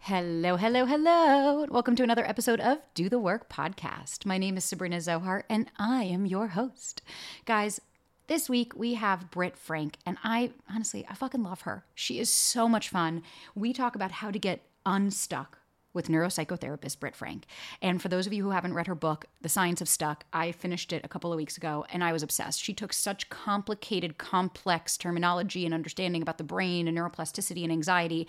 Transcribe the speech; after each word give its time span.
Hello, 0.00 0.56
hello, 0.56 0.86
hello. 0.86 1.66
Welcome 1.68 1.94
to 1.96 2.02
another 2.02 2.26
episode 2.26 2.60
of 2.60 2.78
Do 2.94 3.10
the 3.10 3.18
Work 3.18 3.50
podcast. 3.50 4.24
My 4.24 4.38
name 4.38 4.56
is 4.56 4.64
Sabrina 4.64 5.02
Zohar 5.02 5.44
and 5.50 5.70
I 5.76 6.04
am 6.04 6.24
your 6.24 6.48
host. 6.48 7.02
Guys, 7.44 7.78
this 8.26 8.48
week 8.48 8.74
we 8.74 8.94
have 8.94 9.30
Britt 9.30 9.56
Frank, 9.58 9.98
and 10.06 10.16
I 10.24 10.52
honestly, 10.72 11.04
I 11.10 11.14
fucking 11.14 11.42
love 11.42 11.62
her. 11.62 11.84
She 11.94 12.18
is 12.18 12.30
so 12.30 12.68
much 12.68 12.88
fun. 12.88 13.22
We 13.54 13.74
talk 13.74 13.94
about 13.94 14.12
how 14.12 14.30
to 14.30 14.38
get 14.38 14.62
unstuck 14.86 15.58
with 15.98 16.08
neuropsychotherapist 16.08 17.00
Britt 17.00 17.16
Frank. 17.16 17.44
And 17.82 18.00
for 18.00 18.08
those 18.08 18.28
of 18.28 18.32
you 18.32 18.44
who 18.44 18.50
haven't 18.50 18.74
read 18.74 18.86
her 18.86 18.94
book, 18.94 19.26
The 19.40 19.48
Science 19.48 19.80
of 19.80 19.88
Stuck, 19.88 20.24
I 20.32 20.52
finished 20.52 20.92
it 20.92 21.04
a 21.04 21.08
couple 21.08 21.32
of 21.32 21.36
weeks 21.36 21.56
ago 21.56 21.84
and 21.92 22.04
I 22.04 22.12
was 22.12 22.22
obsessed. 22.22 22.62
She 22.62 22.72
took 22.72 22.92
such 22.92 23.28
complicated, 23.30 24.16
complex 24.16 24.96
terminology 24.96 25.64
and 25.64 25.74
understanding 25.74 26.22
about 26.22 26.38
the 26.38 26.44
brain 26.44 26.86
and 26.86 26.96
neuroplasticity 26.96 27.64
and 27.64 27.72
anxiety 27.72 28.28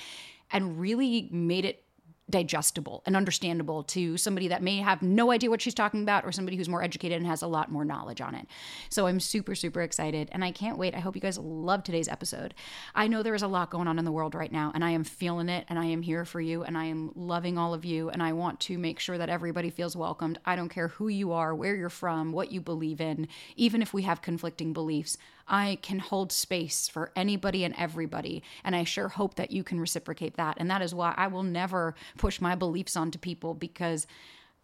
and 0.51 0.79
really 0.79 1.29
made 1.31 1.63
it 1.63 1.83
digestible 2.29 3.01
and 3.05 3.15
understandable 3.15 3.83
to 3.83 4.17
somebody 4.17 4.47
that 4.47 4.61
may 4.61 4.77
have 4.77 5.01
no 5.01 5.31
idea 5.31 5.49
what 5.49 5.61
she's 5.61 5.73
talking 5.73 6.03
about 6.03 6.25
or 6.25 6.31
somebody 6.31 6.57
who's 6.57 6.69
more 6.69 6.83
educated 6.83 7.17
and 7.17 7.27
has 7.27 7.41
a 7.41 7.47
lot 7.47 7.71
more 7.71 7.85
knowledge 7.85 8.21
on 8.21 8.35
it. 8.35 8.47
So 8.89 9.07
I'm 9.07 9.19
super, 9.19 9.55
super 9.55 9.81
excited 9.81 10.29
and 10.31 10.43
I 10.43 10.51
can't 10.51 10.77
wait. 10.77 10.95
I 10.95 10.99
hope 10.99 11.15
you 11.15 11.21
guys 11.21 11.37
love 11.37 11.83
today's 11.83 12.07
episode. 12.07 12.53
I 12.95 13.07
know 13.07 13.23
there 13.23 13.35
is 13.35 13.41
a 13.41 13.47
lot 13.47 13.69
going 13.69 13.87
on 13.87 13.99
in 13.99 14.05
the 14.05 14.11
world 14.11 14.35
right 14.35 14.51
now 14.51 14.71
and 14.73 14.83
I 14.83 14.91
am 14.91 15.03
feeling 15.03 15.49
it 15.49 15.65
and 15.69 15.79
I 15.79 15.85
am 15.85 16.01
here 16.01 16.25
for 16.25 16.41
you 16.41 16.63
and 16.63 16.77
I 16.77 16.85
am 16.85 17.11
loving 17.15 17.57
all 17.57 17.73
of 17.73 17.85
you 17.85 18.09
and 18.09 18.21
I 18.21 18.33
want 18.33 18.59
to 18.61 18.77
make 18.77 18.99
sure 18.99 19.17
that 19.17 19.29
everybody 19.29 19.69
feels 19.69 19.95
welcomed. 19.95 20.39
I 20.45 20.55
don't 20.55 20.69
care 20.69 20.89
who 20.89 21.07
you 21.07 21.31
are, 21.31 21.55
where 21.55 21.75
you're 21.75 21.89
from, 21.89 22.31
what 22.31 22.51
you 22.51 22.61
believe 22.61 23.01
in, 23.01 23.27
even 23.55 23.81
if 23.81 23.93
we 23.93 24.03
have 24.03 24.21
conflicting 24.21 24.73
beliefs. 24.73 25.17
I 25.49 25.79
can 25.81 25.99
hold 25.99 26.31
space 26.31 26.87
for 26.87 27.11
anybody 27.15 27.63
and 27.63 27.75
everybody. 27.77 28.43
And 28.63 28.75
I 28.75 28.83
sure 28.83 29.09
hope 29.09 29.35
that 29.35 29.51
you 29.51 29.63
can 29.63 29.79
reciprocate 29.79 30.37
that. 30.37 30.57
And 30.57 30.69
that 30.69 30.81
is 30.81 30.93
why 30.93 31.13
I 31.17 31.27
will 31.27 31.43
never 31.43 31.95
push 32.17 32.39
my 32.39 32.55
beliefs 32.55 32.95
onto 32.95 33.17
people 33.17 33.53
because 33.53 34.07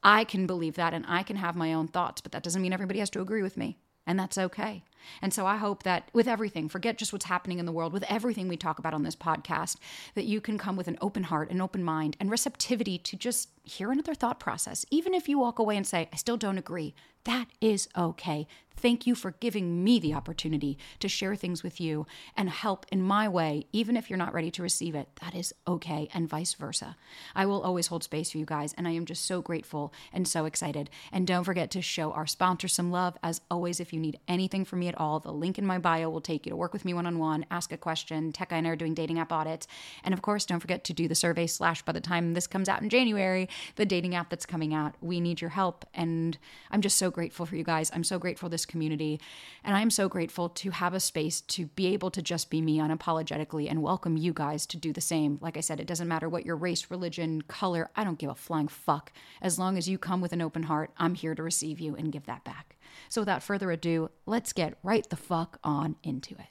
I 0.03 0.23
can 0.23 0.45
believe 0.45 0.75
that 0.75 0.93
and 0.93 1.03
I 1.07 1.23
can 1.23 1.37
have 1.37 1.55
my 1.55 1.73
own 1.73 1.87
thoughts, 1.87 2.21
but 2.21 2.31
that 2.31 2.43
doesn't 2.43 2.61
mean 2.61 2.73
everybody 2.73 2.99
has 2.99 3.09
to 3.11 3.21
agree 3.21 3.41
with 3.41 3.57
me. 3.57 3.77
And 4.05 4.19
that's 4.19 4.37
okay. 4.37 4.83
And 5.21 5.33
so 5.33 5.45
I 5.45 5.57
hope 5.57 5.83
that 5.83 6.09
with 6.13 6.27
everything, 6.27 6.69
forget 6.69 6.97
just 6.97 7.13
what's 7.13 7.25
happening 7.25 7.59
in 7.59 7.65
the 7.65 7.71
world, 7.71 7.93
with 7.93 8.03
everything 8.03 8.47
we 8.47 8.57
talk 8.57 8.79
about 8.79 8.93
on 8.93 9.03
this 9.03 9.15
podcast, 9.15 9.77
that 10.13 10.25
you 10.25 10.41
can 10.41 10.57
come 10.57 10.75
with 10.75 10.87
an 10.87 10.97
open 11.01 11.23
heart, 11.23 11.51
an 11.51 11.61
open 11.61 11.83
mind, 11.83 12.15
and 12.19 12.31
receptivity 12.31 12.97
to 12.99 13.15
just 13.15 13.49
hear 13.63 13.91
another 13.91 14.13
thought 14.13 14.39
process. 14.39 14.85
Even 14.91 15.13
if 15.13 15.27
you 15.27 15.39
walk 15.39 15.59
away 15.59 15.75
and 15.77 15.87
say, 15.87 16.09
I 16.13 16.15
still 16.17 16.37
don't 16.37 16.57
agree, 16.57 16.93
that 17.25 17.47
is 17.59 17.89
okay. 17.97 18.47
Thank 18.77 19.07
you 19.07 19.15
for 19.15 19.31
giving 19.39 19.83
me 19.83 19.99
the 19.99 20.13
opportunity 20.13 20.77
to 20.99 21.07
share 21.07 21.35
things 21.35 21.63
with 21.63 21.79
you 21.79 22.05
and 22.35 22.49
help 22.49 22.85
in 22.91 23.01
my 23.01 23.27
way, 23.27 23.67
even 23.71 23.95
if 23.95 24.09
you're 24.09 24.17
not 24.17 24.33
ready 24.33 24.51
to 24.51 24.61
receive 24.61 24.95
it. 24.95 25.07
That 25.21 25.33
is 25.33 25.53
okay, 25.67 26.09
and 26.13 26.29
vice 26.29 26.53
versa. 26.53 26.97
I 27.33 27.45
will 27.45 27.61
always 27.61 27.87
hold 27.87 28.03
space 28.03 28.31
for 28.31 28.37
you 28.37 28.45
guys, 28.45 28.73
and 28.73 28.87
I 28.87 28.91
am 28.91 29.05
just 29.05 29.25
so 29.25 29.41
grateful 29.41 29.93
and 30.11 30.27
so 30.27 30.45
excited. 30.45 30.89
And 31.11 31.25
don't 31.25 31.45
forget 31.45 31.71
to 31.71 31.81
show 31.81 32.11
our 32.11 32.27
sponsor 32.27 32.67
some 32.67 32.91
love. 32.91 33.17
As 33.23 33.41
always, 33.49 33.79
if 33.79 33.93
you 33.93 33.99
need 33.99 34.19
anything 34.27 34.65
from 34.65 34.79
me 34.79 34.89
at 34.89 34.94
all, 34.97 35.19
the 35.19 35.31
link 35.31 35.57
in 35.57 35.65
my 35.65 35.77
bio 35.77 36.09
will 36.09 36.21
take 36.21 36.45
you 36.45 36.49
to 36.49 36.55
work 36.55 36.73
with 36.73 36.85
me 36.85 36.93
one 36.93 37.05
on 37.05 37.19
one, 37.19 37.45
ask 37.51 37.71
a 37.71 37.77
question. 37.77 38.31
Tech 38.31 38.51
and 38.51 38.65
I 38.65 38.69
are 38.69 38.75
doing 38.75 38.93
dating 38.93 39.19
app 39.19 39.31
audits. 39.31 39.67
And 40.03 40.13
of 40.13 40.21
course, 40.21 40.45
don't 40.45 40.59
forget 40.59 40.83
to 40.85 40.93
do 40.93 41.07
the 41.07 41.15
survey 41.15 41.47
slash 41.47 41.81
by 41.81 41.91
the 41.91 42.01
time 42.01 42.33
this 42.33 42.47
comes 42.47 42.69
out 42.69 42.81
in 42.81 42.89
January, 42.89 43.49
the 43.75 43.85
dating 43.85 44.15
app 44.15 44.29
that's 44.29 44.45
coming 44.45 44.73
out. 44.73 44.95
We 45.01 45.19
need 45.19 45.41
your 45.41 45.51
help. 45.51 45.85
And 45.93 46.37
I'm 46.71 46.81
just 46.81 46.97
so 46.97 47.11
grateful 47.11 47.45
for 47.45 47.55
you 47.55 47.63
guys. 47.63 47.91
I'm 47.93 48.03
so 48.03 48.19
grateful 48.19 48.49
this 48.49 48.65
community. 48.65 49.19
And 49.63 49.75
I'm 49.75 49.89
so 49.89 50.07
grateful 50.07 50.49
to 50.49 50.71
have 50.71 50.93
a 50.93 50.99
space 50.99 51.41
to 51.41 51.67
be 51.67 51.87
able 51.87 52.11
to 52.11 52.21
just 52.21 52.49
be 52.49 52.61
me 52.61 52.79
unapologetically 52.79 53.69
and 53.69 53.81
welcome 53.81 54.17
you 54.17 54.33
guys 54.33 54.65
to 54.67 54.77
do 54.77 54.93
the 54.93 55.01
same. 55.01 55.37
Like 55.41 55.57
I 55.57 55.61
said, 55.61 55.79
it 55.79 55.87
doesn't 55.87 56.07
matter 56.07 56.29
what 56.29 56.45
your 56.45 56.55
race, 56.55 56.89
religion, 56.89 57.41
color, 57.43 57.89
I 57.95 58.03
don't 58.03 58.19
give 58.19 58.29
a 58.29 58.35
flying 58.35 58.67
fuck. 58.67 59.11
As 59.41 59.59
long 59.59 59.77
as 59.77 59.87
you 59.89 59.97
come 59.97 60.21
with 60.21 60.33
an 60.33 60.41
open 60.41 60.63
heart, 60.63 60.91
I'm 60.97 61.15
here 61.15 61.35
to 61.35 61.43
receive 61.43 61.79
you 61.79 61.95
and 61.95 62.11
give 62.11 62.25
that 62.25 62.43
back. 62.43 62.74
So 63.09 63.21
without 63.21 63.43
further 63.43 63.71
ado, 63.71 64.09
let's 64.25 64.53
get 64.53 64.77
right 64.83 65.07
the 65.09 65.15
fuck 65.15 65.59
on 65.63 65.95
into 66.03 66.35
it. 66.35 66.45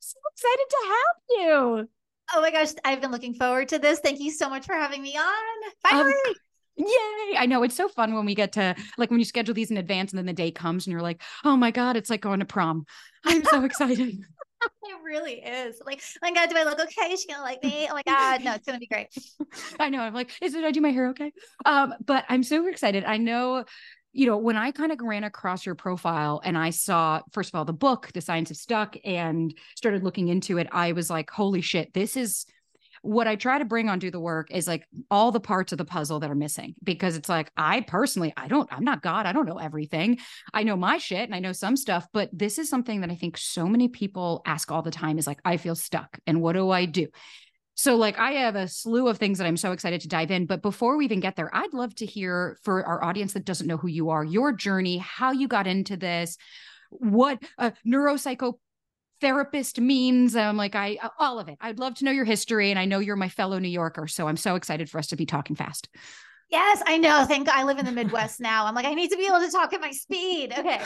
so 0.00 0.18
excited 0.32 0.66
to 0.70 0.76
have 0.86 1.16
you. 1.28 1.88
Oh 2.34 2.40
my 2.40 2.50
gosh, 2.50 2.68
I've 2.84 3.00
been 3.00 3.10
looking 3.10 3.34
forward 3.34 3.68
to 3.68 3.78
this. 3.78 4.00
Thank 4.00 4.20
you 4.20 4.30
so 4.30 4.48
much 4.48 4.66
for 4.66 4.74
having 4.74 5.02
me 5.02 5.16
on. 5.16 5.72
Finally. 5.82 6.12
Of 6.28 6.36
Yay. 6.78 7.36
I 7.36 7.46
know 7.46 7.62
it's 7.62 7.76
so 7.76 7.88
fun 7.88 8.14
when 8.14 8.24
we 8.24 8.34
get 8.34 8.52
to 8.52 8.74
like 8.96 9.10
when 9.10 9.18
you 9.18 9.24
schedule 9.24 9.54
these 9.54 9.70
in 9.70 9.76
advance 9.76 10.12
and 10.12 10.18
then 10.18 10.26
the 10.26 10.32
day 10.32 10.50
comes 10.50 10.86
and 10.86 10.92
you're 10.92 11.02
like, 11.02 11.22
oh 11.44 11.56
my 11.56 11.70
God, 11.70 11.96
it's 11.96 12.10
like 12.10 12.20
going 12.20 12.40
to 12.40 12.46
prom. 12.46 12.84
I'm 13.24 13.44
so 13.44 13.64
excited. 13.64 13.98
it 14.62 14.96
really 15.04 15.34
is. 15.34 15.80
Like, 15.84 16.00
oh 16.00 16.18
my 16.22 16.32
God, 16.32 16.50
do 16.50 16.56
I 16.56 16.64
look 16.64 16.80
okay? 16.80 17.12
Is 17.12 17.22
she 17.22 17.28
gonna 17.28 17.42
like 17.42 17.62
me? 17.62 17.88
Oh 17.90 17.94
my 17.94 18.02
God, 18.06 18.44
no, 18.44 18.54
it's 18.54 18.66
gonna 18.66 18.78
be 18.78 18.86
great. 18.86 19.08
I 19.80 19.88
know. 19.88 20.00
I'm 20.00 20.14
like, 20.14 20.30
is 20.40 20.54
it 20.54 20.64
I 20.64 20.70
do 20.70 20.80
my 20.80 20.90
hair 20.90 21.08
okay? 21.10 21.32
Um, 21.64 21.94
but 22.04 22.24
I'm 22.28 22.42
super 22.42 22.68
excited. 22.68 23.04
I 23.04 23.16
know 23.16 23.64
you 24.12 24.26
know, 24.26 24.38
when 24.38 24.56
I 24.56 24.72
kind 24.72 24.90
of 24.90 24.98
ran 25.00 25.22
across 25.22 25.66
your 25.66 25.74
profile 25.74 26.40
and 26.42 26.56
I 26.56 26.70
saw, 26.70 27.20
first 27.32 27.50
of 27.50 27.58
all, 27.58 27.64
the 27.64 27.72
book, 27.72 28.10
The 28.14 28.20
Science 28.20 28.50
of 28.50 28.56
Stuck, 28.56 28.96
and 29.04 29.54
started 29.76 30.02
looking 30.02 30.28
into 30.28 30.58
it, 30.58 30.66
I 30.72 30.92
was 30.92 31.10
like, 31.10 31.30
holy 31.30 31.60
shit, 31.60 31.92
this 31.92 32.16
is 32.16 32.46
what 33.08 33.26
I 33.26 33.36
try 33.36 33.58
to 33.58 33.64
bring 33.64 33.88
on 33.88 33.98
do 33.98 34.10
the 34.10 34.20
work 34.20 34.50
is 34.50 34.68
like 34.68 34.86
all 35.10 35.32
the 35.32 35.40
parts 35.40 35.72
of 35.72 35.78
the 35.78 35.86
puzzle 35.86 36.20
that 36.20 36.30
are 36.30 36.34
missing 36.34 36.74
because 36.84 37.16
it's 37.16 37.28
like 37.28 37.50
I 37.56 37.80
personally 37.80 38.34
I 38.36 38.48
don't 38.48 38.70
I'm 38.70 38.84
not 38.84 39.00
God 39.00 39.24
I 39.24 39.32
don't 39.32 39.46
know 39.46 39.56
everything 39.56 40.18
I 40.52 40.62
know 40.62 40.76
my 40.76 40.98
shit 40.98 41.22
and 41.22 41.34
I 41.34 41.38
know 41.38 41.52
some 41.52 41.74
stuff 41.74 42.06
but 42.12 42.28
this 42.34 42.58
is 42.58 42.68
something 42.68 43.00
that 43.00 43.10
I 43.10 43.14
think 43.14 43.38
so 43.38 43.66
many 43.66 43.88
people 43.88 44.42
ask 44.44 44.70
all 44.70 44.82
the 44.82 44.90
time 44.90 45.18
is 45.18 45.26
like 45.26 45.40
I 45.42 45.56
feel 45.56 45.74
stuck 45.74 46.18
and 46.26 46.42
what 46.42 46.52
do 46.52 46.70
I 46.70 46.84
do 46.84 47.08
so, 47.80 47.94
like, 47.94 48.18
I 48.18 48.32
have 48.32 48.56
a 48.56 48.66
slew 48.66 49.06
of 49.06 49.18
things 49.18 49.38
that 49.38 49.46
I'm 49.46 49.56
so 49.56 49.70
excited 49.70 50.00
to 50.00 50.08
dive 50.08 50.32
in. 50.32 50.46
But 50.46 50.62
before 50.62 50.96
we 50.96 51.04
even 51.04 51.20
get 51.20 51.36
there, 51.36 51.48
I'd 51.54 51.72
love 51.72 51.94
to 51.94 52.06
hear 52.06 52.58
for 52.64 52.84
our 52.84 53.04
audience 53.04 53.34
that 53.34 53.44
doesn't 53.44 53.68
know 53.68 53.76
who 53.76 53.86
you 53.86 54.10
are, 54.10 54.24
your 54.24 54.52
journey, 54.52 54.98
how 54.98 55.30
you 55.30 55.46
got 55.46 55.68
into 55.68 55.96
this, 55.96 56.36
what 56.90 57.40
uh, 57.56 57.70
a 57.86 58.52
neuropsychotherapist 59.22 59.78
means. 59.78 60.36
I'm 60.36 60.56
like, 60.56 60.74
I, 60.74 60.98
uh, 61.02 61.08
all 61.18 61.38
of 61.38 61.48
it. 61.48 61.56
I'd 61.60 61.78
love 61.78 61.94
to 61.96 62.04
know 62.04 62.10
your 62.10 62.24
history. 62.24 62.70
And 62.70 62.78
I 62.78 62.84
know 62.84 62.98
you're 62.98 63.16
my 63.16 63.28
fellow 63.28 63.58
New 63.58 63.68
Yorker. 63.68 64.06
So 64.06 64.28
I'm 64.28 64.36
so 64.36 64.54
excited 64.54 64.90
for 64.90 64.98
us 64.98 65.08
to 65.08 65.16
be 65.16 65.26
talking 65.26 65.56
fast. 65.56 65.88
Yes, 66.50 66.82
I 66.86 66.96
know. 66.96 67.24
Thank 67.26 67.46
God 67.46 67.56
I 67.56 67.64
live 67.64 67.78
in 67.78 67.84
the 67.84 67.92
Midwest 67.92 68.40
now. 68.40 68.66
I'm 68.66 68.74
like, 68.74 68.86
I 68.86 68.94
need 68.94 69.10
to 69.10 69.16
be 69.16 69.26
able 69.26 69.40
to 69.40 69.50
talk 69.50 69.72
at 69.72 69.80
my 69.80 69.90
speed. 69.90 70.54
Okay. 70.56 70.80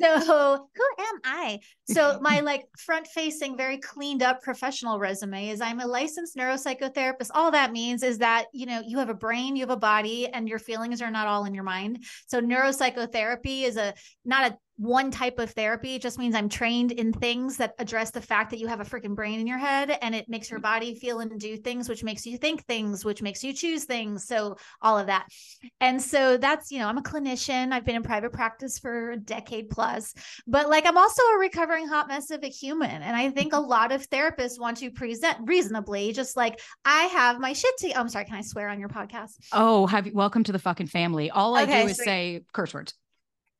So 0.00 0.68
who 0.76 1.04
am 1.04 1.20
I? 1.24 1.58
So 1.88 2.20
my 2.20 2.38
like 2.44 2.66
front 2.78 3.08
facing, 3.08 3.56
very 3.56 3.78
cleaned 3.78 4.22
up 4.22 4.42
professional 4.42 5.00
resume 5.00 5.48
is 5.48 5.60
I'm 5.60 5.80
a 5.80 5.86
licensed 5.86 6.36
neuropsychotherapist. 6.36 7.30
All 7.34 7.50
that 7.50 7.72
means 7.72 8.04
is 8.04 8.18
that, 8.18 8.46
you 8.52 8.66
know, 8.66 8.80
you 8.86 8.98
have 8.98 9.08
a 9.08 9.14
brain, 9.14 9.56
you 9.56 9.62
have 9.62 9.70
a 9.70 9.76
body, 9.76 10.28
and 10.28 10.48
your 10.48 10.60
feelings 10.60 11.02
are 11.02 11.10
not 11.10 11.26
all 11.26 11.46
in 11.46 11.54
your 11.54 11.64
mind. 11.64 12.04
So 12.28 12.40
neuropsychotherapy 12.40 13.64
is 13.64 13.76
a 13.76 13.92
not 14.24 14.52
a 14.52 14.58
one 14.78 15.10
type 15.10 15.40
of 15.40 15.50
therapy. 15.50 15.96
It 15.96 16.02
just 16.02 16.18
means 16.18 16.36
I'm 16.36 16.48
trained 16.48 16.92
in 16.92 17.12
things 17.12 17.56
that 17.56 17.74
address 17.78 18.12
the 18.12 18.20
fact 18.20 18.50
that 18.50 18.60
you 18.60 18.68
have 18.68 18.80
a 18.80 18.84
freaking 18.84 19.14
brain 19.14 19.40
in 19.40 19.46
your 19.46 19.58
head 19.58 19.98
and 20.00 20.14
it 20.14 20.28
makes 20.28 20.50
your 20.50 20.60
mm-hmm. 20.60 20.74
body 20.74 20.94
feel 20.94 21.18
and 21.18 21.38
do 21.38 21.56
things, 21.56 21.88
which 21.88 22.04
makes 22.04 22.24
you 22.24 22.38
think 22.38 22.64
things, 22.64 23.04
which 23.04 23.20
makes 23.20 23.42
you 23.42 23.52
choose 23.52 23.84
things. 23.84 24.24
So, 24.24 24.56
all 24.80 24.96
of 24.96 25.08
that. 25.08 25.26
And 25.80 26.00
so, 26.00 26.36
that's, 26.36 26.70
you 26.70 26.78
know, 26.78 26.86
I'm 26.86 26.96
a 26.96 27.02
clinician. 27.02 27.72
I've 27.72 27.84
been 27.84 27.96
in 27.96 28.04
private 28.04 28.32
practice 28.32 28.78
for 28.78 29.10
a 29.10 29.16
decade 29.16 29.68
plus, 29.68 30.14
but 30.46 30.68
like 30.70 30.86
I'm 30.86 30.96
also 30.96 31.22
a 31.22 31.38
recovering 31.38 31.88
hot 31.88 32.06
mess 32.06 32.30
of 32.30 32.44
a 32.44 32.48
human. 32.48 33.02
And 33.02 33.16
I 33.16 33.30
think 33.30 33.52
a 33.52 33.56
mm-hmm. 33.56 33.68
lot 33.68 33.90
of 33.90 34.08
therapists 34.08 34.60
want 34.60 34.76
to 34.78 34.90
present 34.92 35.38
reasonably, 35.44 36.12
just 36.12 36.36
like 36.36 36.60
I 36.84 37.04
have 37.04 37.40
my 37.40 37.52
shit 37.52 37.76
to. 37.78 37.92
Oh, 37.94 38.00
I'm 38.00 38.08
sorry. 38.08 38.26
Can 38.26 38.36
I 38.36 38.42
swear 38.42 38.68
on 38.68 38.78
your 38.78 38.88
podcast? 38.88 39.32
Oh, 39.52 39.86
have 39.86 40.06
you 40.06 40.12
welcome 40.14 40.44
to 40.44 40.52
the 40.52 40.58
fucking 40.60 40.86
family. 40.86 41.30
All 41.30 41.56
I 41.56 41.64
okay, 41.64 41.82
do 41.82 41.88
is 41.88 41.96
sweet. 41.96 42.04
say 42.04 42.44
curse 42.52 42.72
words. 42.72 42.94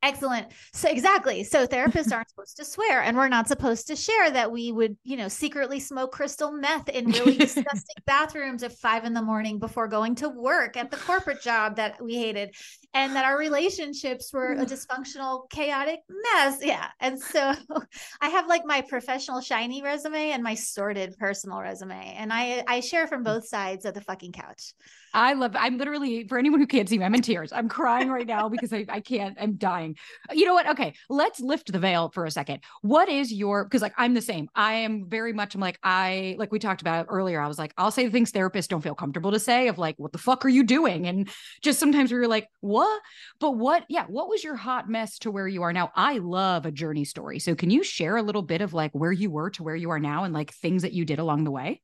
Excellent. 0.01 0.47
So 0.73 0.89
exactly. 0.89 1.43
So 1.43 1.67
therapists 1.67 2.13
aren't 2.13 2.29
supposed 2.29 2.55
to 2.57 2.63
swear 2.63 3.01
and 3.01 3.17
we're 3.17 3.27
not 3.27 3.49
supposed 3.49 3.87
to 3.87 3.97
share 3.97 4.31
that 4.31 4.49
we 4.49 4.71
would, 4.71 4.95
you 5.03 5.17
know, 5.17 5.27
secretly 5.27 5.81
smoke 5.81 6.13
crystal 6.13 6.53
meth 6.53 6.87
in 6.87 7.11
really 7.11 7.37
disgusting 7.37 7.95
bathrooms 8.05 8.63
at 8.63 8.71
five 8.77 9.03
in 9.03 9.13
the 9.13 9.21
morning 9.21 9.59
before 9.59 9.89
going 9.89 10.15
to 10.15 10.29
work 10.29 10.77
at 10.77 10.89
the 10.89 10.95
corporate 10.95 11.41
job 11.41 11.75
that 11.75 12.01
we 12.01 12.15
hated. 12.15 12.55
And 12.93 13.15
that 13.15 13.25
our 13.25 13.37
relationships 13.37 14.31
were 14.33 14.53
a 14.53 14.65
mm. 14.65 14.69
dysfunctional, 14.69 15.49
chaotic 15.49 15.99
mess. 16.09 16.59
Yeah. 16.63 16.87
And 17.01 17.19
so 17.19 17.53
I 18.21 18.29
have 18.29 18.47
like 18.47 18.63
my 18.65 18.81
professional 18.81 19.41
shiny 19.41 19.83
resume 19.83 20.31
and 20.31 20.41
my 20.41 20.55
sordid 20.55 21.15
personal 21.17 21.59
resume. 21.59 22.15
And 22.17 22.31
I 22.31 22.63
I 22.67 22.79
share 22.79 23.05
from 23.05 23.21
mm. 23.21 23.25
both 23.25 23.47
sides 23.47 23.85
of 23.85 23.93
the 23.93 24.01
fucking 24.01 24.31
couch. 24.31 24.73
I 25.13 25.33
love 25.33 25.55
I'm 25.55 25.77
literally 25.77 26.27
for 26.27 26.37
anyone 26.37 26.59
who 26.59 26.67
can't 26.67 26.87
see 26.87 26.97
me, 26.97 27.05
I'm 27.05 27.15
in 27.15 27.21
tears. 27.21 27.51
I'm 27.51 27.67
crying 27.67 28.09
right 28.09 28.27
now 28.27 28.49
because 28.49 28.71
I, 28.71 28.85
I 28.87 29.01
can't, 29.01 29.37
I'm 29.39 29.55
dying. 29.55 29.88
You 30.31 30.45
know 30.45 30.53
what? 30.53 30.69
Okay, 30.69 30.93
let's 31.09 31.39
lift 31.39 31.71
the 31.71 31.79
veil 31.79 32.09
for 32.09 32.25
a 32.25 32.31
second. 32.31 32.61
What 32.81 33.09
is 33.09 33.31
your 33.31 33.63
because 33.63 33.81
like 33.81 33.93
I'm 33.97 34.13
the 34.13 34.21
same. 34.21 34.49
I 34.55 34.73
am 34.73 35.09
very 35.09 35.33
much 35.33 35.55
I'm 35.55 35.61
like, 35.61 35.79
I 35.83 36.35
like 36.37 36.51
we 36.51 36.59
talked 36.59 36.81
about 36.81 37.07
earlier. 37.09 37.41
I 37.41 37.47
was 37.47 37.57
like, 37.57 37.73
I'll 37.77 37.91
say 37.91 38.05
the 38.05 38.11
things 38.11 38.31
therapists 38.31 38.67
don't 38.67 38.81
feel 38.81 38.95
comfortable 38.95 39.31
to 39.31 39.39
say 39.39 39.67
of 39.67 39.77
like, 39.77 39.95
what 39.97 40.11
the 40.11 40.17
fuck 40.17 40.45
are 40.45 40.49
you 40.49 40.63
doing? 40.63 41.07
And 41.07 41.29
just 41.61 41.79
sometimes 41.79 42.11
we 42.11 42.17
are 42.17 42.27
like, 42.27 42.47
what? 42.61 43.01
But 43.39 43.51
what, 43.51 43.85
yeah, 43.89 44.05
what 44.07 44.29
was 44.29 44.43
your 44.43 44.55
hot 44.55 44.89
mess 44.89 45.19
to 45.19 45.31
where 45.31 45.47
you 45.47 45.63
are 45.63 45.73
now? 45.73 45.91
I 45.95 46.17
love 46.17 46.65
a 46.65 46.71
journey 46.71 47.05
story. 47.05 47.39
So 47.39 47.55
can 47.55 47.69
you 47.69 47.83
share 47.83 48.17
a 48.17 48.23
little 48.23 48.41
bit 48.41 48.61
of 48.61 48.73
like 48.73 48.91
where 48.93 49.11
you 49.11 49.29
were 49.31 49.49
to 49.51 49.63
where 49.63 49.75
you 49.75 49.89
are 49.89 49.99
now 49.99 50.23
and 50.23 50.33
like 50.33 50.53
things 50.53 50.81
that 50.83 50.93
you 50.93 51.05
did 51.05 51.19
along 51.19 51.43
the 51.43 51.51
way? 51.51 51.81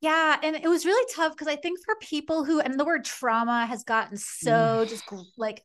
Yeah, 0.00 0.36
and 0.42 0.56
it 0.56 0.68
was 0.68 0.84
really 0.84 1.12
tough 1.14 1.32
because 1.32 1.46
I 1.46 1.54
think 1.54 1.78
for 1.84 1.94
people 2.00 2.44
who 2.44 2.58
and 2.58 2.78
the 2.78 2.84
word 2.84 3.04
trauma 3.04 3.66
has 3.66 3.84
gotten 3.84 4.16
so 4.16 4.50
mm. 4.50 4.88
just 4.88 5.04
like 5.38 5.62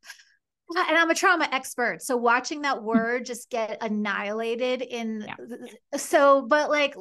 and 0.75 0.97
I'm 0.97 1.09
a 1.09 1.15
trauma 1.15 1.47
expert. 1.51 2.01
So 2.01 2.17
watching 2.17 2.61
that 2.61 2.77
mm. 2.77 2.83
word 2.83 3.25
just 3.25 3.49
get 3.49 3.77
annihilated 3.81 4.81
in 4.81 5.25
yeah. 5.27 5.97
so 5.97 6.41
but 6.41 6.69
like 6.69 6.95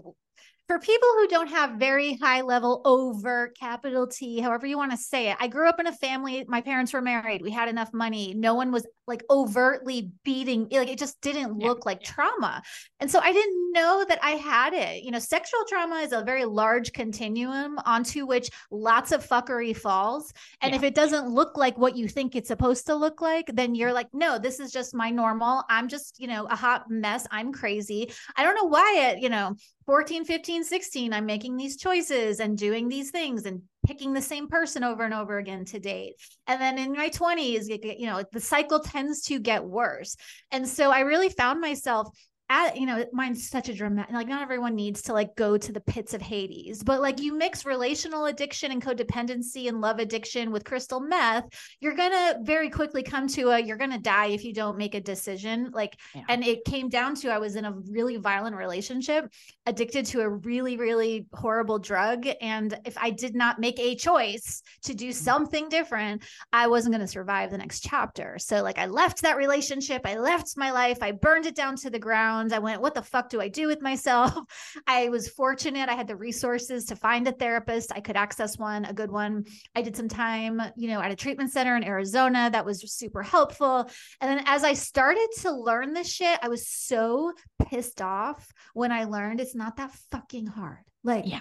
for 0.67 0.81
people 0.81 1.09
who 1.17 1.29
don't 1.29 1.49
have 1.49 1.79
very 1.79 2.15
high 2.17 2.41
level 2.41 2.83
overt 2.85 3.57
capital 3.57 4.07
T, 4.07 4.41
however 4.41 4.67
you 4.67 4.77
want 4.77 4.91
to 4.91 4.97
say 4.97 5.31
it, 5.31 5.37
I 5.39 5.47
grew 5.47 5.69
up 5.69 5.79
in 5.79 5.87
a 5.87 5.93
family. 5.93 6.45
My 6.49 6.61
parents 6.61 6.93
were 6.93 7.01
married. 7.01 7.41
We 7.41 7.53
had 7.53 7.69
enough 7.69 7.93
money. 7.93 8.35
No 8.35 8.55
one 8.55 8.73
was 8.73 8.85
like 9.07 9.23
overtly 9.31 10.11
beating, 10.25 10.67
like 10.73 10.89
it 10.89 10.99
just 10.99 11.21
didn't 11.21 11.57
look 11.59 11.79
yeah. 11.79 11.83
like 11.87 12.03
trauma. 12.03 12.63
And 12.99 13.09
so 13.09 13.21
I 13.21 13.33
didn't 13.33 13.73
know 13.73 14.05
that 14.09 14.19
I 14.23 14.31
had 14.31 14.73
it. 14.73 15.05
You 15.05 15.13
know, 15.13 15.21
sexual 15.21 15.61
trauma 15.69 15.97
is 15.97 16.13
a 16.13 16.25
very 16.25 16.45
large 16.45 16.93
continuum 16.93 17.79
onto 17.87 18.27
which 18.27 18.51
lots 18.73 19.13
of 19.13 19.27
fuckery 19.27 19.77
falls. 19.77 20.33
And 20.61 20.73
yeah. 20.73 20.79
if 20.79 20.83
it 20.83 20.97
doesn't 20.97 21.29
look 21.29 21.57
like 21.57 21.79
what 21.79 21.97
you 21.97 22.09
think 22.09 22.35
it's 22.35 22.49
supposed 22.49 22.87
to 22.87 22.97
look 22.97 23.21
like, 23.21 23.47
then 23.55 23.77
you're 23.77 23.93
like, 23.93 24.09
no, 24.13 24.39
this 24.39 24.59
is 24.59 24.73
just 24.73 24.95
my 24.95 25.11
normal. 25.11 25.63
I'm 25.69 25.87
just, 25.87 26.19
you 26.19 26.27
know, 26.27 26.47
a 26.47 26.57
hot 26.57 26.91
mess. 26.91 27.27
I'm 27.31 27.53
crazy. 27.53 28.11
I 28.37 28.43
don't 28.43 28.57
know 28.57 28.65
why 28.65 29.11
it, 29.11 29.23
you 29.23 29.29
know, 29.29 29.55
14, 29.87 30.25
15, 30.25 30.56
16, 30.65 31.13
I'm 31.13 31.27
making 31.27 31.57
these 31.57 31.77
choices 31.77 32.41
and 32.41 32.57
doing 32.57 32.89
these 32.89 33.11
things 33.11 33.47
and 33.47 33.63
picking 33.87 34.13
the 34.13 34.23
same 34.23 34.49
person 34.49 34.85
over 34.85 35.05
and 35.05 35.15
over 35.15 35.39
again 35.39 35.65
to 35.67 35.79
date. 35.79 36.15
And 36.47 36.61
then 36.61 36.79
in 36.79 36.93
my 36.93 37.09
20s, 37.09 37.69
you 37.99 38.07
know, 38.07 38.25
the 38.33 38.41
cycle 38.41 38.81
tends 38.81 39.23
to 39.25 39.39
get 39.39 39.65
worse. 39.65 40.17
And 40.51 40.69
so 40.69 40.91
I 40.91 41.01
really 41.01 41.29
found 41.29 41.61
myself 41.61 42.09
at, 42.49 42.77
you 42.77 42.87
know, 42.87 43.05
mine's 43.13 43.49
such 43.49 43.69
a 43.69 43.75
dramatic, 43.75 44.15
like 44.15 44.29
not 44.29 44.43
everyone 44.43 44.77
needs 44.77 45.03
to 45.03 45.13
like 45.13 45.35
go 45.35 45.57
to 45.57 45.73
the 45.73 45.81
pits 45.81 46.15
of 46.15 46.23
Hades, 46.23 46.83
but 46.83 47.01
like 47.01 47.21
you 47.21 47.35
mix 47.37 47.67
relational 47.67 48.27
addiction 48.27 48.71
and 48.71 48.81
codependency 48.81 49.69
and 49.69 49.81
love 49.81 49.99
addiction 49.99 50.53
with 50.53 50.65
crystal 50.65 51.01
meth, 51.01 51.47
you're 51.81 51.97
going 51.97 52.13
to 52.13 52.39
very 52.43 52.71
quickly 52.71 53.03
come 53.03 53.27
to 53.29 53.51
a, 53.51 53.59
you're 53.59 53.77
going 53.77 53.91
to 53.91 53.99
die 53.99 54.27
if 54.27 54.45
you 54.45 54.55
don't 54.55 54.79
make 54.79 54.95
a 54.95 55.01
decision. 55.01 55.71
Like, 55.73 55.99
yeah. 56.15 56.23
and 56.29 56.45
it 56.45 56.65
came 56.65 56.89
down 56.89 57.17
to, 57.17 57.31
I 57.31 57.39
was 57.39 57.57
in 57.57 57.65
a 57.65 57.73
really 57.91 58.17
violent 58.17 58.55
relationship, 58.55 59.29
addicted 59.67 60.07
to 60.07 60.21
a 60.21 60.29
really, 60.29 60.77
really 60.77 61.27
horrible 61.33 61.81
drug. 61.81 62.29
And 62.41 62.79
if 62.85 62.97
I 62.97 63.11
did 63.11 63.35
not 63.35 63.59
make 63.59 63.81
a 63.81 63.97
choice 63.97 64.63
to 64.85 64.95
do 64.95 65.09
mm. 65.09 65.15
something 65.15 65.69
different, 65.69 66.23
I 66.53 66.69
wasn't 66.69 66.95
going 66.95 67.05
to 67.05 67.13
survive 67.13 67.51
the 67.51 67.59
next 67.59 67.81
chapter. 67.81 68.39
So 68.39 68.63
like 68.63 68.79
I 68.79 68.87
left 68.87 69.23
that 69.23 69.37
relationship, 69.37 70.03
I 70.05 70.17
left 70.17 70.57
my 70.57 70.71
life, 70.71 70.99
I 71.03 71.11
burned 71.11 71.47
it 71.47 71.57
down 71.57 71.75
to 71.77 71.91
the 71.91 71.99
ground 71.99 72.36
I 72.53 72.59
went, 72.59 72.81
what 72.81 72.95
the 72.95 73.03
fuck 73.03 73.29
do 73.29 73.41
I 73.41 73.49
do 73.49 73.67
with 73.67 73.83
myself? 73.83 74.35
I 74.87 75.09
was 75.09 75.29
fortunate. 75.29 75.89
I 75.89 75.95
had 75.95 76.07
the 76.07 76.17
resources 76.17 76.85
to 76.87 76.97
find 76.97 77.27
a 77.27 77.33
therapist. 77.33 77.93
I 77.95 78.01
could 78.01 78.17
access 78.17 78.59
one, 78.59 78.85
a 78.85 78.93
good 78.93 79.11
one. 79.11 79.45
I 79.75 79.83
did 79.83 79.97
some 79.97 80.09
time, 80.09 80.61
you 80.77 80.89
know, 80.89 81.01
at 81.01 81.11
a 81.11 81.17
treatment 81.17 81.53
center 81.53 81.77
in 81.77 81.85
Arizona 81.85 82.51
that 82.53 82.65
was 82.65 82.81
super 82.93 83.23
helpful. 83.23 83.91
And 84.21 84.31
then 84.31 84.45
as 84.47 84.65
I 84.65 84.75
started 84.75 85.29
to 85.41 85.53
learn 85.53 85.93
this 85.93 86.13
shit, 86.13 86.39
I 86.43 86.49
was 86.49 86.69
so 86.69 87.33
pissed 87.69 88.03
off 88.03 88.53
when 88.75 88.93
I 88.93 89.05
learned 89.05 89.41
it's 89.41 89.55
not 89.55 89.77
that 89.77 89.93
fucking 90.11 90.47
hard. 90.47 90.79
Like, 91.03 91.25
yeah 91.27 91.41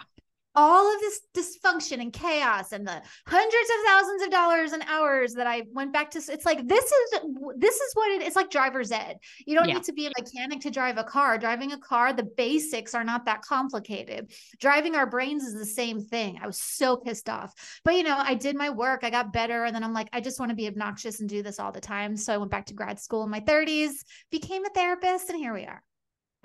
all 0.56 0.94
of 0.94 1.02
this 1.02 1.22
dysfunction 1.36 2.02
and 2.02 2.14
chaos 2.14 2.72
and 2.72 2.88
the 2.88 3.02
hundreds 3.28 3.70
of 3.70 3.86
thousands 3.86 4.24
of 4.24 4.32
dollars 4.32 4.72
and 4.72 4.84
hours 4.88 5.34
that 5.34 5.48
I 5.48 5.64
went 5.74 5.94
back 5.94 6.12
to 6.12 6.20
it's 6.20 6.46
like 6.46 6.68
this 6.68 6.86
is 6.86 7.20
this 7.58 7.76
is 7.76 7.92
what 7.94 8.12
it 8.12 8.22
is 8.22 8.36
like 8.36 8.50
driver's 8.50 8.92
ed. 8.92 9.18
You 9.46 9.56
don't 9.56 9.68
yeah. 9.68 9.76
need 9.76 9.84
to 9.84 9.94
be 9.94 10.08
a 10.08 10.12
mechanic 10.18 10.62
to 10.62 10.72
drive 10.72 10.98
a 10.98 11.04
car. 11.04 11.38
Driving 11.38 11.74
a 11.74 11.78
car, 11.78 12.14
the 12.14 12.24
basics 12.24 12.94
are 12.94 13.04
not 13.04 13.26
that 13.26 13.42
complicated. 13.42 14.32
Driving 14.60 14.96
our 14.96 15.06
brains 15.06 15.44
is 15.44 15.54
the 15.54 15.66
same 15.66 16.02
thing. 16.02 16.40
I 16.42 16.48
was 16.48 16.60
so 16.60 16.98
pissed 16.98 17.30
off. 17.30 17.54
But 17.84 17.96
you 17.96 18.04
know, 18.04 18.18
I 18.18 18.36
did 18.36 18.56
my 18.56 18.70
work, 18.70 19.02
I 19.04 19.10
got 19.10 19.34
better 19.34 19.66
and 19.66 19.76
then 19.76 19.84
I'm 19.84 19.94
like 19.94 20.10
I 20.14 20.22
just 20.22 20.40
want 20.40 20.50
to 20.50 20.56
be 20.56 20.68
obnoxious 20.68 21.20
and 21.20 21.30
do 21.30 21.44
this 21.44 21.60
all 21.60 21.72
the 21.72 21.82
time. 21.82 22.16
So 22.16 22.34
I 22.34 22.38
went 22.38 22.52
back 22.52 22.66
to 22.68 22.74
grad 22.74 23.00
school 23.00 23.24
in 23.24 23.30
my 23.30 23.42
30s, 23.42 23.92
became 24.32 24.66
a 24.66 24.70
therapist 24.70 25.30
and 25.30 25.38
here 25.38 25.54
we 25.54 25.66
are. 25.66 25.82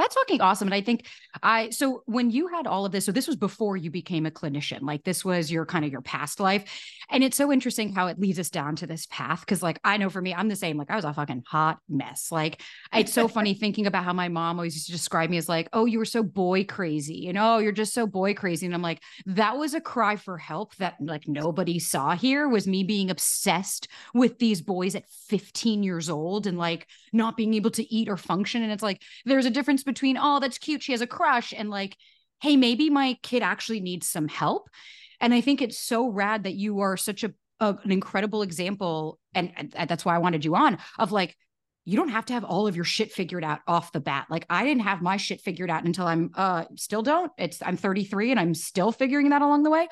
That's 0.00 0.14
fucking 0.14 0.41
awesome. 0.41 0.69
And 0.69 0.75
I 0.75 0.81
think 0.81 1.06
I, 1.43 1.69
so 1.69 2.02
when 2.06 2.31
you 2.31 2.49
had 2.49 2.67
all 2.67 2.87
of 2.87 2.93
this, 2.93 3.05
so 3.05 3.12
this 3.12 3.26
was 3.26 3.37
before 3.37 3.76
you 3.76 3.91
became 3.91 4.25
a 4.25 4.31
clinician, 4.31 4.81
like 4.81 5.05
this 5.05 5.26
was 5.26 5.52
your 5.52 5.67
kind 5.67 5.85
of 5.85 5.93
your 5.93 6.00
past 6.00 6.41
life. 6.41 6.64
And 7.11 7.23
it's 7.23 7.37
so 7.37 7.52
interesting 7.52 7.93
how 7.93 8.06
it 8.06 8.19
leads 8.19 8.38
us 8.38 8.49
down 8.49 8.76
to 8.76 8.87
this 8.87 9.06
path. 9.11 9.44
Cause 9.44 9.62
like 9.62 9.79
I 9.85 9.99
know 9.99 10.08
for 10.08 10.23
me, 10.23 10.32
I'm 10.32 10.49
the 10.49 10.56
same. 10.56 10.79
Like 10.79 10.91
I 10.91 10.97
was 10.97 11.05
a 11.05 11.12
fucking 11.12 11.43
hot 11.47 11.81
mess. 11.87 12.32
Like 12.32 12.62
it's 12.94 13.12
so 13.12 13.29
funny 13.29 13.52
thinking 13.52 13.87
about 13.87 14.05
how 14.05 14.14
my 14.14 14.29
mom 14.29 14.58
always 14.58 14.75
used 14.75 14.87
to 14.87 14.93
describe 14.93 15.29
me 15.29 15.37
as 15.37 15.50
like, 15.50 15.69
oh, 15.75 15.85
you 15.85 15.99
were 15.99 16.06
so 16.06 16.23
boy 16.23 16.64
crazy, 16.64 17.17
you 17.17 17.35
know, 17.35 17.56
oh, 17.56 17.58
you're 17.58 17.70
just 17.70 17.93
so 17.93 18.06
boy 18.06 18.32
crazy. 18.32 18.64
And 18.64 18.75
I'm 18.75 18.81
like, 18.81 19.02
that 19.26 19.58
was 19.58 19.75
a 19.75 19.82
cry 19.82 20.17
for 20.17 20.38
help 20.38 20.75
that 20.76 20.94
like 20.99 21.29
nobody 21.29 21.79
saw 21.79 22.17
here 22.17 22.49
was 22.49 22.67
me 22.67 22.85
being 22.85 23.11
obsessed 23.11 23.88
with 24.14 24.38
these 24.38 24.62
boys 24.62 24.94
at 24.94 25.05
15 25.29 25.82
years 25.82 26.08
old 26.08 26.47
and 26.47 26.56
like 26.56 26.87
not 27.12 27.37
being 27.37 27.52
able 27.52 27.70
to 27.73 27.94
eat 27.94 28.08
or 28.08 28.17
function. 28.17 28.62
And 28.62 28.73
it's 28.73 28.82
like, 28.82 29.02
there's 29.26 29.47
a 29.47 29.50
difference 29.50 29.82
between, 29.91 30.17
oh, 30.21 30.39
that's 30.41 30.59
cute. 30.59 30.83
She 30.83 30.93
has 30.93 31.01
a 31.01 31.07
crush. 31.07 31.53
And 31.57 31.69
like, 31.69 31.97
hey, 32.41 32.57
maybe 32.57 32.91
my 32.91 33.17
kid 33.23 33.43
actually 33.43 33.81
needs 33.81 34.07
some 34.07 34.29
help. 34.29 34.69
And 35.21 35.35
I 35.35 35.41
think 35.41 35.61
it's 35.61 35.79
so 35.79 36.09
rad 36.09 36.45
that 36.45 36.55
you 36.55 36.81
are 36.81 36.97
such 36.97 37.25
a, 37.25 37.33
a 37.59 37.76
an 37.83 37.91
incredible 37.91 38.43
example. 38.43 39.19
And, 39.35 39.73
and 39.75 39.91
that's 39.91 40.05
why 40.05 40.14
I 40.14 40.19
wanted 40.19 40.45
you 40.45 40.55
on 40.55 40.79
of 40.99 41.12
like, 41.12 41.37
you 41.85 41.97
don't 41.97 42.11
have 42.11 42.26
to 42.26 42.35
have 42.35 42.45
all 42.45 42.67
of 42.67 42.76
your 42.76 42.85
shit 42.85 43.11
figured 43.11 43.43
out 43.43 43.61
off 43.67 43.93
the 43.93 44.00
bat. 44.00 44.26
Like 44.31 44.47
I 44.49 44.64
didn't 44.64 44.83
have 44.83 45.03
my 45.03 45.17
shit 45.17 45.41
figured 45.41 45.71
out 45.71 45.85
until 45.85 46.07
I'm 46.07 46.31
uh 46.35 46.64
still 46.76 47.03
don't. 47.03 47.33
It's 47.38 47.61
I'm 47.62 47.76
33 47.76 48.31
and 48.31 48.38
I'm 48.38 48.55
still 48.55 48.93
figuring 48.93 49.31
that 49.31 49.43
along 49.43 49.62
the 49.64 49.71
way. 49.71 49.88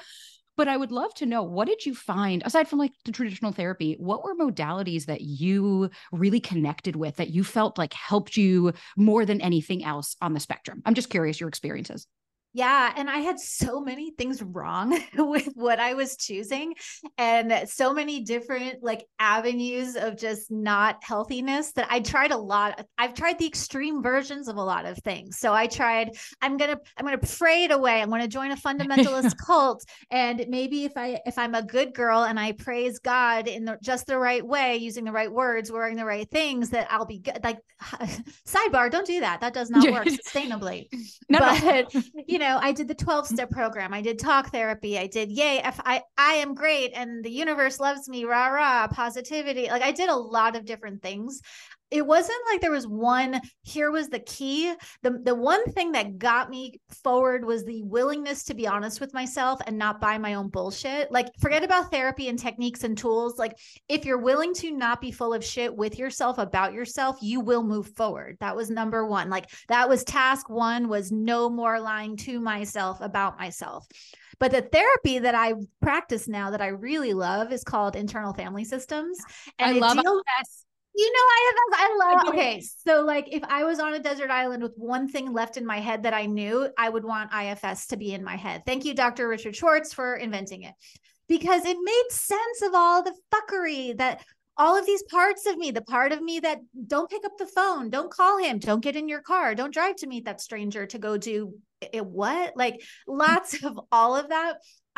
But 0.59 0.67
I 0.67 0.77
would 0.77 0.91
love 0.91 1.15
to 1.15 1.27
know 1.27 1.45
what 1.45 1.69
did 1.69 1.87
you 1.87 1.95
find 1.95 2.43
aside 2.45 2.67
from 2.69 2.81
like 2.81 2.93
the 3.05 3.13
traditional 3.13 3.53
therapy? 3.53 3.95
What 3.99 4.25
were 4.25 4.35
modalities 4.35 5.07
that 5.07 5.21
you 5.21 5.89
really 6.11 6.41
connected 6.41 6.97
with 6.97 7.15
that 7.17 7.31
you 7.31 7.45
felt 7.45 7.79
like 7.79 7.93
helped 7.95 8.37
you 8.37 8.73
more 8.97 9.25
than 9.25 9.41
anything 9.41 9.85
else 9.85 10.17
on 10.21 10.35
the 10.35 10.41
spectrum? 10.41 10.83
I'm 10.85 10.95
just 10.95 11.11
curious 11.11 11.39
your 11.39 11.49
experiences. 11.49 12.09
Yeah. 12.55 12.93
And 12.97 13.11
I 13.11 13.19
had 13.19 13.39
so 13.39 13.81
many 13.81 14.11
things 14.13 14.43
wrong 14.43 14.99
with 15.17 15.51
what 15.55 15.79
I 15.79 15.95
was 15.95 16.17
choosing 16.17 16.75
and 17.19 17.69
so 17.69 17.93
many 17.93 18.21
different 18.21 18.83
like 18.83 19.05
avenues 19.19 19.97
of 19.97 20.17
just 20.17 20.51
not 20.51 21.05
healthiness 21.05 21.73
that 21.73 21.89
I 21.91 22.01
tried 22.01 22.31
a 22.31 22.39
lot. 22.39 22.87
I've 22.97 23.15
tried 23.15 23.39
the 23.39 23.47
extreme 23.47 24.03
versions 24.03 24.49
of 24.49 24.57
a 24.57 24.63
lot 24.63 24.87
of 24.87 24.99
things. 24.99 25.39
So 25.39 25.53
I 25.53 25.67
tried, 25.67 26.17
I'm 26.41 26.57
going 26.57 26.71
to, 26.71 26.81
I'm 26.97 27.05
going 27.05 27.19
to 27.19 27.37
pray 27.37 27.65
it 27.65 27.71
away. 27.71 28.01
I'm 28.01 28.09
going 28.09 28.23
to 28.23 28.29
join 28.29 28.51
a 28.51 28.57
fundamentalist 28.57 29.37
cult. 29.47 29.85
And 30.11 30.47
maybe 30.49 30.85
if 30.85 30.93
I, 30.97 31.21
if 31.27 31.37
I'm 31.37 31.55
a 31.55 31.63
good 31.63 31.93
girl 31.93 32.25
and 32.25 32.41
I 32.41 32.53
praise 32.53 32.99
God 32.99 33.47
in 33.47 33.67
the, 33.67 33.79
just 33.83 34.07
the 34.07 34.19
right 34.19 34.45
way, 34.45 34.79
using 34.79 35.05
the 35.05 35.13
right 35.13 35.31
words, 35.31 35.71
wearing 35.71 35.97
the 35.97 36.07
right 36.07 36.29
things, 36.31 36.71
that 36.71 36.89
I'll 36.91 37.07
be 37.07 37.19
good. 37.19 37.41
Like 37.45 37.59
sidebar, 38.47 38.91
don't 38.91 39.07
do 39.07 39.21
that. 39.21 39.43
That 39.43 39.53
does 39.53 39.69
not 39.71 39.91
work 39.91 40.07
sustainably. 40.07 40.89
No, 41.29 41.41
but, 41.41 41.95
no. 41.95 42.03
you 42.27 42.38
you 42.39 42.45
know, 42.45 42.61
I 42.63 42.71
did 42.71 42.87
the 42.87 42.95
12 42.95 43.25
mm-hmm. 43.25 43.35
step 43.35 43.51
program. 43.51 43.93
I 43.93 44.01
did 44.01 44.21
talk 44.21 44.53
therapy. 44.53 44.97
I 44.97 45.09
did, 45.09 45.29
yay, 45.33 45.61
if 45.65 45.81
I, 45.85 46.03
I 46.17 46.35
am 46.35 46.55
great 46.55 46.93
and 46.95 47.25
the 47.25 47.31
universe 47.31 47.81
loves 47.81 48.09
me, 48.09 48.25
rah, 48.25 48.47
rah, 48.47 48.87
positivity. 48.87 49.67
Like 49.67 49.83
I 49.83 49.91
did 49.91 50.09
a 50.09 50.15
lot 50.15 50.55
of 50.55 50.65
different 50.65 51.03
things. 51.03 51.43
It 51.91 52.07
wasn't 52.07 52.39
like 52.51 52.61
there 52.61 52.71
was 52.71 52.87
one 52.87 53.41
here 53.63 53.91
was 53.91 54.09
the 54.09 54.19
key. 54.19 54.75
The 55.03 55.21
the 55.25 55.35
one 55.35 55.65
thing 55.73 55.93
that 55.93 56.19
got 56.19 56.51
me 56.51 56.81
forward 57.03 57.45
was 57.45 57.65
the 57.65 57.83
willingness 57.83 58.45
to 58.45 58.55
be 58.55 58.67
honest 58.67 59.01
with 59.01 59.15
myself 59.15 59.61
and 59.67 59.79
not 59.79 60.01
buy 60.01 60.19
my 60.19 60.35
own 60.35 60.49
bullshit. 60.49 61.11
Like 61.11 61.29
forget 61.41 61.65
about 61.65 61.91
therapy 61.91 62.29
and 62.29 62.39
techniques 62.39 62.85
and 62.85 62.97
tools. 62.97 63.39
Like 63.39 63.59
if 63.89 64.05
you're 64.05 64.19
willing 64.19 64.53
to 64.55 64.71
not 64.71 65.01
be 65.01 65.11
full 65.11 65.33
of 65.33 65.45
shit 65.45 65.75
with 65.75 65.99
yourself 65.99 66.39
about 66.39 66.73
yourself 66.73 67.17
you 67.23 67.41
will 67.41 67.63
move 67.63 67.89
forward. 67.97 68.37
That 68.41 68.57
was 68.57 68.71
number 68.71 69.07
1 69.07 69.31
like 69.31 69.51
that 69.69 69.89
was 69.89 70.05
task 70.05 70.51
1 70.51 70.89
was 70.89 71.11
no 71.11 71.49
more 71.49 71.81
lying 71.81 72.17
to 72.19 72.41
myself 72.41 73.01
about 73.01 73.39
myself. 73.39 73.87
But 74.39 74.53
the 74.53 74.63
therapy 74.63 75.19
that 75.19 75.35
I 75.35 75.55
practice 75.83 76.29
now 76.29 76.51
that 76.51 76.61
I 76.61 76.69
really 76.69 77.15
love 77.15 77.53
is 77.53 77.65
called 77.65 77.97
internal 77.97 78.33
family 78.35 78.65
systems. 78.65 79.19
And 79.59 79.77
I 79.77 79.81
love 79.81 79.97
deals- 79.97 80.23
you 80.99 81.13
know, 81.13 81.19
I 81.21 81.53
have, 81.53 81.81
I 81.81 81.97
love, 81.97 82.29
okay. 82.35 82.61
So, 82.61 83.03
like, 83.03 83.29
if 83.31 83.45
I 83.45 83.63
was 83.63 83.79
on 83.79 83.95
a 83.95 84.01
desert 84.01 84.31
island 84.31 84.65
with 84.65 84.75
one 84.77 85.09
thing 85.09 85.33
left 85.33 85.57
in 85.57 85.65
my 85.65 85.79
head 85.79 86.03
that 86.03 86.13
I 86.13 86.27
knew, 86.27 86.69
I 86.77 86.89
would 86.89 87.05
want 87.05 87.31
IFS 87.33 87.87
to 87.89 87.97
be 87.97 88.13
in 88.13 88.25
my 88.25 88.35
head. 88.35 88.65
Thank 88.67 88.85
you, 88.85 88.95
Dr. 88.95 89.29
Richard 89.29 89.55
Schwartz, 89.55 89.95
for 89.95 90.17
inventing 90.17 90.65
it 90.65 90.75
because 91.29 91.65
it 91.65 91.77
made 91.81 92.07
sense 92.11 92.63
of 92.63 92.75
all 92.75 93.05
the 93.05 93.15
fuckery 93.33 93.97
that 93.99 94.25
all 94.57 94.77
of 94.77 94.87
these 94.87 95.05
parts 95.05 95.47
of 95.47 95.57
me, 95.57 95.71
the 95.71 95.83
part 95.83 96.11
of 96.11 96.21
me 96.21 96.41
that 96.41 96.59
don't 96.89 97.09
pick 97.09 97.25
up 97.25 97.39
the 97.39 97.47
phone, 97.47 97.91
don't 97.91 98.11
call 98.11 98.39
him, 98.39 98.59
don't 98.59 98.83
get 98.83 98.97
in 98.97 99.09
your 99.09 99.21
car, 99.21 99.55
don't 99.55 99.73
drive 99.73 99.95
to 99.97 100.09
meet 100.09 100.25
that 100.25 100.41
stranger 100.41 100.85
to 100.87 100.99
go 100.99 101.17
do 101.17 101.55
it, 101.81 102.05
what? 102.05 102.57
Like 102.57 102.83
lots 103.07 103.63
of 103.65 103.79
all 103.93 104.17
of 104.17 104.31
that. 104.31 104.57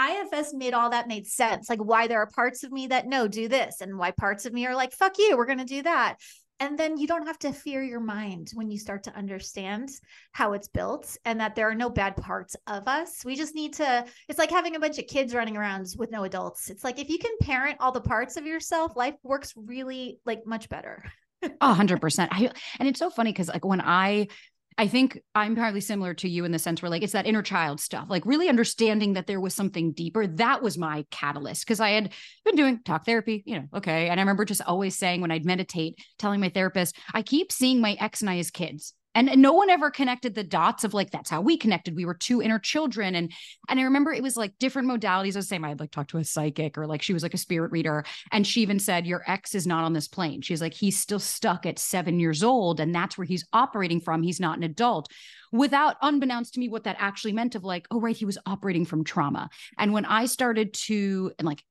IFS 0.08 0.54
made 0.54 0.74
all 0.74 0.90
that 0.90 1.08
made 1.08 1.26
sense. 1.26 1.68
Like 1.68 1.80
why 1.80 2.06
there 2.06 2.20
are 2.20 2.26
parts 2.26 2.62
of 2.62 2.72
me 2.72 2.86
that 2.88 3.06
no, 3.06 3.28
do 3.28 3.48
this, 3.48 3.80
and 3.80 3.98
why 3.98 4.12
parts 4.12 4.46
of 4.46 4.52
me 4.52 4.66
are 4.66 4.74
like, 4.74 4.92
fuck 4.92 5.18
you, 5.18 5.36
we're 5.36 5.46
gonna 5.46 5.64
do 5.64 5.82
that. 5.82 6.16
And 6.60 6.78
then 6.78 6.98
you 6.98 7.06
don't 7.06 7.26
have 7.26 7.38
to 7.38 7.52
fear 7.52 7.82
your 7.82 8.00
mind 8.00 8.50
when 8.52 8.70
you 8.70 8.78
start 8.78 9.04
to 9.04 9.16
understand 9.16 9.88
how 10.32 10.52
it's 10.52 10.68
built 10.68 11.16
and 11.24 11.40
that 11.40 11.54
there 11.54 11.70
are 11.70 11.74
no 11.74 11.88
bad 11.88 12.16
parts 12.18 12.54
of 12.66 12.86
us. 12.86 13.24
We 13.24 13.34
just 13.34 13.54
need 13.54 13.72
to, 13.74 14.04
it's 14.28 14.38
like 14.38 14.50
having 14.50 14.76
a 14.76 14.80
bunch 14.80 14.98
of 14.98 15.06
kids 15.06 15.32
running 15.32 15.56
around 15.56 15.86
with 15.96 16.10
no 16.10 16.24
adults. 16.24 16.68
It's 16.68 16.84
like 16.84 16.98
if 16.98 17.08
you 17.08 17.18
can 17.18 17.32
parent 17.40 17.78
all 17.80 17.92
the 17.92 18.02
parts 18.02 18.36
of 18.36 18.46
yourself, 18.46 18.94
life 18.94 19.14
works 19.22 19.54
really 19.56 20.20
like 20.26 20.46
much 20.46 20.68
better. 20.68 21.02
A 21.62 21.72
hundred 21.72 22.02
percent. 22.02 22.30
I 22.34 22.50
and 22.78 22.86
it's 22.86 22.98
so 22.98 23.08
funny 23.08 23.32
because 23.32 23.48
like 23.48 23.64
when 23.64 23.80
I 23.80 24.28
I 24.80 24.88
think 24.88 25.20
I'm 25.34 25.54
probably 25.56 25.82
similar 25.82 26.14
to 26.14 26.28
you 26.28 26.46
in 26.46 26.52
the 26.52 26.58
sense 26.58 26.80
where 26.80 26.88
like 26.88 27.02
it's 27.02 27.12
that 27.12 27.26
inner 27.26 27.42
child 27.42 27.80
stuff, 27.80 28.06
like 28.08 28.24
really 28.24 28.48
understanding 28.48 29.12
that 29.12 29.26
there 29.26 29.38
was 29.38 29.52
something 29.52 29.92
deeper. 29.92 30.26
That 30.26 30.62
was 30.62 30.78
my 30.78 31.04
catalyst 31.10 31.66
because 31.66 31.80
I 31.80 31.90
had 31.90 32.14
been 32.46 32.56
doing 32.56 32.80
talk 32.82 33.04
therapy, 33.04 33.42
you 33.44 33.58
know, 33.58 33.66
okay. 33.76 34.08
And 34.08 34.18
I 34.18 34.22
remember 34.22 34.46
just 34.46 34.62
always 34.62 34.96
saying 34.96 35.20
when 35.20 35.30
I'd 35.30 35.44
meditate, 35.44 35.98
telling 36.18 36.40
my 36.40 36.48
therapist, 36.48 36.96
I 37.12 37.20
keep 37.20 37.52
seeing 37.52 37.82
my 37.82 37.94
ex 38.00 38.22
and 38.22 38.30
I 38.30 38.38
as 38.38 38.50
kids 38.50 38.94
and, 39.14 39.28
and 39.28 39.42
no 39.42 39.52
one 39.52 39.70
ever 39.70 39.90
connected 39.90 40.34
the 40.34 40.44
dots 40.44 40.84
of 40.84 40.94
like 40.94 41.10
that's 41.10 41.30
how 41.30 41.40
we 41.40 41.56
connected. 41.56 41.96
We 41.96 42.04
were 42.04 42.14
two 42.14 42.40
inner 42.40 42.58
children. 42.58 43.14
And 43.14 43.32
and 43.68 43.80
i 43.80 43.82
remember 43.82 44.12
it 44.12 44.22
was 44.22 44.36
like 44.36 44.58
different 44.58 44.88
modalities. 44.88 45.34
I 45.34 45.38
was 45.38 45.48
saying 45.48 45.64
i'd 45.64 45.80
like 45.80 45.90
talk 45.90 46.08
to 46.08 46.18
a 46.18 46.24
psychic 46.24 46.78
or 46.78 46.86
like 46.86 47.02
she 47.02 47.12
was 47.12 47.22
like 47.22 47.34
a 47.34 47.38
spirit 47.38 47.72
reader. 47.72 48.04
And 48.32 48.46
she 48.46 48.62
even 48.62 48.78
said 48.78 49.06
your 49.06 49.22
ex 49.26 49.54
is 49.54 49.66
not 49.66 49.84
on 49.84 49.92
this 49.92 50.08
plane. 50.08 50.42
She's 50.42 50.60
like 50.60 50.74
he's 50.74 50.98
still 50.98 51.18
stuck 51.18 51.66
at 51.66 51.78
seven 51.78 52.20
years 52.20 52.42
old 52.42 52.80
and 52.80 52.94
that's 52.94 53.18
where 53.18 53.24
he's 53.24 53.46
operating 53.52 54.00
from. 54.00 54.22
He's 54.22 54.40
not 54.40 54.56
an 54.56 54.62
adult. 54.64 55.10
Without 55.52 55.96
unbeknownst 56.00 56.54
to 56.54 56.60
me 56.60 56.68
what 56.68 56.84
that 56.84 56.96
actually 57.00 57.32
meant 57.32 57.56
of 57.56 57.64
like 57.64 57.86
oh 57.90 58.00
right 58.00 58.16
he 58.16 58.24
was 58.24 58.38
operating 58.46 58.84
from 58.84 59.04
trauma. 59.04 59.50
And 59.78 59.92
when 59.92 60.04
i 60.04 60.26
started 60.26 60.72
to 60.74 61.32
and 61.38 61.46
like 61.46 61.64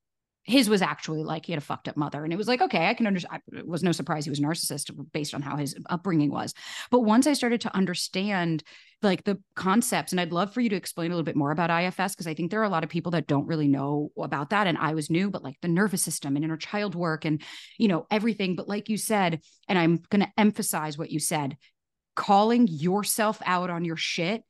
his 0.50 0.68
was 0.68 0.82
actually 0.82 1.24
like 1.24 1.46
he 1.46 1.52
had 1.52 1.62
a 1.62 1.66
fucked 1.66 1.88
up 1.88 1.96
mother 1.96 2.24
and 2.24 2.34
it 2.34 2.36
was 2.36 2.48
like 2.48 2.60
okay 2.60 2.88
i 2.88 2.94
can 2.96 3.06
understand 3.06 3.42
it 3.54 3.68
was 3.68 3.84
no 3.84 3.92
surprise 3.92 4.26
he 4.26 4.32
was 4.32 4.40
narcissist 4.40 4.90
based 5.14 5.36
on 5.36 5.42
how 5.42 5.56
his 5.56 5.76
upbringing 5.90 6.32
was. 6.32 6.54
But 6.90 7.02
once 7.02 7.28
i 7.28 7.34
started 7.34 7.62
to 7.62 7.76
understand 7.76 8.64
like 9.04 9.24
the 9.24 9.40
concepts 9.56 10.12
and 10.12 10.20
i'd 10.20 10.34
love 10.34 10.52
for 10.54 10.62
you 10.62 10.70
to 10.70 10.76
explain 10.76 11.12
a 11.12 11.14
little 11.14 11.24
bit 11.24 11.36
more 11.36 11.52
about 11.52 11.70
ifs 11.70 12.16
because 12.16 12.28
i 12.28 12.34
think 12.34 12.50
there 12.50 12.62
are 12.62 12.66
a 12.66 12.70
lot 12.70 12.84
of 12.84 12.90
people 12.90 13.12
that 13.12 13.28
don't 13.28 13.48
really 13.48 13.68
know 13.68 14.12
about 14.18 14.50
that 14.50 14.66
and 14.66 14.78
i 14.80 14.94
was 14.94 15.10
new 15.10 15.30
but 15.30 15.44
like 15.44 15.58
the 15.62 15.68
nervous 15.68 16.02
system 16.02 16.36
and 16.36 16.44
inner 16.44 16.58
child 16.58 16.96
work 16.96 17.26
and 17.26 17.42
you 17.78 17.88
know 17.88 18.08
everything. 18.10 18.56
But 18.56 18.68
like 18.68 18.90
you 18.90 18.98
said 18.98 19.42
and 19.68 19.78
i'm 19.78 19.98
going 20.10 20.22
to 20.22 20.32
emphasize 20.38 20.98
what 20.98 21.12
you 21.12 21.20
said 21.20 21.58
calling 22.16 22.68
yourself 22.68 23.42
out 23.46 23.70
on 23.70 23.86
your 23.86 23.98
shit 23.98 24.44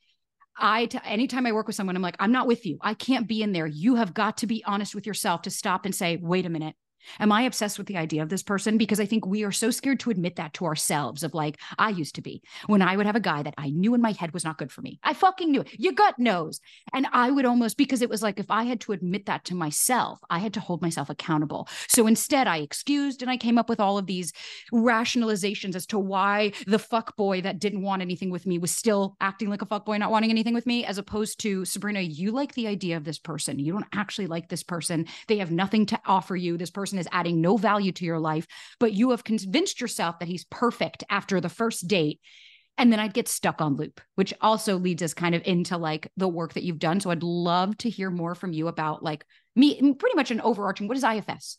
I, 0.57 0.87
t- 0.87 0.99
anytime 1.05 1.45
I 1.45 1.51
work 1.51 1.67
with 1.67 1.75
someone, 1.75 1.95
I'm 1.95 2.01
like, 2.01 2.17
I'm 2.19 2.31
not 2.31 2.47
with 2.47 2.65
you. 2.65 2.77
I 2.81 2.93
can't 2.93 3.27
be 3.27 3.41
in 3.41 3.51
there. 3.51 3.67
You 3.67 3.95
have 3.95 4.13
got 4.13 4.37
to 4.37 4.47
be 4.47 4.63
honest 4.65 4.93
with 4.93 5.07
yourself 5.07 5.43
to 5.43 5.49
stop 5.49 5.85
and 5.85 5.95
say, 5.95 6.17
wait 6.21 6.45
a 6.45 6.49
minute. 6.49 6.75
Am 7.19 7.31
I 7.31 7.43
obsessed 7.43 7.77
with 7.77 7.87
the 7.87 7.97
idea 7.97 8.21
of 8.21 8.29
this 8.29 8.43
person? 8.43 8.77
Because 8.77 8.99
I 8.99 9.05
think 9.05 9.25
we 9.25 9.43
are 9.43 9.51
so 9.51 9.71
scared 9.71 9.99
to 10.01 10.09
admit 10.09 10.35
that 10.35 10.53
to 10.55 10.65
ourselves 10.65 11.23
of 11.23 11.33
like, 11.33 11.59
I 11.77 11.89
used 11.89 12.15
to 12.15 12.21
be 12.21 12.41
when 12.67 12.81
I 12.81 12.97
would 12.97 13.05
have 13.05 13.15
a 13.15 13.19
guy 13.19 13.43
that 13.43 13.55
I 13.57 13.69
knew 13.69 13.93
in 13.93 14.01
my 14.01 14.11
head 14.11 14.33
was 14.33 14.43
not 14.43 14.57
good 14.57 14.71
for 14.71 14.81
me. 14.81 14.99
I 15.03 15.13
fucking 15.13 15.51
knew 15.51 15.61
it. 15.61 15.79
Your 15.79 15.93
gut 15.93 16.17
knows. 16.19 16.59
And 16.93 17.07
I 17.11 17.31
would 17.31 17.45
almost, 17.45 17.77
because 17.77 18.01
it 18.01 18.09
was 18.09 18.21
like, 18.21 18.39
if 18.39 18.49
I 18.49 18.63
had 18.63 18.81
to 18.81 18.91
admit 18.91 19.25
that 19.25 19.45
to 19.45 19.55
myself, 19.55 20.19
I 20.29 20.39
had 20.39 20.53
to 20.55 20.59
hold 20.59 20.81
myself 20.81 21.09
accountable. 21.09 21.67
So 21.87 22.07
instead, 22.07 22.47
I 22.47 22.57
excused 22.57 23.21
and 23.21 23.29
I 23.29 23.37
came 23.37 23.57
up 23.57 23.69
with 23.69 23.79
all 23.79 23.97
of 23.97 24.07
these 24.07 24.33
rationalizations 24.73 25.75
as 25.75 25.85
to 25.87 25.99
why 25.99 26.51
the 26.65 26.79
fuck 26.79 27.15
boy 27.15 27.41
that 27.41 27.59
didn't 27.59 27.81
want 27.81 28.01
anything 28.01 28.29
with 28.29 28.45
me 28.45 28.57
was 28.57 28.71
still 28.71 29.15
acting 29.21 29.49
like 29.49 29.61
a 29.61 29.65
fuck 29.65 29.85
boy, 29.85 29.97
not 29.97 30.11
wanting 30.11 30.31
anything 30.31 30.53
with 30.53 30.65
me, 30.65 30.85
as 30.85 30.97
opposed 30.97 31.39
to 31.41 31.65
Sabrina, 31.65 32.01
you 32.01 32.31
like 32.31 32.53
the 32.53 32.67
idea 32.67 32.97
of 32.97 33.03
this 33.03 33.19
person. 33.19 33.59
You 33.59 33.73
don't 33.73 33.85
actually 33.93 34.27
like 34.27 34.49
this 34.49 34.63
person. 34.63 35.05
They 35.27 35.37
have 35.37 35.51
nothing 35.51 35.85
to 35.87 35.99
offer 36.05 36.35
you. 36.35 36.57
This 36.57 36.69
person 36.69 36.88
is 36.97 37.07
adding 37.11 37.41
no 37.41 37.57
value 37.57 37.91
to 37.91 38.05
your 38.05 38.19
life, 38.19 38.47
but 38.79 38.93
you 38.93 39.11
have 39.11 39.23
convinced 39.23 39.79
yourself 39.79 40.19
that 40.19 40.27
he's 40.27 40.45
perfect 40.45 41.03
after 41.09 41.39
the 41.39 41.49
first 41.49 41.87
date. 41.87 42.19
And 42.77 42.91
then 42.91 42.99
I'd 42.99 43.13
get 43.13 43.27
stuck 43.27 43.61
on 43.61 43.75
loop, 43.75 43.99
which 44.15 44.33
also 44.39 44.77
leads 44.77 45.03
us 45.03 45.13
kind 45.13 45.35
of 45.35 45.41
into 45.45 45.77
like 45.77 46.11
the 46.15 46.29
work 46.29 46.53
that 46.53 46.63
you've 46.63 46.79
done. 46.79 47.01
So 47.01 47.11
I'd 47.11 47.23
love 47.23 47.77
to 47.79 47.89
hear 47.89 48.09
more 48.09 48.35
from 48.35 48.53
you 48.53 48.69
about 48.69 49.03
like 49.03 49.25
me, 49.55 49.75
pretty 49.93 50.15
much 50.15 50.31
an 50.31 50.39
overarching 50.41 50.87
what 50.87 50.97
is 50.97 51.03
IFS? 51.03 51.57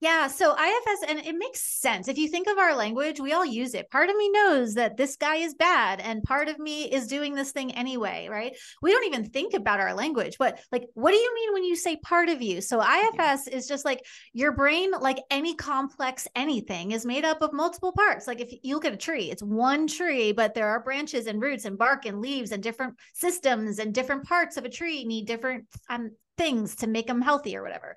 Yeah, 0.00 0.26
so 0.26 0.52
IFS, 0.52 1.04
and 1.08 1.20
it 1.20 1.34
makes 1.38 1.62
sense. 1.62 2.06
If 2.06 2.18
you 2.18 2.28
think 2.28 2.48
of 2.48 2.58
our 2.58 2.76
language, 2.76 3.18
we 3.18 3.32
all 3.32 3.46
use 3.46 3.72
it. 3.72 3.90
Part 3.90 4.10
of 4.10 4.16
me 4.16 4.28
knows 4.28 4.74
that 4.74 4.98
this 4.98 5.16
guy 5.16 5.36
is 5.36 5.54
bad, 5.54 6.00
and 6.00 6.22
part 6.22 6.48
of 6.48 6.58
me 6.58 6.84
is 6.84 7.06
doing 7.06 7.34
this 7.34 7.52
thing 7.52 7.72
anyway, 7.72 8.28
right? 8.30 8.54
We 8.82 8.90
don't 8.90 9.06
even 9.06 9.24
think 9.24 9.54
about 9.54 9.80
our 9.80 9.94
language, 9.94 10.36
but 10.38 10.60
like, 10.70 10.84
what 10.92 11.12
do 11.12 11.16
you 11.16 11.34
mean 11.34 11.54
when 11.54 11.64
you 11.64 11.76
say 11.76 11.96
part 11.96 12.28
of 12.28 12.42
you? 12.42 12.60
So 12.60 12.82
IFS 12.82 13.48
is 13.48 13.66
just 13.66 13.86
like 13.86 14.04
your 14.34 14.52
brain, 14.52 14.90
like 14.90 15.22
any 15.30 15.54
complex 15.54 16.28
anything, 16.36 16.90
is 16.90 17.06
made 17.06 17.24
up 17.24 17.40
of 17.40 17.54
multiple 17.54 17.92
parts. 17.92 18.26
Like 18.26 18.40
if 18.40 18.52
you 18.62 18.74
look 18.74 18.84
at 18.84 18.92
a 18.92 18.98
tree, 18.98 19.30
it's 19.30 19.42
one 19.42 19.86
tree, 19.86 20.32
but 20.32 20.52
there 20.52 20.68
are 20.68 20.84
branches 20.84 21.26
and 21.26 21.40
roots 21.40 21.64
and 21.64 21.78
bark 21.78 22.04
and 22.04 22.20
leaves 22.20 22.52
and 22.52 22.62
different 22.62 22.98
systems 23.14 23.78
and 23.78 23.94
different 23.94 24.24
parts 24.24 24.58
of 24.58 24.66
a 24.66 24.70
tree 24.70 25.06
need 25.06 25.26
different 25.26 25.64
um, 25.88 26.10
things 26.36 26.76
to 26.76 26.86
make 26.86 27.06
them 27.06 27.22
healthy 27.22 27.56
or 27.56 27.62
whatever. 27.62 27.96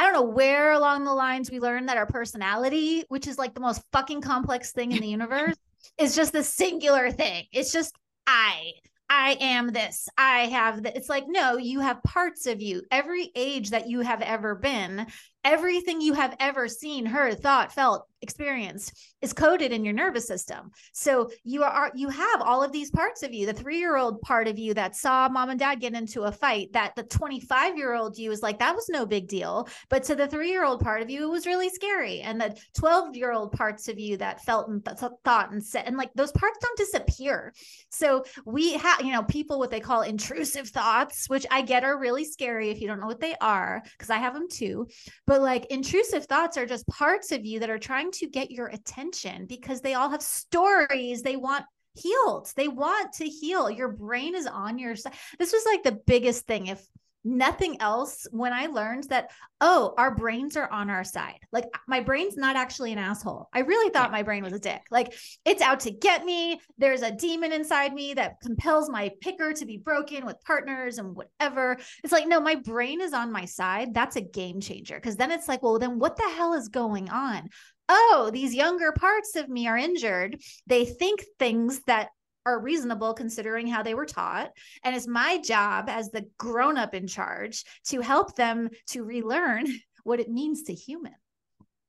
I 0.00 0.04
don't 0.04 0.14
know 0.14 0.22
where 0.22 0.72
along 0.72 1.04
the 1.04 1.12
lines 1.12 1.50
we 1.50 1.60
learned 1.60 1.90
that 1.90 1.98
our 1.98 2.06
personality, 2.06 3.04
which 3.08 3.26
is 3.26 3.36
like 3.36 3.52
the 3.52 3.60
most 3.60 3.82
fucking 3.92 4.22
complex 4.22 4.72
thing 4.72 4.92
in 4.92 5.00
the 5.02 5.06
universe, 5.06 5.56
is 5.98 6.16
just 6.16 6.32
the 6.32 6.42
singular 6.42 7.10
thing. 7.10 7.44
It's 7.52 7.70
just 7.70 7.94
I. 8.26 8.72
I 9.10 9.36
am 9.42 9.72
this. 9.72 10.08
I 10.16 10.46
have 10.46 10.84
that. 10.84 10.96
It's 10.96 11.10
like, 11.10 11.24
no, 11.28 11.58
you 11.58 11.80
have 11.80 12.02
parts 12.02 12.46
of 12.46 12.62
you. 12.62 12.80
Every 12.90 13.30
age 13.34 13.70
that 13.70 13.90
you 13.90 14.00
have 14.00 14.22
ever 14.22 14.54
been, 14.54 15.06
everything 15.44 16.00
you 16.00 16.14
have 16.14 16.36
ever 16.40 16.68
seen, 16.68 17.06
heard, 17.06 17.40
thought, 17.40 17.72
felt, 17.72 18.06
experienced 18.22 18.92
is 19.22 19.32
coded 19.32 19.72
in 19.72 19.84
your 19.84 19.94
nervous 19.94 20.26
system. 20.26 20.70
So 20.92 21.30
you 21.44 21.62
are 21.62 21.90
you 21.94 22.08
have 22.08 22.40
all 22.40 22.62
of 22.62 22.72
these 22.72 22.90
parts 22.90 23.22
of 23.22 23.32
you. 23.32 23.46
The 23.46 23.54
3-year-old 23.54 24.20
part 24.22 24.48
of 24.48 24.58
you 24.58 24.74
that 24.74 24.96
saw 24.96 25.28
mom 25.28 25.50
and 25.50 25.58
dad 25.58 25.80
get 25.80 25.94
into 25.94 26.22
a 26.22 26.32
fight, 26.32 26.72
that 26.72 26.94
the 26.96 27.04
25-year-old 27.04 28.18
you 28.18 28.30
is 28.30 28.42
like 28.42 28.58
that 28.58 28.74
was 28.74 28.88
no 28.88 29.06
big 29.06 29.28
deal, 29.28 29.68
but 29.88 30.04
to 30.04 30.14
the 30.14 30.28
3-year-old 30.28 30.80
part 30.80 31.02
of 31.02 31.10
you 31.10 31.24
it 31.24 31.30
was 31.30 31.46
really 31.46 31.68
scary. 31.68 32.20
And 32.20 32.40
the 32.40 32.56
12-year-old 32.78 33.52
parts 33.52 33.88
of 33.88 33.98
you 33.98 34.16
that 34.18 34.42
felt 34.42 34.68
and 34.68 34.84
th- 34.84 35.12
thought 35.24 35.52
and 35.52 35.62
said 35.62 35.84
and 35.86 35.96
like 35.96 36.10
those 36.14 36.32
parts 36.32 36.58
don't 36.60 36.78
disappear. 36.78 37.52
So 37.90 38.24
we 38.44 38.74
have, 38.74 39.00
you 39.00 39.12
know, 39.12 39.22
people 39.22 39.58
what 39.58 39.70
they 39.70 39.80
call 39.80 40.02
intrusive 40.02 40.68
thoughts, 40.68 41.28
which 41.28 41.46
I 41.50 41.62
get 41.62 41.84
are 41.84 41.98
really 41.98 42.24
scary 42.24 42.70
if 42.70 42.80
you 42.80 42.86
don't 42.86 43.00
know 43.00 43.06
what 43.06 43.20
they 43.20 43.34
are 43.40 43.82
because 43.92 44.10
I 44.10 44.18
have 44.18 44.34
them 44.34 44.48
too 44.50 44.88
but 45.30 45.42
like 45.42 45.66
intrusive 45.66 46.24
thoughts 46.24 46.56
are 46.56 46.66
just 46.66 46.84
parts 46.88 47.30
of 47.30 47.46
you 47.46 47.60
that 47.60 47.70
are 47.70 47.78
trying 47.78 48.10
to 48.10 48.26
get 48.26 48.50
your 48.50 48.66
attention 48.66 49.46
because 49.46 49.80
they 49.80 49.94
all 49.94 50.10
have 50.10 50.20
stories 50.20 51.22
they 51.22 51.36
want 51.36 51.64
healed. 51.94 52.52
They 52.56 52.66
want 52.66 53.12
to 53.12 53.26
heal. 53.26 53.70
Your 53.70 53.92
brain 53.92 54.34
is 54.34 54.48
on 54.48 54.76
your 54.76 54.96
side. 54.96 55.12
This 55.38 55.52
was 55.52 55.64
like 55.64 55.84
the 55.84 56.00
biggest 56.04 56.48
thing. 56.48 56.66
If 56.66 56.84
nothing 57.24 57.80
else 57.80 58.26
when 58.30 58.52
I 58.52 58.66
learned 58.66 59.04
that, 59.10 59.30
oh, 59.60 59.94
our 59.98 60.14
brains 60.14 60.56
are 60.56 60.70
on 60.70 60.90
our 60.90 61.04
side. 61.04 61.38
Like 61.52 61.64
my 61.86 62.00
brain's 62.00 62.36
not 62.36 62.56
actually 62.56 62.92
an 62.92 62.98
asshole. 62.98 63.48
I 63.52 63.60
really 63.60 63.90
thought 63.90 64.12
my 64.12 64.22
brain 64.22 64.42
was 64.42 64.52
a 64.52 64.58
dick. 64.58 64.82
Like 64.90 65.14
it's 65.44 65.62
out 65.62 65.80
to 65.80 65.90
get 65.90 66.24
me. 66.24 66.60
There's 66.78 67.02
a 67.02 67.10
demon 67.10 67.52
inside 67.52 67.92
me 67.92 68.14
that 68.14 68.40
compels 68.42 68.88
my 68.88 69.10
picker 69.20 69.52
to 69.52 69.66
be 69.66 69.76
broken 69.76 70.24
with 70.24 70.42
partners 70.44 70.98
and 70.98 71.14
whatever. 71.14 71.76
It's 72.02 72.12
like, 72.12 72.26
no, 72.26 72.40
my 72.40 72.54
brain 72.54 73.00
is 73.00 73.12
on 73.12 73.32
my 73.32 73.44
side. 73.44 73.92
That's 73.94 74.16
a 74.16 74.22
game 74.22 74.60
changer. 74.60 74.98
Cause 75.00 75.16
then 75.16 75.30
it's 75.30 75.48
like, 75.48 75.62
well, 75.62 75.78
then 75.78 75.98
what 75.98 76.16
the 76.16 76.30
hell 76.36 76.54
is 76.54 76.68
going 76.68 77.10
on? 77.10 77.48
oh, 77.92 78.30
these 78.32 78.54
younger 78.54 78.92
parts 78.92 79.34
of 79.34 79.48
me 79.48 79.66
are 79.66 79.76
injured. 79.76 80.40
They 80.68 80.84
think 80.84 81.24
things 81.40 81.80
that 81.88 82.10
are 82.50 82.60
reasonable 82.60 83.14
considering 83.14 83.66
how 83.66 83.82
they 83.82 83.94
were 83.94 84.06
taught. 84.06 84.50
And 84.84 84.94
it's 84.94 85.06
my 85.06 85.38
job 85.38 85.88
as 85.88 86.10
the 86.10 86.26
grown 86.38 86.76
up 86.76 86.94
in 86.94 87.06
charge 87.06 87.64
to 87.86 88.00
help 88.00 88.36
them 88.36 88.70
to 88.88 89.04
relearn 89.04 89.66
what 90.04 90.20
it 90.20 90.30
means 90.30 90.64
to 90.64 90.74
human. 90.74 91.14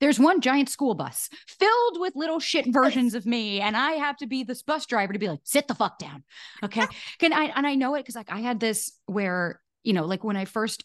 There's 0.00 0.18
one 0.18 0.40
giant 0.40 0.68
school 0.68 0.94
bus 0.94 1.28
filled 1.46 2.00
with 2.00 2.16
little 2.16 2.40
shit 2.40 2.66
versions 2.72 3.14
of 3.14 3.24
me, 3.24 3.60
and 3.60 3.76
I 3.76 3.92
have 3.92 4.16
to 4.16 4.26
be 4.26 4.42
this 4.42 4.62
bus 4.62 4.84
driver 4.84 5.12
to 5.12 5.18
be 5.18 5.28
like, 5.28 5.38
sit 5.44 5.68
the 5.68 5.76
fuck 5.76 5.98
down. 5.98 6.24
Okay. 6.64 6.84
Can 7.20 7.32
I, 7.32 7.52
and 7.54 7.64
I 7.66 7.76
know 7.76 7.94
it 7.94 8.00
because 8.00 8.16
like 8.16 8.32
I 8.32 8.40
had 8.40 8.58
this 8.58 8.90
where, 9.06 9.60
you 9.84 9.92
know, 9.92 10.04
like 10.04 10.24
when 10.24 10.36
I 10.36 10.44
first 10.44 10.84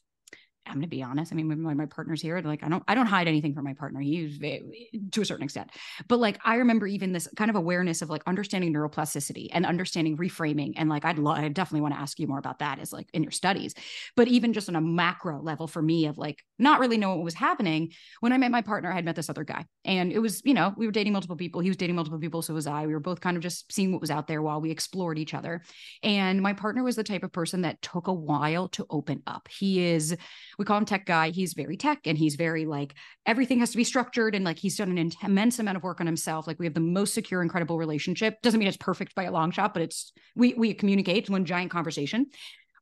I'm 0.67 0.75
going 0.75 0.81
to 0.83 0.87
be 0.87 1.03
honest. 1.03 1.31
I 1.31 1.35
mean, 1.35 1.47
when 1.63 1.77
my 1.77 1.85
partner's 1.85 2.21
here, 2.21 2.39
like 2.41 2.63
I 2.63 2.69
don't, 2.69 2.83
I 2.87 2.95
don't 2.95 3.05
hide 3.05 3.27
anything 3.27 3.53
from 3.53 3.63
my 3.63 3.73
partner. 3.73 3.99
He's 3.99 4.39
to 4.39 5.21
a 5.21 5.25
certain 5.25 5.43
extent, 5.43 5.71
but 6.07 6.19
like 6.19 6.39
I 6.43 6.55
remember 6.55 6.87
even 6.87 7.11
this 7.11 7.27
kind 7.35 7.49
of 7.49 7.55
awareness 7.55 8.01
of 8.01 8.09
like 8.09 8.23
understanding 8.25 8.73
neuroplasticity 8.73 9.49
and 9.51 9.65
understanding 9.65 10.17
reframing, 10.17 10.73
and 10.77 10.89
like 10.89 11.05
I'd, 11.05 11.19
lo- 11.19 11.31
I 11.31 11.47
definitely 11.49 11.81
want 11.81 11.93
to 11.93 11.99
ask 11.99 12.19
you 12.19 12.27
more 12.27 12.39
about 12.39 12.59
that 12.59 12.79
as 12.79 12.91
like 12.91 13.07
in 13.13 13.23
your 13.23 13.31
studies, 13.31 13.73
but 14.15 14.27
even 14.27 14.53
just 14.53 14.69
on 14.69 14.75
a 14.75 14.81
macro 14.81 15.41
level 15.41 15.67
for 15.67 15.81
me 15.81 16.05
of 16.07 16.17
like 16.17 16.43
not 16.59 16.79
really 16.79 16.97
knowing 16.97 17.17
what 17.17 17.25
was 17.25 17.33
happening. 17.33 17.91
When 18.19 18.33
I 18.33 18.37
met 18.37 18.51
my 18.51 18.61
partner, 18.61 18.91
I 18.91 18.95
had 18.95 19.05
met 19.05 19.15
this 19.15 19.29
other 19.29 19.43
guy, 19.43 19.65
and 19.85 20.11
it 20.11 20.19
was 20.19 20.41
you 20.45 20.53
know 20.53 20.73
we 20.77 20.85
were 20.85 20.91
dating 20.91 21.13
multiple 21.13 21.35
people. 21.35 21.61
He 21.61 21.69
was 21.69 21.77
dating 21.77 21.95
multiple 21.95 22.19
people, 22.19 22.41
so 22.41 22.53
was 22.53 22.67
I. 22.67 22.85
We 22.85 22.93
were 22.93 22.99
both 22.99 23.21
kind 23.21 23.37
of 23.37 23.43
just 23.43 23.71
seeing 23.71 23.91
what 23.91 24.01
was 24.01 24.11
out 24.11 24.27
there 24.27 24.41
while 24.41 24.61
we 24.61 24.71
explored 24.71 25.17
each 25.19 25.33
other. 25.33 25.61
And 26.03 26.41
my 26.41 26.53
partner 26.53 26.83
was 26.83 26.95
the 26.95 27.03
type 27.03 27.23
of 27.23 27.31
person 27.31 27.61
that 27.61 27.81
took 27.81 28.07
a 28.07 28.13
while 28.13 28.67
to 28.69 28.85
open 28.89 29.23
up. 29.27 29.47
He 29.47 29.81
is 29.81 30.15
we 30.57 30.65
call 30.65 30.77
him 30.77 30.85
tech 30.85 31.05
guy. 31.05 31.29
He's 31.29 31.53
very 31.53 31.77
tech 31.77 31.99
and 32.05 32.17
he's 32.17 32.35
very 32.35 32.65
like 32.65 32.95
everything 33.25 33.59
has 33.59 33.71
to 33.71 33.77
be 33.77 33.83
structured 33.83 34.35
and 34.35 34.43
like 34.43 34.59
he's 34.59 34.77
done 34.77 34.97
an 34.97 35.11
immense 35.23 35.59
amount 35.59 35.77
of 35.77 35.83
work 35.83 35.99
on 36.01 36.07
himself. 36.07 36.47
Like 36.47 36.59
we 36.59 36.65
have 36.65 36.73
the 36.73 36.79
most 36.79 37.13
secure, 37.13 37.41
incredible 37.41 37.77
relationship. 37.77 38.41
Doesn't 38.41 38.59
mean 38.59 38.67
it's 38.67 38.77
perfect 38.77 39.15
by 39.15 39.23
a 39.23 39.31
long 39.31 39.51
shot, 39.51 39.73
but 39.73 39.83
it's 39.83 40.11
we 40.35 40.53
we 40.53 40.73
communicate 40.73 41.29
one 41.29 41.45
giant 41.45 41.71
conversation. 41.71 42.27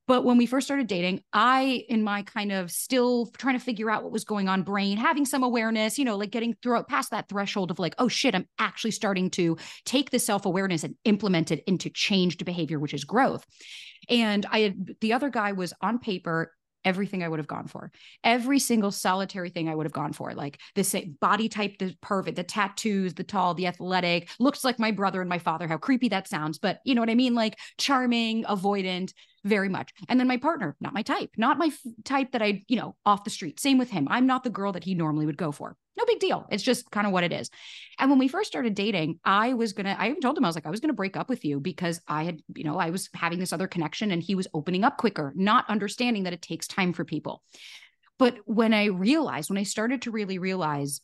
But 0.08 0.24
when 0.24 0.38
we 0.38 0.46
first 0.46 0.67
started 0.67 0.86
dating, 0.86 1.22
I, 1.34 1.84
in 1.89 2.03
my 2.03 2.22
kind 2.22 2.51
of 2.51 2.70
still 2.70 3.25
trying 3.38 3.58
to 3.58 3.63
figure 3.63 3.89
out 3.89 4.03
what 4.03 4.12
was 4.12 4.24
going 4.24 4.48
on 4.48 4.62
brain, 4.62 4.98
having 4.98 5.25
some 5.25 5.41
awareness, 5.41 5.98
you 5.98 6.05
know, 6.05 6.15
like 6.15 6.29
getting 6.29 6.55
through 6.62 6.84
past 6.84 7.10
that 7.10 7.27
threshold 7.27 7.72
of 7.72 7.79
like, 7.79 7.96
oh 7.98 8.08
shit, 8.08 8.36
I'm 8.36 8.48
actually 8.60 8.91
starting 8.91 9.32
to 9.32 9.58
take 9.84 10.12
the 10.12 10.20
self 10.20 10.46
awareness 10.46 10.84
and 10.84 10.96
implement 11.05 11.51
it 11.51 11.63
into 11.65 11.89
changed 11.89 12.46
behavior, 12.46 12.79
which 12.79 12.94
is 12.94 13.03
growth. 13.03 13.46
And 14.08 14.46
I 14.51 14.60
had 14.60 14.96
the 15.01 15.13
other 15.13 15.29
guy 15.29 15.53
was 15.53 15.74
on 15.82 15.98
paper 15.98 16.53
everything 16.86 17.24
I 17.24 17.27
would 17.27 17.39
have 17.39 17.48
gone 17.48 17.68
for. 17.68 17.92
Every 18.24 18.60
single 18.60 18.92
solitary 18.92 19.50
thing 19.50 19.68
I 19.68 19.75
would 19.75 19.86
have 19.86 19.94
gone 19.94 20.13
for, 20.13 20.34
like 20.34 20.60
the 20.75 20.84
same 20.84 21.18
body 21.20 21.50
type, 21.50 21.80
the 21.80 21.96
perfect, 22.01 22.38
the 22.38 22.44
tattoos, 22.44 23.15
the 23.15 23.24
tall, 23.24 23.54
the 23.54 23.68
athletic, 23.68 24.30
looks 24.39 24.63
like 24.63 24.80
my 24.80 24.92
brother 24.92 25.20
and 25.20 25.30
my 25.30 25.39
father. 25.39 25.68
How 25.68 25.77
creepy 25.77 26.10
that 26.10 26.27
sounds, 26.27 26.60
but 26.60 26.80
you 26.86 26.96
know 26.96 27.01
what 27.01 27.10
I 27.10 27.15
mean? 27.15 27.34
Like 27.34 27.58
charming, 27.77 28.44
avoidant, 28.44 29.13
very 29.46 29.70
much. 29.70 29.94
And 30.10 30.20
then 30.20 30.28
my 30.28 30.38
partner, 30.38 30.75
not 30.82 30.94
my 30.94 31.04
type, 31.04 31.30
not 31.38 31.58
my 31.58 31.68
f- 31.68 31.94
type 32.04 32.32
that 32.34 32.42
I, 32.42 32.64
you 32.68 32.75
know, 32.75 32.96
off 33.06 33.24
the 33.24 33.30
street. 33.30 33.60
Same 33.60 33.78
with 33.78 33.92
him. 33.92 34.08
I'm 34.10 34.25
not 34.25 34.44
the 34.44 34.50
girl 34.50 34.74
that 34.74 34.84
he 34.84 34.96
normally 34.96 35.25
would 35.25 35.38
go 35.38 35.52
for. 35.52 35.78
No 35.98 36.04
big 36.06 36.20
deal. 36.20 36.46
It's 36.52 36.64
just 36.64 36.92
kind 36.92 37.08
of 37.08 37.14
what 37.14 37.24
it 37.24 37.32
is. 37.32 37.50
And 38.00 38.10
when 38.10 38.20
we 38.20 38.28
first 38.28 38.50
started 38.50 38.75
dating, 38.75 39.20
I 39.24 39.54
was 39.54 39.72
going 39.72 39.86
to, 39.86 39.98
I 40.00 40.10
even 40.10 40.20
told 40.20 40.38
him, 40.38 40.44
I 40.44 40.50
was 40.50 40.56
like, 40.56 40.66
I 40.66 40.72
was 40.72 40.82
going 40.82 40.90
to 40.90 40.96
break 40.96 41.16
up 41.16 41.30
with 41.30 41.46
you 41.46 41.60
because 41.60 42.02
I 42.08 42.24
had, 42.24 42.42
you 42.54 42.66
know, 42.66 42.78
I 42.78 42.90
was 42.90 43.08
having 43.14 43.40
this 43.40 43.54
other 43.54 43.68
connection 43.68 44.12
and 44.12 44.22
he 44.22 44.36
was 44.36 44.48
opening 44.54 44.84
up 44.84 44.98
quicker, 44.98 45.32
not 45.36 45.70
understanding 45.70 46.24
that 46.24 46.34
it 46.34 46.42
takes 46.42 46.68
time 46.68 46.92
for 46.92 47.06
people. 47.06 47.44
But 48.18 48.38
when 48.46 48.74
I 48.74 48.86
realized, 48.86 49.50
when 49.50 49.60
I 49.60 49.64
started 49.64 50.02
to 50.04 50.12
really 50.12 50.38
realize 50.38 51.02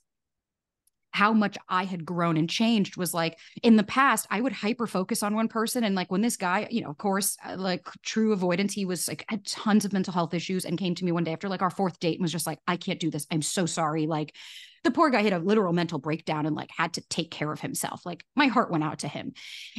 how 1.12 1.34
much 1.34 1.58
I 1.70 1.84
had 1.84 2.06
grown 2.06 2.38
and 2.38 2.50
changed 2.50 2.98
was 2.98 3.14
like 3.14 3.38
in 3.64 3.76
the 3.76 3.84
past, 3.84 4.28
I 4.30 4.42
would 4.42 4.54
hyper 4.54 4.88
focus 4.88 5.24
on 5.24 5.36
one 5.36 5.48
person. 5.48 5.84
And 5.84 5.96
like 5.96 6.12
when 6.12 6.22
this 6.22 6.38
guy, 6.38 6.68
you 6.72 6.82
know, 6.82 6.90
of 6.90 6.98
course, 6.98 7.38
uh, 7.46 7.56
like 7.58 7.88
true 8.04 8.32
avoidance, 8.32 8.74
he 8.74 8.86
was 8.86 9.08
like 9.08 9.26
had 9.28 9.46
tons 9.46 9.86
of 9.86 9.94
mental 9.94 10.14
health 10.14 10.34
issues 10.34 10.66
and 10.66 10.78
came 10.78 10.96
to 10.96 11.06
me 11.06 11.12
one 11.12 11.24
day 11.24 11.34
after 11.34 11.50
like 11.50 11.62
our 11.62 11.70
fourth 11.70 12.00
date 12.00 12.16
and 12.16 12.22
was 12.22 12.32
just 12.32 12.48
like, 12.48 12.60
I 12.68 12.78
can't 12.78 13.00
do 13.00 13.12
this. 13.12 13.28
I'm 13.30 13.42
so 13.42 13.66
sorry. 13.66 14.08
Like, 14.08 14.36
the 14.84 14.92
poor 14.92 15.10
guy 15.10 15.22
had 15.22 15.34
a 15.34 15.40
literal 15.40 15.74
mental 15.74 16.00
breakdown 16.00 16.46
and 16.46 16.56
like 16.56 16.72
had 16.76 16.94
to 16.94 17.02
take 17.10 17.32
care 17.32 17.52
of 17.52 17.60
himself. 17.62 18.06
Like 18.06 18.24
my 18.36 18.48
heart 18.48 18.72
went 18.72 18.84
out 18.84 19.00
to 19.00 19.08
him. 19.08 19.34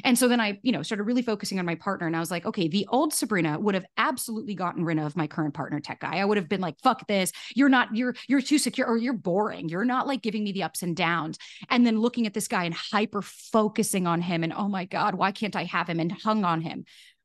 And 0.05 0.17
so 0.17 0.29
then 0.29 0.41
I, 0.41 0.59
you 0.63 0.73
know, 0.73 0.83
started 0.83 1.05
really 1.05 1.23
focusing 1.23 1.59
on 1.59 1.67
my 1.67 1.75
partner. 1.75 2.07
And 2.07 2.17
I 2.17 2.21
was 2.21 2.31
like, 2.31 2.47
okay, 2.47 2.69
the 2.69 2.87
old 2.91 3.13
Sabrina 3.13 3.59
would 3.59 3.75
have 3.75 3.87
absolutely 3.97 4.55
gotten 4.55 4.85
rid 4.85 4.99
of 4.99 5.17
my 5.17 5.27
current 5.27 5.55
partner, 5.55 5.81
tech 5.81 6.01
guy. 6.01 6.19
I 6.19 6.25
would 6.25 6.37
have 6.37 6.49
been 6.49 6.61
like, 6.61 6.79
fuck 6.83 7.07
this. 7.09 7.33
You're 7.55 7.69
not, 7.69 7.95
you're, 7.95 8.15
you're 8.29 8.41
too 8.41 8.59
secure 8.59 8.87
or 8.87 8.97
you're 8.97 9.13
boring. 9.13 9.69
You're 9.69 9.85
not 9.85 10.07
like 10.07 10.23
giving 10.23 10.45
me 10.45 10.53
the 10.53 10.63
ups 10.63 10.83
and 10.83 10.95
downs. 10.95 11.39
And 11.69 11.87
then 11.87 11.99
looking 11.99 12.27
at 12.27 12.35
this 12.35 12.49
guy 12.49 12.65
and 12.65 12.75
hyper 12.75 13.23
focusing 13.23 14.07
on 14.07 14.21
him 14.21 14.45
and 14.45 14.53
oh 14.53 14.69
my 14.69 14.85
God, 14.85 15.15
why 15.15 15.33
can't 15.33 15.57
I 15.57 15.65
have 15.65 15.89
him? 15.89 16.01
And 16.01 16.13
hung 16.13 16.45
on 16.45 16.61
him 16.61 16.85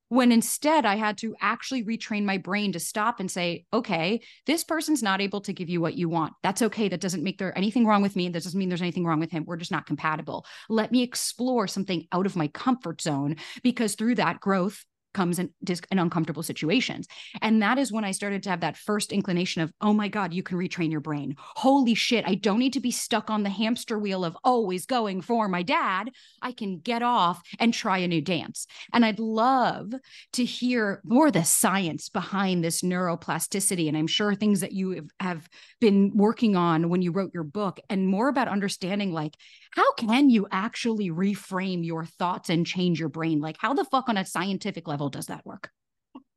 when 0.09 0.31
instead 0.31 0.85
I 0.85 0.95
had 0.95 1.17
to 1.19 1.35
actually 1.41 1.83
retrain 1.83 2.23
my 2.23 2.37
brain 2.37 2.71
to 2.73 2.79
stop 2.79 3.19
and 3.19 3.29
say, 3.29 3.65
okay, 3.73 4.21
this 4.45 4.63
person's 4.63 5.03
not 5.03 5.21
able 5.21 5.41
to 5.41 5.53
give 5.53 5.69
you 5.69 5.81
what 5.81 5.95
you 5.95 6.09
want. 6.09 6.33
That's 6.43 6.61
okay. 6.61 6.87
That 6.87 7.01
doesn't 7.01 7.23
make 7.23 7.37
there 7.37 7.57
anything 7.57 7.85
wrong 7.85 8.01
with 8.01 8.15
me. 8.15 8.29
That 8.29 8.43
doesn't 8.43 8.57
mean 8.57 8.69
there's 8.69 8.81
anything 8.81 9.05
wrong 9.05 9.19
with 9.19 9.31
him. 9.31 9.43
We're 9.45 9.57
just 9.57 9.71
not 9.71 9.85
compatible. 9.85 10.45
Let 10.69 10.91
me 10.91 11.03
explore 11.03 11.67
something 11.67 12.07
out 12.11 12.25
of 12.25 12.35
my 12.35 12.47
comfort 12.47 13.01
zone 13.01 13.35
because 13.63 13.95
through 13.95 14.15
that 14.15 14.39
growth 14.39 14.85
comes 15.17 15.39
in, 15.39 15.49
in 15.91 15.97
uncomfortable 15.97 16.43
situations. 16.43 17.07
And 17.41 17.59
that 17.63 17.79
is 17.79 17.91
when 17.91 18.05
I 18.05 18.11
started 18.11 18.43
to 18.43 18.51
have 18.51 18.61
that 18.61 18.77
first 18.77 19.11
inclination 19.11 19.63
of, 19.63 19.73
oh 19.81 19.91
my 19.91 20.09
God, 20.09 20.31
you 20.31 20.43
can 20.43 20.59
retrain 20.59 20.91
your 20.91 21.01
brain. 21.01 21.35
Holy 21.39 21.95
shit, 21.95 22.23
I 22.27 22.35
don't 22.35 22.59
need 22.59 22.73
to 22.73 22.79
be 22.79 22.91
stuck 22.91 23.31
on 23.31 23.41
the 23.41 23.49
hamster 23.49 23.97
wheel 23.97 24.23
of 24.23 24.37
always 24.43 24.85
going 24.85 25.21
for 25.21 25.47
my 25.47 25.63
dad. 25.63 26.11
I 26.43 26.51
can 26.51 26.77
get 26.77 27.01
off 27.01 27.41
and 27.59 27.73
try 27.73 27.97
a 27.97 28.07
new 28.07 28.21
dance. 28.21 28.67
And 28.93 29.03
I'd 29.03 29.17
love 29.17 29.91
to 30.33 30.45
hear 30.45 31.01
more 31.03 31.31
the 31.31 31.43
science 31.43 32.09
behind 32.09 32.63
this 32.63 32.83
neuroplasticity. 32.83 33.87
And 33.87 33.97
I'm 33.97 34.05
sure 34.05 34.35
things 34.35 34.59
that 34.59 34.73
you 34.73 35.07
have 35.19 35.49
been 35.81 36.11
working 36.13 36.55
on 36.55 36.89
when 36.89 37.01
you 37.01 37.11
wrote 37.11 37.31
your 37.33 37.43
book 37.43 37.79
and 37.89 38.07
more 38.07 38.29
about 38.29 38.47
understanding 38.47 39.11
like, 39.11 39.33
how 39.71 39.93
can 39.93 40.29
you 40.29 40.47
actually 40.51 41.09
reframe 41.09 41.83
your 41.83 42.05
thoughts 42.05 42.49
and 42.49 42.65
change 42.65 42.99
your 42.99 43.09
brain? 43.09 43.41
Like, 43.41 43.57
how 43.59 43.73
the 43.73 43.85
fuck 43.85 44.09
on 44.09 44.17
a 44.17 44.25
scientific 44.25 44.87
level 44.87 45.06
does 45.09 45.27
that 45.27 45.45
work? 45.45 45.71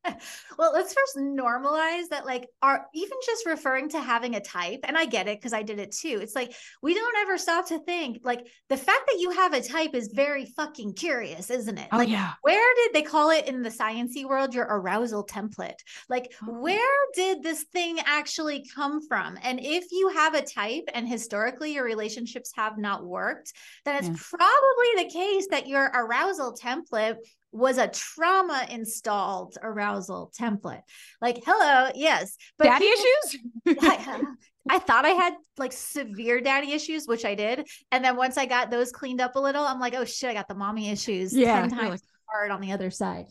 well, 0.57 0.71
let's 0.73 0.93
first 0.93 1.17
normalize 1.17 2.09
that, 2.09 2.25
like, 2.25 2.47
are 2.61 2.85
even 2.93 3.17
just 3.25 3.45
referring 3.45 3.89
to 3.89 4.01
having 4.01 4.35
a 4.35 4.39
type, 4.39 4.79
and 4.83 4.97
I 4.97 5.05
get 5.05 5.27
it 5.27 5.39
because 5.39 5.53
I 5.53 5.63
did 5.63 5.79
it 5.79 5.91
too. 5.91 6.19
It's 6.21 6.35
like 6.35 6.53
we 6.81 6.93
don't 6.93 7.17
ever 7.17 7.37
stop 7.37 7.67
to 7.67 7.79
think, 7.79 8.19
like, 8.23 8.47
the 8.69 8.77
fact 8.77 9.03
that 9.07 9.19
you 9.19 9.31
have 9.31 9.53
a 9.53 9.61
type 9.61 9.93
is 9.93 10.11
very 10.13 10.45
fucking 10.45 10.93
curious, 10.93 11.49
isn't 11.49 11.77
it? 11.77 11.87
Oh, 11.91 11.97
like, 11.97 12.09
yeah. 12.09 12.33
where 12.41 12.75
did 12.75 12.93
they 12.93 13.03
call 13.03 13.29
it 13.29 13.47
in 13.47 13.61
the 13.61 13.69
sciency 13.69 14.25
world 14.25 14.53
your 14.53 14.65
arousal 14.65 15.25
template? 15.25 15.79
Like, 16.09 16.33
oh. 16.43 16.59
where 16.59 16.97
did 17.13 17.43
this 17.43 17.63
thing 17.71 17.99
actually 18.05 18.65
come 18.73 19.05
from? 19.07 19.37
And 19.43 19.59
if 19.59 19.85
you 19.91 20.09
have 20.09 20.33
a 20.33 20.41
type 20.41 20.89
and 20.93 21.07
historically 21.07 21.73
your 21.73 21.83
relationships 21.83 22.51
have 22.55 22.77
not 22.77 23.05
worked, 23.05 23.53
then 23.85 23.97
it's 23.97 24.07
yeah. 24.07 24.37
probably 24.37 25.03
the 25.03 25.11
case 25.11 25.47
that 25.51 25.67
your 25.67 25.85
arousal 25.93 26.55
template 26.55 27.17
was 27.51 27.77
a 27.77 27.87
trauma 27.87 28.65
installed 28.69 29.57
arousal 29.61 30.31
template. 30.39 30.81
Like, 31.21 31.41
hello, 31.45 31.91
yes. 31.95 32.37
But 32.57 32.65
daddy 32.65 32.85
people, 32.85 33.03
issues? 33.03 33.77
I, 33.81 34.21
I, 34.69 34.79
thought 34.79 35.05
I 35.05 35.09
had 35.09 35.33
like 35.57 35.73
severe 35.73 36.41
daddy 36.41 36.71
issues, 36.71 37.07
which 37.07 37.25
I 37.25 37.35
did. 37.35 37.67
And 37.91 38.03
then 38.03 38.15
once 38.15 38.37
I 38.37 38.45
got 38.45 38.71
those 38.71 38.91
cleaned 38.91 39.21
up 39.21 39.35
a 39.35 39.39
little, 39.39 39.63
I'm 39.63 39.79
like, 39.79 39.95
oh 39.95 40.05
shit, 40.05 40.29
I 40.29 40.33
got 40.33 40.47
the 40.47 40.55
mommy 40.55 40.89
issues 40.89 41.35
yeah, 41.35 41.61
10 41.67 41.71
times 41.71 42.01
hard 42.29 42.51
on 42.51 42.61
the 42.61 42.71
other 42.71 42.89
side. 42.89 43.25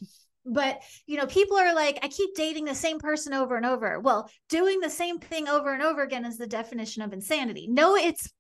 But, 0.47 0.81
you 1.07 1.17
know, 1.17 1.27
people 1.27 1.57
are 1.59 1.75
like, 1.75 1.99
I 2.03 2.09
keep 2.09 2.35
dating 2.35 2.65
the 2.65 2.75
same 2.75 2.99
person 2.99 3.35
over 3.35 3.57
and 3.57 3.67
over. 3.67 4.01
Well, 4.01 4.31
doing 4.49 4.81
the 4.81 4.91
same 4.91 5.19
thing 5.19 5.49
over 5.49 5.73
and 5.73 5.83
over 5.83 6.03
again 6.03 6.25
is 6.25 6.39
the 6.39 6.47
definition 6.47 7.03
of 7.03 7.13
insanity. 7.13 7.69
No, 7.69 7.95
it's 7.95 8.33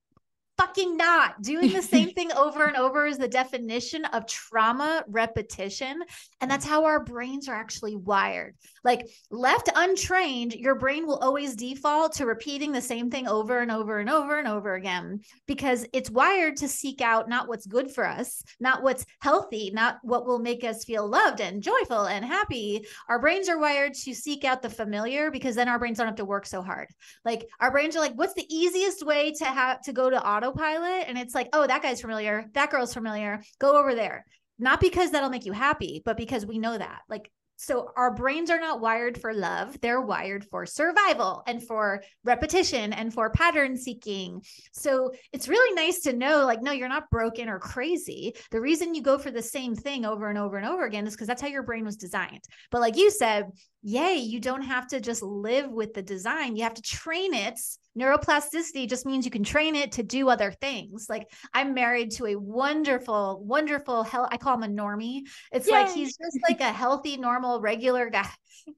fucking 0.61 0.97
not. 0.97 1.41
Doing 1.43 1.73
the 1.73 1.83
same 1.83 2.11
thing 2.15 2.33
over 2.33 2.67
and 2.67 2.77
over 2.77 3.07
is 3.07 3.19
the 3.19 3.29
definition 3.29 4.05
of 4.07 4.27
trauma 4.27 5.05
repetition. 5.09 6.03
And 6.41 6.51
that's 6.51 6.67
how 6.67 6.85
our 6.85 7.03
brains 7.03 7.49
are 7.49 7.55
actually 7.55 7.97
wired. 7.97 8.57
Like 8.85 9.09
left 9.31 9.69
untrained, 9.75 10.55
your 10.55 10.75
brain 10.75 11.07
will 11.07 11.19
always 11.19 11.55
default 11.55 12.15
to 12.15 12.27
repeating 12.27 12.73
the 12.73 12.81
same 12.81 13.11
thing 13.11 13.29
over 13.29 13.61
and 13.61 13.71
over 13.71 13.99
and 13.99 14.09
over 14.09 14.39
and 14.39 14.49
over 14.49 14.75
again 14.75 15.21
because 15.47 15.87
it's 15.93 16.11
wired 16.11 16.57
to 16.59 16.69
seek 16.69 17.01
out 17.01 17.29
not 17.29 17.49
what's 17.49 17.67
good 17.67 17.91
for 17.91 18.07
us, 18.07 18.43
not 18.59 18.83
what's 18.83 19.05
healthy, 19.21 19.71
not 19.73 19.99
what 20.03 20.27
will 20.27 20.39
make 20.39 20.65
us 20.65 20.85
feel 20.85 21.07
loved 21.07 21.41
and 21.41 21.63
joyful 21.63 22.07
and 22.07 22.25
happy. 22.25 22.87
Our 23.09 23.19
brains 23.19 23.49
are 23.49 23.59
wired 23.59 23.95
to 23.95 24.15
seek 24.15 24.45
out 24.45 24.63
the 24.63 24.71
familiar 24.71 25.31
because 25.31 25.55
then 25.55 25.69
our 25.69 25.79
brains 25.79 25.99
don't 25.99 26.07
have 26.07 26.17
to 26.17 26.25
work 26.25 26.47
so 26.47 26.63
hard. 26.63 26.89
Like 27.25 27.47
our 27.61 27.71
brains 27.71 27.97
are 27.97 28.01
like, 28.01 28.15
what's 28.15 28.35
the 28.35 28.47
easiest 28.55 29.05
way 29.05 29.33
to 29.33 29.45
have 29.45 29.83
to 29.83 29.93
go 29.93 30.09
to 30.09 30.27
autopilot? 30.27 31.05
And 31.07 31.19
it's 31.19 31.35
like, 31.35 31.49
oh, 31.53 31.67
that 31.67 31.83
guy's 31.83 32.01
familiar, 32.01 32.47
that 32.55 32.71
girl's 32.71 32.95
familiar, 32.95 33.43
go 33.59 33.79
over 33.79 33.95
there. 33.95 34.25
Not 34.59 34.81
because 34.81 35.11
that'll 35.11 35.31
make 35.31 35.47
you 35.47 35.53
happy, 35.53 36.03
but 36.05 36.19
because 36.19 36.45
we 36.45 36.59
know 36.59 36.77
that. 36.77 37.01
Like 37.09 37.31
So 37.63 37.93
our 37.95 38.15
brains 38.15 38.49
are 38.49 38.59
not 38.59 38.81
wired 38.81 39.21
for 39.21 39.35
love, 39.35 39.79
they're 39.83 40.01
wired 40.01 40.47
for 40.47 40.65
survival 40.65 41.43
and 41.47 41.63
for 41.63 42.03
repetition 42.25 42.95
and 42.95 43.13
for 43.13 43.29
pattern 43.29 43.77
seeking. 43.77 44.43
So 44.73 45.13
it's 45.35 45.47
really 45.47 45.75
nice 45.75 46.01
to 46.01 46.15
know 46.15 46.47
like 46.47 46.63
no, 46.63 46.73
you're 46.73 46.89
not 46.89 47.11
broken 47.11 47.51
or 47.51 47.59
crazy. 47.59 48.35
The 48.51 48.63
reason 48.63 48.95
you 48.95 49.03
go 49.03 49.19
for 49.19 49.31
the 49.31 49.43
same 49.43 49.75
thing 49.75 50.07
over 50.07 50.31
and 50.31 50.39
over 50.39 50.57
and 50.57 50.67
over 50.67 50.87
again 50.87 51.07
is 51.07 51.13
because 51.13 51.27
that's 51.27 51.43
how 51.43 51.49
your 51.49 51.63
brain 51.63 51.85
was 51.85 51.97
designed. 51.97 52.45
But 52.71 52.81
like 52.81 52.97
you 52.97 53.11
said, 53.11 53.51
yay, 53.83 54.17
you 54.17 54.41
don't 54.41 54.63
have 54.63 54.87
to 54.89 55.01
just 55.01 55.23
live 55.23 55.71
with 55.71 55.95
the 55.95 56.03
design. 56.03 56.57
You 56.57 56.65
have 56.65 56.75
to 56.75 56.83
train 56.83 57.35
it. 57.35 57.59
Neuroplasticity 57.99 58.89
just 58.89 59.07
means 59.07 59.25
you 59.25 59.31
can 59.31 59.43
train 59.43 59.75
it 59.75 59.93
to 59.93 60.03
do 60.03 60.29
other 60.29 60.53
things. 60.53 61.07
Like 61.09 61.31
I'm 61.55 61.75
married 61.75 62.13
to 62.13 62.27
a 62.27 62.37
wonderful, 62.37 63.43
wonderful 63.45 64.03
hell. 64.03 64.29
I 64.31 64.37
call 64.37 64.55
him 64.55 64.63
a 64.63 64.69
normie. 64.69 65.23
It's 65.53 65.67
Yay. 65.67 65.73
like 65.73 65.93
he's 65.93 66.17
just 66.17 66.39
like 66.49 66.61
a 66.61 66.73
healthy, 66.73 67.17
normal, 67.17 67.61
regular 67.61 68.11
guy. 68.11 68.29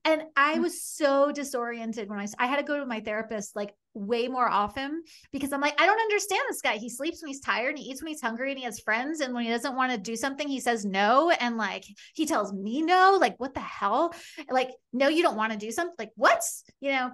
And 0.05 0.23
I 0.37 0.57
mm. 0.57 0.63
was 0.63 0.83
so 0.83 1.33
disoriented 1.33 2.09
when 2.09 2.19
I 2.19 2.27
I 2.39 2.47
had 2.47 2.57
to 2.57 2.63
go 2.63 2.79
to 2.79 2.87
my 2.87 3.01
therapist 3.01 3.57
like 3.57 3.75
way 3.95 4.29
more 4.29 4.49
often 4.49 5.03
because 5.33 5.53
I'm 5.53 5.61
like, 5.61 5.81
I 5.81 5.87
don't 5.87 6.01
understand 6.01 6.43
this 6.49 6.63
guy. 6.63 6.77
He 6.77 6.89
sleeps 6.89 7.23
when 7.23 7.29
he's 7.29 7.41
tired 7.41 7.71
and 7.71 7.79
he 7.79 7.91
eats 7.91 8.03
when 8.03 8.09
he's 8.09 8.21
hungry 8.21 8.51
and 8.51 8.59
he 8.59 8.65
has 8.65 8.81
friends. 8.81 9.21
And 9.21 9.35
when 9.35 9.45
he 9.45 9.51
doesn't 9.51 9.77
want 9.77 9.93
to 9.93 9.99
do 9.99 10.17
something, 10.17 10.49
he 10.49 10.61
says 10.61 10.85
no. 10.85 11.31
And 11.31 11.57
like 11.57 11.85
he 12.15 12.27
tells 12.27 12.53
me 12.53 12.83
no. 12.83 13.19
Like, 13.21 13.39
what 13.39 13.55
the 13.55 13.61
hell? 13.61 14.15
Like, 14.51 14.71
no, 14.93 15.09
you 15.09 15.23
don't 15.23 15.37
want 15.37 15.53
to 15.53 15.59
do 15.59 15.71
something. 15.71 15.95
Like, 15.99 16.13
what? 16.17 16.43
You 16.81 16.93
know? 16.93 17.11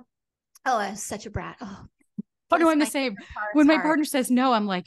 Oh, 0.66 0.78
I'm 0.78 0.96
such 0.96 1.26
a 1.26 1.30
brat. 1.30 1.56
Oh, 1.60 1.84
oh 2.50 2.56
no, 2.56 2.70
I'm 2.70 2.78
the 2.78 2.86
same. 2.86 3.16
When 3.52 3.66
my 3.66 3.78
partner 3.78 4.04
says 4.04 4.30
no, 4.30 4.52
I'm 4.52 4.66
like, 4.66 4.86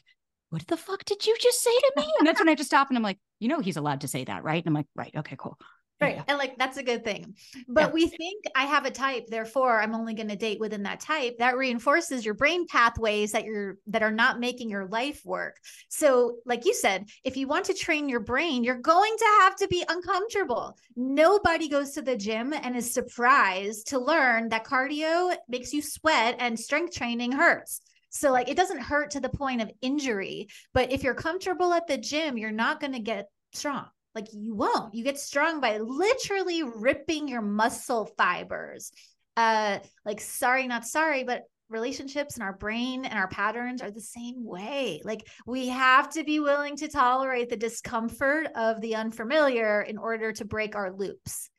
what 0.49 0.67
the 0.67 0.77
fuck 0.77 1.05
did 1.05 1.25
you 1.25 1.35
just 1.39 1.61
say 1.61 1.71
to 1.71 1.93
me? 1.97 2.13
And 2.19 2.27
that's 2.27 2.39
when 2.39 2.49
I 2.49 2.51
have 2.51 2.59
to 2.59 2.65
stop 2.65 2.89
and 2.89 2.97
I'm 2.97 3.03
like, 3.03 3.19
you 3.39 3.47
know, 3.47 3.59
he's 3.59 3.77
allowed 3.77 4.01
to 4.01 4.07
say 4.07 4.25
that, 4.25 4.43
right? 4.43 4.63
And 4.63 4.67
I'm 4.67 4.73
like, 4.73 4.87
right, 4.95 5.13
okay, 5.15 5.35
cool. 5.37 5.57
Right. 6.01 6.15
Yeah. 6.15 6.23
And 6.27 6.37
like 6.39 6.57
that's 6.57 6.77
a 6.77 6.83
good 6.83 7.03
thing. 7.03 7.35
But 7.67 7.87
yeah. 7.87 7.91
we 7.91 8.07
think 8.07 8.45
I 8.55 8.65
have 8.65 8.85
a 8.85 8.91
type, 8.91 9.27
therefore 9.27 9.79
I'm 9.79 9.93
only 9.93 10.15
going 10.15 10.29
to 10.29 10.35
date 10.35 10.59
within 10.59 10.81
that 10.83 10.99
type. 10.99 11.37
That 11.37 11.57
reinforces 11.57 12.25
your 12.25 12.33
brain 12.33 12.65
pathways 12.65 13.31
that 13.33 13.45
you're 13.45 13.77
that 13.87 14.01
are 14.01 14.11
not 14.11 14.39
making 14.39 14.71
your 14.71 14.87
life 14.87 15.21
work. 15.23 15.57
So, 15.89 16.37
like 16.45 16.65
you 16.65 16.73
said, 16.73 17.07
if 17.23 17.37
you 17.37 17.47
want 17.47 17.65
to 17.65 17.75
train 17.75 18.09
your 18.09 18.19
brain, 18.19 18.63
you're 18.63 18.75
going 18.75 19.15
to 19.15 19.25
have 19.41 19.55
to 19.57 19.67
be 19.67 19.85
uncomfortable. 19.87 20.75
Nobody 20.95 21.69
goes 21.69 21.91
to 21.91 22.01
the 22.01 22.17
gym 22.17 22.51
and 22.51 22.75
is 22.75 22.91
surprised 22.91 23.89
to 23.89 23.99
learn 23.99 24.49
that 24.49 24.65
cardio 24.65 25.35
makes 25.47 25.71
you 25.71 25.83
sweat 25.83 26.35
and 26.39 26.59
strength 26.59 26.95
training 26.95 27.31
hurts. 27.31 27.81
So 28.09 28.31
like 28.31 28.49
it 28.49 28.57
doesn't 28.57 28.81
hurt 28.81 29.11
to 29.11 29.19
the 29.19 29.29
point 29.29 29.61
of 29.61 29.71
injury, 29.81 30.47
but 30.73 30.91
if 30.91 31.03
you're 31.03 31.13
comfortable 31.13 31.73
at 31.73 31.87
the 31.87 31.97
gym, 31.97 32.37
you're 32.37 32.51
not 32.51 32.79
going 32.79 32.93
to 32.93 32.99
get 32.99 33.27
strong. 33.53 33.85
Like 34.13 34.27
you 34.33 34.55
won't. 34.55 34.93
You 34.93 35.03
get 35.03 35.19
strong 35.19 35.61
by 35.61 35.77
literally 35.77 36.63
ripping 36.63 37.27
your 37.27 37.41
muscle 37.41 38.05
fibers. 38.17 38.91
Uh 39.37 39.79
like 40.05 40.19
sorry 40.19 40.67
not 40.67 40.85
sorry, 40.85 41.23
but 41.23 41.43
relationships 41.71 42.35
and 42.35 42.43
our 42.43 42.53
brain 42.53 43.05
and 43.05 43.17
our 43.17 43.29
patterns 43.29 43.81
are 43.81 43.91
the 43.91 44.01
same 44.01 44.43
way. 44.43 45.01
Like 45.03 45.27
we 45.47 45.69
have 45.69 46.09
to 46.11 46.23
be 46.23 46.39
willing 46.39 46.75
to 46.77 46.87
tolerate 46.87 47.49
the 47.49 47.57
discomfort 47.57 48.47
of 48.55 48.81
the 48.81 48.95
unfamiliar 48.95 49.81
in 49.81 49.97
order 49.97 50.33
to 50.33 50.45
break 50.45 50.75
our 50.75 50.91
loops. 50.91 51.49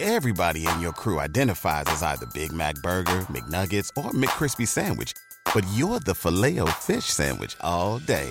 Everybody 0.00 0.66
in 0.66 0.80
your 0.80 0.92
crew 0.92 1.20
identifies 1.20 1.84
as 1.88 2.02
either 2.02 2.26
Big 2.32 2.52
Mac 2.52 2.74
burger, 2.76 3.20
McNuggets, 3.28 3.90
or 3.98 4.10
McCrispy 4.12 4.66
sandwich, 4.66 5.12
but 5.52 5.62
you're 5.74 6.00
the 6.00 6.14
Filet-O-Fish 6.14 7.04
sandwich 7.04 7.54
all 7.60 7.98
day 7.98 8.30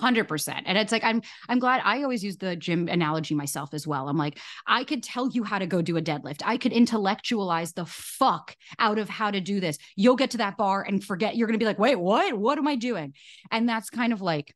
100% 0.00 0.62
and 0.66 0.78
it's 0.78 0.92
like 0.92 1.04
i'm 1.04 1.22
i'm 1.48 1.58
glad 1.58 1.80
i 1.84 2.02
always 2.02 2.22
use 2.22 2.36
the 2.36 2.56
gym 2.56 2.88
analogy 2.88 3.34
myself 3.34 3.74
as 3.74 3.86
well 3.86 4.08
i'm 4.08 4.16
like 4.16 4.38
i 4.66 4.84
could 4.84 5.02
tell 5.02 5.30
you 5.30 5.42
how 5.42 5.58
to 5.58 5.66
go 5.66 5.82
do 5.82 5.96
a 5.96 6.02
deadlift 6.02 6.42
i 6.44 6.56
could 6.56 6.72
intellectualize 6.72 7.72
the 7.72 7.86
fuck 7.86 8.56
out 8.78 8.98
of 8.98 9.08
how 9.08 9.30
to 9.30 9.40
do 9.40 9.60
this 9.60 9.78
you'll 9.96 10.16
get 10.16 10.30
to 10.30 10.38
that 10.38 10.56
bar 10.56 10.82
and 10.82 11.04
forget 11.04 11.36
you're 11.36 11.46
going 11.46 11.58
to 11.58 11.62
be 11.62 11.66
like 11.66 11.78
wait 11.78 11.96
what 11.96 12.34
what 12.34 12.58
am 12.58 12.68
i 12.68 12.76
doing 12.76 13.14
and 13.50 13.68
that's 13.68 13.90
kind 13.90 14.12
of 14.12 14.20
like 14.20 14.54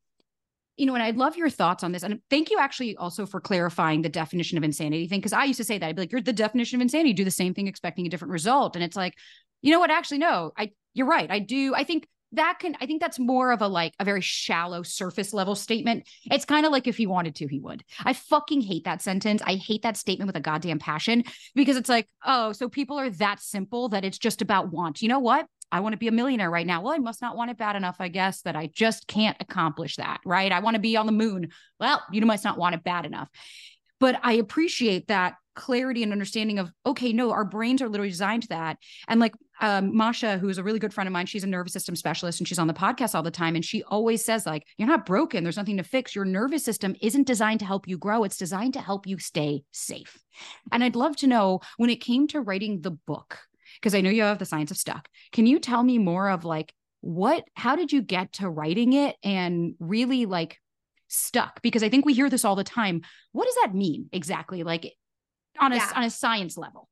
you 0.77 0.85
know, 0.85 0.95
and 0.95 1.03
I'd 1.03 1.17
love 1.17 1.37
your 1.37 1.49
thoughts 1.49 1.83
on 1.83 1.93
this. 1.93 2.03
And 2.03 2.21
thank 2.29 2.51
you 2.51 2.59
actually 2.59 2.97
also 2.97 3.25
for 3.25 3.41
clarifying 3.41 4.03
the 4.03 4.09
definition 4.11 4.59
of 4.59 4.65
insanity 4.65 5.09
thing. 5.09 5.23
Cause 5.23 5.33
I 5.33 5.45
used 5.45 5.57
to 5.57 5.65
say 5.65 5.79
that 5.79 5.87
I'd 5.87 5.97
be 5.97 6.03
like, 6.03 6.13
you're 6.13 6.21
the 6.21 6.33
definition 6.33 6.77
of 6.77 6.83
insanity, 6.83 7.15
do 7.15 7.25
the 7.25 7.31
same 7.31 7.55
thing, 7.55 7.67
expecting 7.67 8.07
a 8.07 8.11
different 8.11 8.33
result. 8.33 8.77
And 8.77 8.85
it's 8.85 8.97
like, 8.97 9.15
you 9.63 9.73
know 9.73 9.81
what? 9.81 9.91
Actually, 9.91 10.19
no, 10.19 10.53
I, 10.57 10.73
you're 10.93 11.07
right. 11.07 11.31
I 11.31 11.39
do. 11.39 11.75
I 11.75 11.85
think 11.85 12.07
that 12.37 12.59
can 12.61 12.77
i 12.81 12.87
think 12.87 13.01
that's 13.01 13.19
more 13.19 13.53
of 13.53 13.61
a 13.61 13.69
like 13.69 13.93
a 13.99 14.05
very 14.05 14.21
shallow 14.21 14.83
surface 14.83 15.33
level 15.33 15.55
statement 15.55 16.07
it's 16.31 16.45
kind 16.45 16.65
of 16.65 16.73
like 16.73 16.87
if 16.87 16.97
he 16.97 17.07
wanted 17.07 17.35
to 17.35 17.47
he 17.47 17.59
would 17.59 17.83
i 18.05 18.13
fucking 18.13 18.61
hate 18.61 18.85
that 18.85 19.03
sentence 19.03 19.43
i 19.45 19.55
hate 19.55 19.83
that 19.83 19.97
statement 19.97 20.27
with 20.29 20.37
a 20.37 20.41
goddamn 20.41 20.79
passion 20.79 21.25
because 21.55 21.77
it's 21.77 21.89
like 21.89 22.09
oh 22.25 22.53
so 22.53 22.69
people 22.69 22.99
are 22.99 23.11
that 23.11 23.41
simple 23.41 23.89
that 23.89 24.05
it's 24.05 24.19
just 24.19 24.41
about 24.43 24.73
want 24.73 25.03
you 25.03 25.09
know 25.09 25.19
what 25.19 25.47
I 25.73 25.81
want 25.81 25.95
to 25.95 25.99
be 25.99 26.07
a 26.07 26.13
millionaire 26.13 26.49
right 26.49 26.67
now. 26.67 26.81
Well, 26.81 26.95
I 26.95 26.99
must 26.99 27.21
not 27.21 27.37
want 27.37 27.51
it 27.51 27.59
bad 27.59 27.75
enough, 27.75 27.97
I 27.99 28.07
guess, 28.07 28.43
that 28.43 28.55
I 28.55 28.69
just 28.73 29.09
can't 29.09 29.37
accomplish 29.41 29.97
that, 29.97 30.21
right? 30.25 30.53
I 30.53 30.61
want 30.61 30.75
to 30.77 30.81
be 30.81 30.97
on 30.97 31.07
the 31.07 31.13
moon. 31.13 31.49
Well, 31.81 32.01
you 32.13 32.25
must 32.25 32.45
not 32.45 32.57
want 32.57 32.77
it 32.77 32.85
bad 32.85 33.05
enough. 33.05 33.29
But 33.99 34.21
I 34.23 34.35
appreciate 34.35 35.09
that 35.09 35.35
clarity 35.57 36.03
and 36.03 36.13
understanding 36.13 36.59
of 36.59 36.71
okay 36.85 37.13
no 37.13 37.33
our 37.33 37.45
brains 37.45 37.81
are 37.81 37.89
literally 37.89 38.11
designed 38.11 38.43
to 38.43 38.49
that 38.49 38.77
and 39.09 39.19
like 39.19 39.35
um, 39.61 39.97
masha 39.97 40.39
who's 40.39 40.59
a 40.59 40.63
really 40.63 40.79
good 40.79 40.93
friend 40.93 41.09
of 41.09 41.13
mine 41.13 41.27
she's 41.27 41.45
a 41.45 41.47
nervous 41.47 41.73
system 41.73 41.97
specialist 41.97 42.41
and 42.41 42.49
she's 42.49 42.59
on 42.59 42.67
the 42.67 42.75
podcast 42.75 43.15
all 43.15 43.23
the 43.23 43.31
time. 43.31 43.55
And 43.55 43.65
she 43.65 43.83
always 43.85 44.25
says 44.25 44.47
like 44.47 44.65
you're 44.77 44.89
not 44.89 45.07
broken. 45.07 45.45
There's 45.45 45.57
nothing 45.57 45.77
to 45.79 45.83
fix. 45.83 46.15
Your 46.15 46.25
nervous 46.25 46.65
system 46.65 46.95
isn't 47.01 47.27
designed 47.27 47.61
to 47.61 47.67
help 47.67 47.89
you 47.89 47.99
grow. 47.99 48.25
It's 48.25 48.37
designed 48.37 48.75
to 48.75 48.81
help 48.81 49.07
you 49.07 49.19
stay 49.19 49.63
safe. 49.73 50.19
And 50.71 50.85
i'd 50.85 50.97
love 50.97 51.17
to 51.17 51.27
know 51.27 51.61
when 51.77 51.91
it 51.91 52.01
came 52.01 52.27
to 52.29 52.41
writing 52.41 52.83
the 52.83 52.91
book 52.91 53.39
because 53.81 53.95
i 53.95 54.01
know 54.01 54.11
you 54.11 54.23
have 54.23 54.39
the 54.39 54.45
science 54.45 54.71
of 54.71 54.77
stuck 54.77 55.09
can 55.33 55.47
you 55.47 55.59
tell 55.59 55.83
me 55.83 55.99
more 55.99 56.29
of 56.29 56.45
like 56.45 56.75
what 57.01 57.45
how 57.55 57.77
did 57.77 57.93
you 57.93 58.03
get 58.03 58.33
to 58.35 58.49
writing 58.49 58.93
it 58.93 59.17
and 59.23 59.75
really 59.79 60.27
like 60.27 60.59
stuck? 61.09 61.63
Because 61.63 61.83
i 61.83 61.89
think 61.89 62.05
we 62.05 62.15
hear 62.15 62.29
this 62.29 62.45
all 62.45 62.57
the 62.57 62.65
time. 62.65 63.03
What 63.33 63.47
does 63.47 63.57
that 63.63 63.75
mean 63.75 64.09
exactly? 64.13 64.63
Like 64.63 64.93
on 65.59 65.73
a 65.73 65.77
yeah. 65.77 65.93
on 65.95 66.05
a 66.05 66.11
science 66.11 66.57
level. 66.57 66.89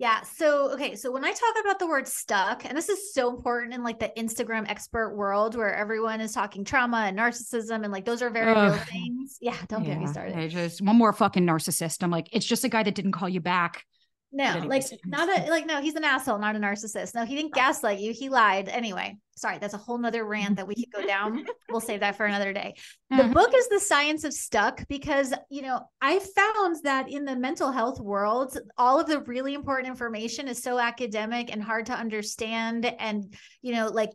Yeah. 0.00 0.22
So, 0.22 0.72
okay. 0.72 0.96
So, 0.96 1.12
when 1.12 1.26
I 1.26 1.30
talk 1.30 1.54
about 1.60 1.78
the 1.78 1.86
word 1.86 2.08
stuck, 2.08 2.64
and 2.64 2.74
this 2.74 2.88
is 2.88 3.12
so 3.12 3.28
important 3.28 3.74
in 3.74 3.84
like 3.84 3.98
the 4.00 4.10
Instagram 4.16 4.64
expert 4.66 5.14
world 5.14 5.54
where 5.54 5.74
everyone 5.74 6.22
is 6.22 6.32
talking 6.32 6.64
trauma 6.64 7.04
and 7.06 7.18
narcissism, 7.18 7.84
and 7.84 7.92
like 7.92 8.06
those 8.06 8.22
are 8.22 8.30
very 8.30 8.50
Ugh. 8.50 8.72
real 8.72 8.82
things. 8.84 9.36
Yeah. 9.42 9.56
Don't 9.68 9.84
yeah. 9.84 9.90
get 9.90 10.00
me 10.00 10.06
started. 10.06 10.50
Just 10.50 10.80
one 10.80 10.96
more 10.96 11.12
fucking 11.12 11.44
narcissist. 11.44 12.02
I'm 12.02 12.10
like, 12.10 12.30
it's 12.32 12.46
just 12.46 12.64
a 12.64 12.70
guy 12.70 12.82
that 12.82 12.94
didn't 12.94 13.12
call 13.12 13.28
you 13.28 13.40
back. 13.40 13.84
No, 14.32 14.62
like 14.64 14.84
not 15.04 15.28
a 15.28 15.50
like 15.50 15.66
no, 15.66 15.80
he's 15.80 15.96
an 15.96 16.04
asshole, 16.04 16.38
not 16.38 16.54
a 16.54 16.58
narcissist. 16.60 17.14
No, 17.16 17.24
he 17.24 17.34
didn't 17.34 17.52
gaslight 17.52 17.98
you. 17.98 18.12
He 18.12 18.28
lied. 18.28 18.68
Anyway, 18.68 19.16
sorry, 19.34 19.58
that's 19.58 19.74
a 19.74 19.78
whole 19.78 19.98
nother 19.98 20.24
rant 20.24 20.56
that 20.56 20.68
we 20.68 20.76
could 20.76 20.92
go 20.92 21.04
down. 21.04 21.44
we'll 21.68 21.80
save 21.80 22.00
that 22.00 22.16
for 22.16 22.26
another 22.26 22.52
day. 22.52 22.74
The 23.10 23.16
mm-hmm. 23.16 23.32
book 23.32 23.52
is 23.52 23.68
the 23.68 23.80
science 23.80 24.22
of 24.22 24.32
stuck 24.32 24.86
because 24.86 25.34
you 25.50 25.62
know, 25.62 25.80
I 26.00 26.20
found 26.20 26.76
that 26.84 27.10
in 27.10 27.24
the 27.24 27.34
mental 27.34 27.72
health 27.72 27.98
world, 27.98 28.56
all 28.78 29.00
of 29.00 29.08
the 29.08 29.20
really 29.22 29.54
important 29.54 29.88
information 29.88 30.46
is 30.46 30.62
so 30.62 30.78
academic 30.78 31.52
and 31.52 31.62
hard 31.62 31.86
to 31.86 31.92
understand. 31.92 32.84
And, 32.86 33.34
you 33.62 33.74
know, 33.74 33.88
like 33.88 34.10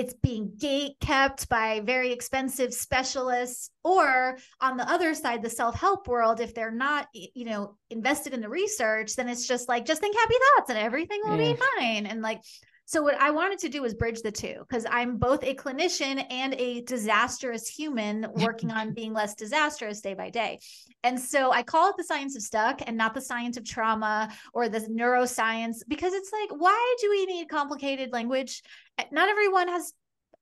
it's 0.00 0.14
being 0.14 0.50
gate 0.58 0.96
kept 1.00 1.46
by 1.50 1.80
very 1.80 2.10
expensive 2.10 2.72
specialists 2.72 3.70
or 3.84 4.38
on 4.62 4.78
the 4.78 4.90
other 4.90 5.14
side 5.14 5.42
the 5.42 5.50
self-help 5.50 6.08
world 6.08 6.40
if 6.40 6.54
they're 6.54 6.70
not 6.70 7.06
you 7.12 7.44
know 7.44 7.76
invested 7.90 8.32
in 8.32 8.40
the 8.40 8.48
research 8.48 9.14
then 9.14 9.28
it's 9.28 9.46
just 9.46 9.68
like 9.68 9.84
just 9.84 10.00
think 10.00 10.16
happy 10.16 10.34
thoughts 10.56 10.70
and 10.70 10.78
everything 10.78 11.20
will 11.24 11.36
yeah. 11.36 11.52
be 11.52 11.60
fine 11.78 12.06
and 12.06 12.22
like 12.22 12.40
so 12.90 13.04
what 13.04 13.14
I 13.20 13.30
wanted 13.30 13.60
to 13.60 13.68
do 13.68 13.82
was 13.82 13.94
bridge 13.94 14.20
the 14.20 14.32
two 14.32 14.66
because 14.68 14.84
I'm 14.90 15.16
both 15.16 15.44
a 15.44 15.54
clinician 15.54 16.26
and 16.28 16.54
a 16.54 16.80
disastrous 16.80 17.68
human 17.68 18.26
working 18.34 18.72
on 18.72 18.94
being 18.94 19.12
less 19.12 19.36
disastrous 19.36 20.00
day 20.00 20.14
by 20.14 20.30
day. 20.30 20.58
And 21.04 21.18
so 21.18 21.52
I 21.52 21.62
call 21.62 21.90
it 21.90 21.94
the 21.96 22.02
science 22.02 22.34
of 22.34 22.42
stuck 22.42 22.82
and 22.84 22.96
not 22.96 23.14
the 23.14 23.20
science 23.20 23.56
of 23.56 23.64
trauma 23.64 24.28
or 24.52 24.68
the 24.68 24.80
neuroscience 24.80 25.82
because 25.86 26.14
it's 26.14 26.32
like 26.32 26.60
why 26.60 26.96
do 27.00 27.10
we 27.10 27.26
need 27.26 27.48
complicated 27.48 28.12
language? 28.12 28.60
Not 29.12 29.28
everyone 29.28 29.68
has 29.68 29.92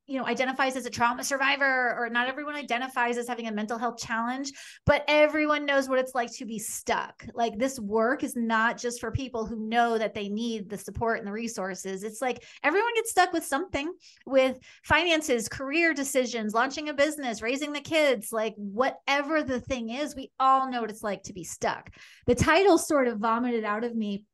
you 0.09 0.19
know 0.19 0.27
identifies 0.27 0.75
as 0.75 0.87
a 0.87 0.91
trauma 0.91 1.23
survivor 1.23 1.95
or 1.99 2.09
not 2.11 2.29
everyone 2.29 2.57
identifies 2.57 3.19
as 3.19 3.29
having 3.29 3.47
a 3.47 3.53
mental 3.53 3.79
health 3.79 3.99
challenge 3.99 4.51
but 4.87 5.05
everyone 5.07 5.67
knows 5.67 5.89
what 5.89 5.99
it's 5.99 6.15
like 6.15 6.33
to 6.33 6.45
be 6.45 6.59
stuck. 6.59 7.27
Like 7.35 7.59
this 7.59 7.79
work 7.79 8.25
is 8.25 8.35
not 8.35 8.79
just 8.79 9.01
for 9.01 9.11
people 9.11 9.47
who 9.47 9.69
know 9.69 9.99
that 9.99 10.15
they 10.15 10.29
need 10.29 10.69
the 10.69 10.79
support 10.79 11.19
and 11.19 11.27
the 11.27 11.33
resources. 11.33 12.03
It's 12.03 12.23
like 12.23 12.45
everyone 12.63 12.95
gets 12.95 13.11
stuck 13.11 13.33
with 13.33 13.45
something 13.45 13.93
with 14.27 14.59
finances 14.83 15.49
career 15.49 15.95
decisions 15.95 16.55
launching 16.55 16.89
a 16.89 16.95
business 16.95 17.43
raising 17.43 17.73
the 17.73 17.81
kids 17.81 18.33
like 18.33 18.55
whatever 18.57 19.43
the 19.43 19.61
thing 19.61 19.91
is 19.91 20.17
we 20.17 20.31
all 20.41 20.71
know 20.71 20.81
what 20.81 20.91
it's 20.91 21.03
like 21.03 21.23
to 21.25 21.33
be 21.33 21.45
stuck. 21.45 21.91
The 22.27 22.35
title 22.35 22.79
sort 22.79 23.09
of 23.09 23.19
vomited 23.19 23.65
out 23.65 23.85
of 23.85 23.95
me 23.95 24.25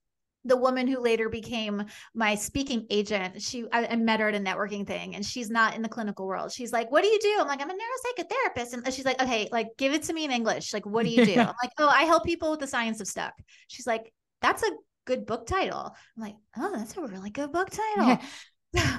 the 0.45 0.57
woman 0.57 0.87
who 0.87 1.01
later 1.01 1.29
became 1.29 1.85
my 2.15 2.35
speaking 2.35 2.87
agent 2.91 3.41
she 3.41 3.65
I, 3.73 3.87
I, 3.87 3.97
met 3.97 4.21
her 4.21 4.29
at 4.29 4.35
a 4.35 4.39
networking 4.39 4.87
thing 4.87 5.15
and 5.15 5.25
she's 5.25 5.51
not 5.51 5.75
in 5.75 5.83
the 5.83 5.89
clinical 5.89 6.27
world. 6.27 6.53
She's 6.53 6.73
like 6.73 6.91
what 6.91 7.03
do 7.03 7.09
you 7.09 7.19
do? 7.19 7.37
I'm 7.41 7.47
like 7.47 7.61
i'm 7.61 7.71
a 7.71 7.75
neuropsychotherapist. 7.75 8.73
And 8.73 8.93
she's 8.93 9.05
like 9.05 9.21
okay 9.23 9.49
like 9.51 9.69
give 9.79 9.93
it 9.93 10.03
to 10.05 10.13
me 10.13 10.25
in 10.25 10.31
english. 10.31 10.73
Like 10.73 10.87
what 10.87 11.05
do 11.05 11.11
you 11.11 11.25
do? 11.25 11.33
I'm 11.41 11.55
like 11.63 11.73
oh 11.79 11.89
i 11.89 12.03
help 12.03 12.25
people 12.25 12.51
with 12.51 12.61
the 12.61 12.67
science 12.67 13.01
of 13.01 13.09
stuck 13.09 13.35
she's 13.69 13.87
like 13.87 14.13
that's 14.41 14.63
a 14.63 14.71
good 15.07 15.27
book 15.27 15.47
title. 15.47 15.95
I'm 16.17 16.23
like 16.23 16.37
oh 16.57 16.73
that's 16.75 16.97
a 16.97 17.03
really 17.03 17.31
good 17.31 17.53
book 17.53 17.71
title. 17.71 18.19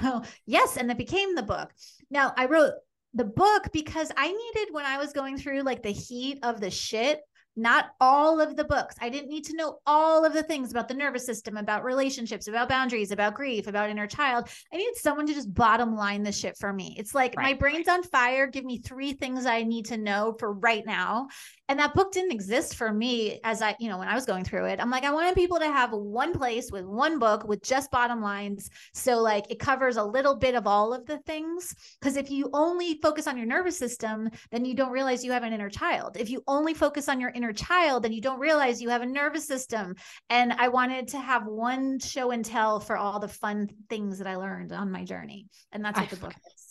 So, 0.00 0.22
yes 0.46 0.78
and 0.78 0.90
it 0.90 0.96
became 0.96 1.34
the 1.34 1.42
book. 1.42 1.70
Now 2.10 2.32
i 2.36 2.46
wrote 2.46 2.72
the 3.12 3.24
book 3.24 3.68
because 3.72 4.10
i 4.16 4.28
needed 4.28 4.72
when 4.72 4.84
i 4.84 4.98
was 4.98 5.12
going 5.12 5.38
through 5.38 5.62
like 5.62 5.82
the 5.82 5.90
heat 5.90 6.38
of 6.42 6.60
the 6.60 6.70
shit 6.70 7.20
not 7.56 7.92
all 8.00 8.40
of 8.40 8.56
the 8.56 8.64
books. 8.64 8.94
I 9.00 9.08
didn't 9.08 9.30
need 9.30 9.44
to 9.46 9.56
know 9.56 9.78
all 9.86 10.24
of 10.24 10.32
the 10.32 10.42
things 10.42 10.70
about 10.70 10.88
the 10.88 10.94
nervous 10.94 11.24
system, 11.24 11.56
about 11.56 11.84
relationships, 11.84 12.48
about 12.48 12.68
boundaries, 12.68 13.10
about 13.10 13.34
grief, 13.34 13.66
about 13.66 13.90
inner 13.90 14.06
child. 14.06 14.48
I 14.72 14.76
needed 14.76 14.96
someone 14.96 15.26
to 15.26 15.34
just 15.34 15.52
bottom 15.52 15.96
line 15.96 16.22
this 16.22 16.38
shit 16.38 16.56
for 16.58 16.72
me. 16.72 16.94
It's 16.98 17.14
like 17.14 17.34
right. 17.36 17.44
my 17.44 17.52
brain's 17.54 17.88
on 17.88 18.02
fire. 18.02 18.46
Give 18.46 18.64
me 18.64 18.78
three 18.78 19.12
things 19.12 19.46
I 19.46 19.62
need 19.62 19.86
to 19.86 19.96
know 19.96 20.36
for 20.38 20.52
right 20.52 20.84
now 20.84 21.28
and 21.68 21.78
that 21.78 21.94
book 21.94 22.12
didn't 22.12 22.32
exist 22.32 22.76
for 22.76 22.92
me 22.92 23.40
as 23.44 23.62
i 23.62 23.74
you 23.78 23.88
know 23.88 23.98
when 23.98 24.08
i 24.08 24.14
was 24.14 24.26
going 24.26 24.44
through 24.44 24.66
it. 24.66 24.80
I'm 24.80 24.90
like 24.90 25.04
i 25.04 25.10
wanted 25.10 25.34
people 25.34 25.58
to 25.58 25.66
have 25.66 25.92
one 25.92 26.32
place 26.32 26.70
with 26.70 26.84
one 26.84 27.18
book 27.18 27.46
with 27.46 27.62
just 27.62 27.90
bottom 27.90 28.20
lines. 28.20 28.70
So 28.94 29.18
like 29.18 29.50
it 29.50 29.58
covers 29.58 29.96
a 29.96 30.04
little 30.04 30.36
bit 30.36 30.54
of 30.54 30.66
all 30.66 30.92
of 30.92 31.06
the 31.06 31.18
things. 31.18 31.74
Because 32.00 32.16
if 32.16 32.30
you 32.30 32.50
only 32.52 32.98
focus 33.02 33.26
on 33.26 33.36
your 33.36 33.46
nervous 33.46 33.78
system 33.78 34.30
then 34.50 34.64
you 34.64 34.74
don't 34.74 34.92
realize 34.92 35.24
you 35.24 35.32
have 35.32 35.42
an 35.42 35.52
inner 35.52 35.70
child. 35.70 36.16
If 36.18 36.30
you 36.30 36.42
only 36.46 36.74
focus 36.74 37.08
on 37.08 37.20
your 37.20 37.30
inner 37.30 37.52
child 37.52 38.02
then 38.02 38.12
you 38.12 38.20
don't 38.20 38.40
realize 38.40 38.80
you 38.80 38.90
have 38.90 39.02
a 39.02 39.06
nervous 39.06 39.46
system. 39.46 39.94
And 40.30 40.52
i 40.54 40.68
wanted 40.68 41.08
to 41.08 41.18
have 41.18 41.46
one 41.46 41.98
show 41.98 42.30
and 42.30 42.44
tell 42.44 42.80
for 42.80 42.96
all 42.96 43.18
the 43.18 43.28
fun 43.28 43.68
things 43.88 44.18
that 44.18 44.26
i 44.26 44.36
learned 44.36 44.72
on 44.72 44.90
my 44.90 45.04
journey. 45.04 45.46
And 45.72 45.84
that's 45.84 45.98
what 45.98 46.06
I 46.06 46.14
the 46.14 46.16
book 46.16 46.34
is 46.54 46.65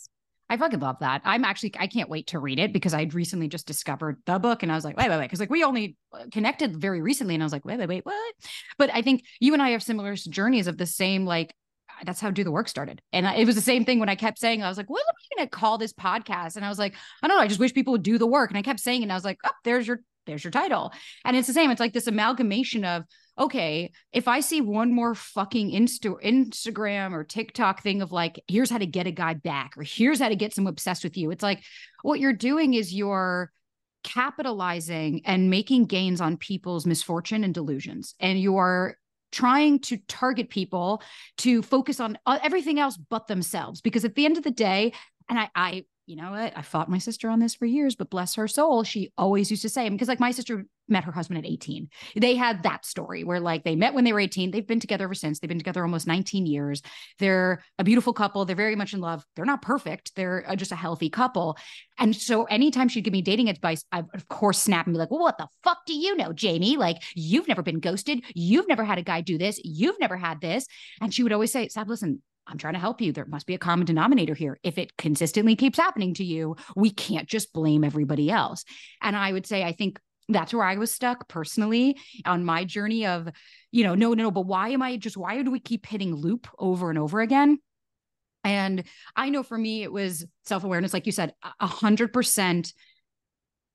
I 0.48 0.56
fucking 0.56 0.80
love 0.80 0.98
that. 1.00 1.22
I'm 1.24 1.44
actually, 1.44 1.74
I 1.78 1.88
can't 1.88 2.08
wait 2.08 2.28
to 2.28 2.38
read 2.38 2.58
it 2.58 2.72
because 2.72 2.94
I'd 2.94 3.14
recently 3.14 3.48
just 3.48 3.66
discovered 3.66 4.22
the 4.26 4.38
book 4.38 4.62
and 4.62 4.70
I 4.70 4.76
was 4.76 4.84
like, 4.84 4.96
wait, 4.96 5.08
wait, 5.08 5.18
wait. 5.18 5.30
Cause 5.30 5.40
like 5.40 5.50
we 5.50 5.64
only 5.64 5.96
uh, 6.12 6.24
connected 6.30 6.76
very 6.76 7.00
recently 7.00 7.34
and 7.34 7.42
I 7.42 7.46
was 7.46 7.52
like, 7.52 7.64
wait, 7.64 7.78
wait, 7.78 7.88
wait, 7.88 8.06
what? 8.06 8.34
But 8.78 8.90
I 8.94 9.02
think 9.02 9.24
you 9.40 9.52
and 9.54 9.62
I 9.62 9.70
have 9.70 9.82
similar 9.82 10.14
journeys 10.14 10.68
of 10.68 10.78
the 10.78 10.86
same, 10.86 11.24
like, 11.24 11.54
that's 12.04 12.20
how 12.20 12.30
do 12.30 12.44
the 12.44 12.52
work 12.52 12.68
started. 12.68 13.00
And 13.12 13.26
it 13.26 13.46
was 13.46 13.54
the 13.54 13.60
same 13.62 13.84
thing 13.84 13.98
when 13.98 14.08
I 14.08 14.16
kept 14.16 14.38
saying, 14.38 14.62
I 14.62 14.68
was 14.68 14.76
like, 14.76 14.90
what 14.90 15.00
am 15.00 15.14
I 15.14 15.36
going 15.36 15.48
to 15.48 15.50
call 15.50 15.78
this 15.78 15.94
podcast? 15.94 16.56
And 16.56 16.64
I 16.64 16.68
was 16.68 16.78
like, 16.78 16.94
I 17.22 17.28
don't 17.28 17.36
know. 17.36 17.42
I 17.42 17.48
just 17.48 17.60
wish 17.60 17.72
people 17.72 17.92
would 17.92 18.02
do 18.02 18.18
the 18.18 18.26
work. 18.26 18.50
And 18.50 18.58
I 18.58 18.62
kept 18.62 18.80
saying, 18.80 19.00
it, 19.00 19.04
and 19.04 19.12
I 19.12 19.14
was 19.14 19.24
like, 19.24 19.38
oh, 19.44 19.50
there's 19.64 19.86
your, 19.86 20.00
there's 20.26 20.44
your 20.44 20.50
title. 20.50 20.92
And 21.24 21.36
it's 21.36 21.46
the 21.46 21.54
same. 21.54 21.70
It's 21.70 21.80
like 21.80 21.94
this 21.94 22.06
amalgamation 22.06 22.84
of, 22.84 23.04
okay, 23.38 23.92
if 24.12 24.28
I 24.28 24.40
see 24.40 24.60
one 24.60 24.92
more 24.92 25.14
fucking 25.14 25.70
Insta- 25.72 26.22
Instagram 26.24 27.12
or 27.12 27.24
TikTok 27.24 27.82
thing 27.82 28.02
of 28.02 28.12
like, 28.12 28.42
here's 28.48 28.70
how 28.70 28.78
to 28.78 28.86
get 28.86 29.06
a 29.06 29.10
guy 29.10 29.34
back, 29.34 29.72
or 29.76 29.82
here's 29.82 30.20
how 30.20 30.28
to 30.28 30.36
get 30.36 30.54
some 30.54 30.66
obsessed 30.66 31.04
with 31.04 31.16
you, 31.16 31.30
it's 31.30 31.42
like 31.42 31.62
what 32.02 32.20
you're 32.20 32.32
doing 32.32 32.74
is 32.74 32.94
you're 32.94 33.52
capitalizing 34.04 35.22
and 35.24 35.50
making 35.50 35.84
gains 35.84 36.20
on 36.20 36.36
people's 36.36 36.86
misfortune 36.86 37.44
and 37.44 37.52
delusions. 37.52 38.14
And 38.20 38.40
you 38.40 38.56
are 38.56 38.96
trying 39.32 39.80
to 39.80 39.98
target 40.08 40.48
people 40.48 41.02
to 41.38 41.60
focus 41.60 42.00
on 42.00 42.16
uh, 42.24 42.38
everything 42.42 42.78
else 42.78 42.96
but 42.96 43.26
themselves. 43.26 43.80
Because 43.80 44.04
at 44.04 44.14
the 44.14 44.24
end 44.24 44.38
of 44.38 44.44
the 44.44 44.50
day, 44.50 44.92
and 45.28 45.38
I, 45.38 45.50
I 45.54 45.84
you 46.06 46.14
know 46.14 46.30
what? 46.30 46.56
I 46.56 46.62
fought 46.62 46.88
my 46.88 46.98
sister 46.98 47.28
on 47.28 47.40
this 47.40 47.56
for 47.56 47.66
years, 47.66 47.96
but 47.96 48.10
bless 48.10 48.36
her 48.36 48.46
soul, 48.46 48.84
she 48.84 49.12
always 49.18 49.50
used 49.50 49.62
to 49.62 49.68
say, 49.68 49.88
because 49.88 50.08
like 50.08 50.20
my 50.20 50.30
sister 50.30 50.64
met 50.88 51.04
her 51.04 51.12
husband 51.12 51.38
at 51.38 51.50
18. 51.50 51.88
They 52.16 52.34
had 52.34 52.62
that 52.62 52.84
story 52.84 53.24
where 53.24 53.40
like 53.40 53.64
they 53.64 53.76
met 53.76 53.94
when 53.94 54.04
they 54.04 54.12
were 54.12 54.20
18. 54.20 54.50
They've 54.50 54.66
been 54.66 54.80
together 54.80 55.04
ever 55.04 55.14
since. 55.14 55.38
They've 55.38 55.48
been 55.48 55.58
together 55.58 55.82
almost 55.82 56.06
19 56.06 56.46
years. 56.46 56.82
They're 57.18 57.62
a 57.78 57.84
beautiful 57.84 58.12
couple. 58.12 58.44
They're 58.44 58.56
very 58.56 58.76
much 58.76 58.94
in 58.94 59.00
love. 59.00 59.24
They're 59.34 59.44
not 59.44 59.62
perfect. 59.62 60.14
They're 60.14 60.44
uh, 60.48 60.56
just 60.56 60.72
a 60.72 60.76
healthy 60.76 61.10
couple. 61.10 61.56
And 61.98 62.14
so 62.14 62.44
anytime 62.44 62.88
she'd 62.88 63.04
give 63.04 63.12
me 63.12 63.22
dating 63.22 63.48
advice, 63.48 63.84
I 63.92 64.04
of 64.14 64.28
course 64.28 64.58
snap 64.58 64.86
and 64.86 64.94
be 64.94 64.98
like, 64.98 65.10
well, 65.10 65.20
what 65.20 65.38
the 65.38 65.48
fuck 65.62 65.78
do 65.86 65.94
you 65.94 66.16
know, 66.16 66.32
Jamie? 66.32 66.76
Like 66.76 67.02
you've 67.14 67.48
never 67.48 67.62
been 67.62 67.80
ghosted. 67.80 68.24
You've 68.34 68.68
never 68.68 68.84
had 68.84 68.98
a 68.98 69.02
guy 69.02 69.20
do 69.20 69.38
this. 69.38 69.60
You've 69.64 69.98
never 70.00 70.16
had 70.16 70.40
this. 70.40 70.66
And 71.00 71.12
she 71.12 71.22
would 71.22 71.32
always 71.32 71.52
say, 71.52 71.68
Sab, 71.68 71.88
listen, 71.88 72.22
I'm 72.46 72.58
trying 72.58 72.74
to 72.74 72.80
help 72.80 73.00
you. 73.00 73.12
There 73.12 73.26
must 73.26 73.46
be 73.46 73.54
a 73.54 73.58
common 73.58 73.86
denominator 73.86 74.34
here. 74.34 74.58
If 74.62 74.78
it 74.78 74.96
consistently 74.96 75.56
keeps 75.56 75.78
happening 75.78 76.14
to 76.14 76.24
you, 76.24 76.56
we 76.76 76.90
can't 76.90 77.28
just 77.28 77.52
blame 77.52 77.82
everybody 77.82 78.30
else. 78.30 78.64
And 79.02 79.16
I 79.16 79.32
would 79.32 79.46
say, 79.46 79.64
I 79.64 79.72
think 79.72 79.98
that's 80.28 80.52
where 80.52 80.64
I 80.64 80.76
was 80.76 80.92
stuck 80.92 81.28
personally 81.28 81.96
on 82.24 82.44
my 82.44 82.64
journey 82.64 83.06
of, 83.06 83.28
you 83.70 83.84
know, 83.84 83.94
no, 83.94 84.14
no, 84.14 84.30
but 84.30 84.46
why 84.46 84.70
am 84.70 84.82
I 84.82 84.96
just, 84.96 85.16
why 85.16 85.40
do 85.42 85.50
we 85.50 85.60
keep 85.60 85.86
hitting 85.86 86.14
loop 86.14 86.48
over 86.58 86.90
and 86.90 86.98
over 86.98 87.20
again? 87.20 87.58
And 88.42 88.84
I 89.14 89.28
know 89.30 89.42
for 89.42 89.58
me, 89.58 89.82
it 89.82 89.92
was 89.92 90.24
self 90.44 90.64
awareness, 90.64 90.92
like 90.94 91.06
you 91.06 91.12
said, 91.12 91.34
a 91.60 91.66
hundred 91.66 92.12
percent 92.12 92.72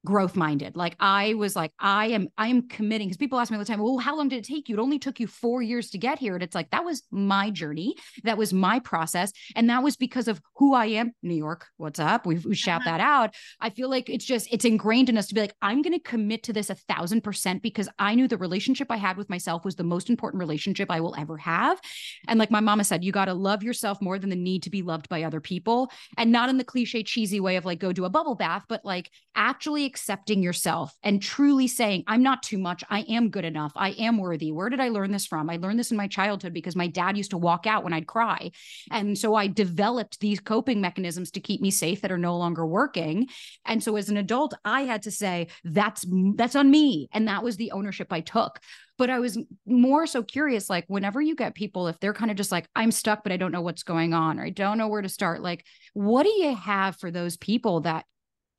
growth 0.06 0.36
minded. 0.36 0.76
Like 0.76 0.96
I 1.00 1.36
was 1.36 1.56
like, 1.56 1.72
I 1.80 2.08
am, 2.08 2.28
I 2.38 2.48
am 2.48 2.68
committing 2.68 3.08
because 3.08 3.18
people 3.18 3.40
ask 3.40 3.52
me 3.52 3.58
all 3.58 3.64
the 3.64 3.68
time, 3.68 3.82
well, 3.82 4.00
how 4.00 4.16
long 4.16 4.30
did 4.30 4.40
it 4.40 4.46
take 4.46 4.68
you? 4.68 4.78
It 4.78 4.82
only 4.82 4.98
took 4.98 5.20
you 5.20 5.28
four 5.28 5.62
years 5.62 5.92
to 5.92 5.98
get 5.98 6.18
here. 6.18 6.34
And 6.34 6.42
it's 6.42 6.56
like, 6.56 6.72
that 6.72 6.84
was 6.84 7.04
my 7.12 7.52
journey. 7.52 7.96
That 8.24 8.38
was 8.38 8.52
my 8.54 8.80
process. 8.80 9.32
And 9.56 9.70
that 9.70 9.84
was 9.84 9.96
because 9.96 10.28
of 10.28 10.42
who 10.56 10.74
I 10.74 10.88
am. 10.88 11.12
New 11.22 11.36
York, 11.36 11.68
what's 11.78 12.00
up? 12.00 12.26
We, 12.26 12.38
we 12.38 12.56
shout 12.56 12.82
uh-huh. 12.82 12.98
that 12.98 13.02
out. 13.02 13.36
I 13.60 13.70
feel 13.70 13.90
like 13.90 14.10
it's 14.10 14.26
just, 14.26 14.48
it's 14.52 14.66
ingrained 14.66 15.10
in 15.10 15.18
us 15.18 15.28
to 15.28 15.36
be 15.36 15.42
like, 15.42 15.56
I'm 15.62 15.82
going 15.82 15.94
to 15.94 16.00
commit 16.00 16.44
to 16.44 16.54
this 16.54 16.70
a 16.70 16.76
thousand 16.76 17.22
percent 17.22 17.62
because 17.62 17.88
I 18.00 18.16
knew 18.16 18.28
the 18.28 18.38
relationship 18.38 18.88
I 18.90 18.98
had 18.98 19.18
with 19.18 19.30
myself 19.30 19.64
was 19.64 19.76
the 19.76 19.84
most 19.84 20.10
important 20.10 20.40
relationship 20.40 20.90
I 20.90 21.00
will 21.00 21.16
ever 21.18 21.38
have. 21.38 21.80
And 22.28 22.40
like 22.40 22.50
my 22.50 22.60
mama 22.60 22.84
said, 22.84 23.04
you 23.04 23.12
got 23.12 23.26
to 23.26 23.34
love 23.34 23.62
yourself 23.62 24.02
more 24.02 24.18
than 24.18 24.30
the 24.30 24.36
need 24.36 24.64
to 24.64 24.70
be 24.72 24.82
loved 24.82 25.10
by 25.10 25.24
other 25.24 25.42
people. 25.42 25.92
And 26.18 26.32
not 26.32 26.50
in 26.50 26.58
the 26.58 26.64
cliche, 26.64 27.04
cheesy 27.04 27.40
way 27.40 27.56
of 27.58 27.66
like, 27.66 27.80
go 27.80 27.94
do 27.94 28.06
a 28.06 28.10
bubble 28.10 28.36
bath, 28.36 28.66
but 28.68 28.84
like 28.84 29.12
actually 29.36 29.91
accepting 29.92 30.42
yourself 30.42 30.96
and 31.04 31.22
truly 31.22 31.68
saying, 31.68 32.06
I'm 32.08 32.24
not 32.24 32.44
too 32.44 32.58
much. 32.58 32.82
I 32.90 33.02
am 33.02 33.30
good 33.30 33.44
enough. 33.44 33.74
I 33.76 33.90
am 33.92 34.18
worthy. 34.18 34.54
Where 34.54 34.70
did 34.70 34.80
I 34.80 34.88
learn 34.88 35.12
this 35.12 35.26
from? 35.26 35.50
I 35.50 35.58
learned 35.58 35.78
this 35.78 35.92
in 35.92 35.98
my 35.98 36.08
childhood 36.08 36.54
because 36.54 36.78
my 36.78 36.88
dad 36.88 37.18
used 37.18 37.32
to 37.32 37.38
walk 37.38 37.68
out 37.68 37.84
when 37.84 37.92
I'd 37.92 38.08
cry. 38.08 38.52
And 38.90 39.18
so 39.18 39.36
I 39.36 39.48
developed 39.48 40.22
these 40.22 40.40
coping 40.40 40.80
mechanisms 40.80 41.32
to 41.32 41.42
keep 41.42 41.60
me 41.60 41.72
safe 41.72 42.00
that 42.02 42.12
are 42.12 42.18
no 42.18 42.38
longer 42.38 42.66
working. 42.66 43.28
And 43.66 43.84
so 43.84 43.98
as 43.98 44.08
an 44.08 44.16
adult, 44.16 44.54
I 44.64 44.84
had 44.84 45.02
to 45.04 45.12
say, 45.12 45.48
that's 45.66 46.06
that's 46.36 46.56
on 46.56 46.72
me. 46.72 47.10
And 47.12 47.28
that 47.28 47.44
was 47.44 47.58
the 47.58 47.72
ownership 47.72 48.08
I 48.12 48.22
took 48.22 48.62
but 49.02 49.10
I 49.10 49.18
was 49.18 49.36
more 49.66 50.06
so 50.06 50.22
curious 50.22 50.70
like 50.70 50.86
whenever 50.88 51.20
you 51.20 51.36
get 51.36 51.56
people 51.56 51.88
if 51.88 52.00
they're 52.00 52.14
kind 52.14 52.30
of 52.30 52.38
just 52.38 52.52
like 52.52 52.68
I'm 52.76 52.92
stuck 52.92 53.24
but 53.24 53.32
I 53.32 53.38
don't 53.38 53.52
know 53.52 53.64
what's 53.64 53.82
going 53.82 54.14
on 54.14 54.38
or 54.38 54.46
I 54.46 54.52
don't 54.52 54.78
know 54.78 54.90
where 54.90 55.02
to 55.02 55.10
start 55.10 55.42
like 55.42 55.66
what 55.94 56.22
do 56.22 56.30
you 56.30 56.56
have 56.56 56.98
for 56.98 57.10
those 57.10 57.36
people 57.36 57.80
that 57.82 58.06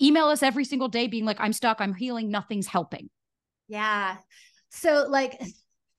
email 0.02 0.26
us 0.26 0.42
every 0.42 0.64
single 0.64 0.88
day 0.88 1.06
being 1.06 1.24
like, 1.24 1.40
I'm 1.40 1.52
stuck, 1.52 1.80
I'm 1.80 1.94
healing, 1.94 2.30
nothing's 2.30 2.66
helping. 2.66 3.08
Yeah. 3.68 4.16
So 4.70 5.06
like 5.08 5.40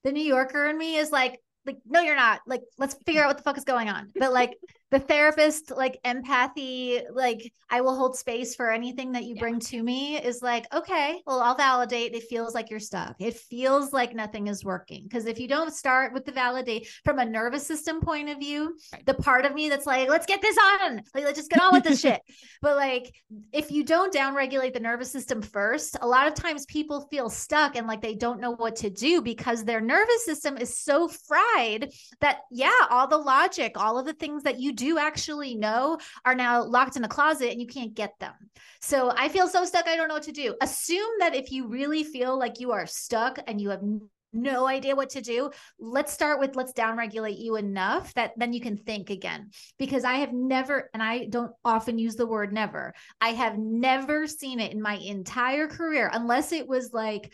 the 0.03 0.11
New 0.11 0.23
Yorker 0.23 0.67
in 0.67 0.77
me 0.77 0.97
is 0.97 1.11
like, 1.11 1.39
like, 1.65 1.77
no, 1.85 2.01
you're 2.01 2.15
not. 2.15 2.41
Like, 2.45 2.61
let's 2.77 2.95
figure 3.05 3.23
out 3.23 3.27
what 3.27 3.37
the 3.37 3.43
fuck 3.43 3.57
is 3.57 3.63
going 3.63 3.87
on. 3.87 4.11
But 4.15 4.33
like 4.33 4.57
the 4.93 4.99
therapist 4.99 5.71
like 5.75 5.99
empathy 6.03 7.01
like 7.11 7.51
i 7.71 7.81
will 7.81 7.95
hold 7.95 8.15
space 8.15 8.53
for 8.53 8.69
anything 8.69 9.13
that 9.13 9.23
you 9.23 9.33
yeah. 9.33 9.41
bring 9.41 9.59
to 9.59 9.81
me 9.81 10.17
is 10.17 10.43
like 10.43 10.71
okay 10.71 11.19
well 11.25 11.41
i'll 11.41 11.55
validate 11.55 12.13
it 12.13 12.21
feels 12.29 12.53
like 12.53 12.69
you're 12.69 12.79
stuck 12.79 13.15
it 13.17 13.35
feels 13.35 13.91
like 13.91 14.13
nothing 14.13 14.45
is 14.45 14.63
working 14.63 15.01
because 15.01 15.25
if 15.25 15.39
you 15.39 15.47
don't 15.47 15.73
start 15.73 16.13
with 16.13 16.25
the 16.25 16.31
validate 16.31 16.87
from 17.03 17.17
a 17.17 17.25
nervous 17.25 17.65
system 17.65 18.01
point 18.01 18.29
of 18.29 18.37
view 18.37 18.77
right. 18.93 19.03
the 19.07 19.15
part 19.15 19.45
of 19.45 19.55
me 19.55 19.67
that's 19.67 19.87
like 19.87 20.07
let's 20.09 20.27
get 20.27 20.43
this 20.43 20.57
on 20.83 21.01
like 21.15 21.23
let's 21.23 21.39
just 21.39 21.49
get 21.49 21.59
on 21.59 21.73
with 21.73 21.83
the 21.83 21.95
shit 21.95 22.21
but 22.61 22.75
like 22.75 23.11
if 23.51 23.71
you 23.71 23.83
don't 23.83 24.13
downregulate 24.13 24.73
the 24.73 24.79
nervous 24.79 25.11
system 25.11 25.41
first 25.41 25.97
a 26.01 26.07
lot 26.07 26.27
of 26.27 26.35
times 26.35 26.67
people 26.67 27.07
feel 27.09 27.31
stuck 27.31 27.75
and 27.75 27.87
like 27.87 28.01
they 28.01 28.13
don't 28.13 28.39
know 28.39 28.51
what 28.51 28.75
to 28.75 28.91
do 28.91 29.23
because 29.23 29.63
their 29.63 29.81
nervous 29.81 30.23
system 30.23 30.55
is 30.55 30.77
so 30.77 31.07
fried 31.07 31.91
that 32.21 32.41
yeah 32.51 32.69
all 32.91 33.07
the 33.07 33.17
logic 33.17 33.71
all 33.75 33.97
of 33.97 34.05
the 34.05 34.13
things 34.13 34.43
that 34.43 34.59
you 34.59 34.71
do 34.71 34.82
do 34.83 34.97
actually 34.97 35.55
know 35.55 35.97
are 36.25 36.35
now 36.35 36.63
locked 36.63 36.97
in 36.97 37.03
a 37.03 37.07
closet 37.07 37.51
and 37.51 37.61
you 37.61 37.67
can't 37.67 37.93
get 37.93 38.13
them. 38.19 38.33
So 38.81 39.13
I 39.15 39.29
feel 39.29 39.47
so 39.47 39.65
stuck. 39.65 39.87
I 39.87 39.95
don't 39.95 40.07
know 40.07 40.15
what 40.15 40.23
to 40.23 40.31
do. 40.31 40.55
Assume 40.61 41.11
that 41.19 41.35
if 41.35 41.51
you 41.51 41.67
really 41.67 42.03
feel 42.03 42.37
like 42.37 42.59
you 42.59 42.71
are 42.71 42.85
stuck 42.85 43.39
and 43.47 43.59
you 43.61 43.69
have 43.69 43.83
no 44.33 44.67
idea 44.67 44.95
what 44.95 45.11
to 45.11 45.21
do. 45.21 45.51
Let's 45.79 46.11
start 46.11 46.39
with 46.39 46.55
let's 46.55 46.73
downregulate 46.73 47.39
you 47.39 47.55
enough 47.55 48.13
that 48.15 48.31
then 48.35 48.51
you 48.51 48.59
can 48.59 48.77
think 48.77 49.09
again. 49.09 49.51
Because 49.77 50.03
I 50.03 50.15
have 50.15 50.33
never, 50.33 50.89
and 50.93 51.03
I 51.03 51.25
don't 51.25 51.51
often 51.63 51.99
use 51.99 52.15
the 52.15 52.27
word 52.27 52.51
never, 52.51 52.93
I 53.21 53.29
have 53.29 53.57
never 53.57 54.27
seen 54.27 54.59
it 54.59 54.73
in 54.73 54.81
my 54.81 54.95
entire 54.95 55.67
career, 55.67 56.09
unless 56.11 56.51
it 56.51 56.67
was 56.67 56.91
like 56.93 57.31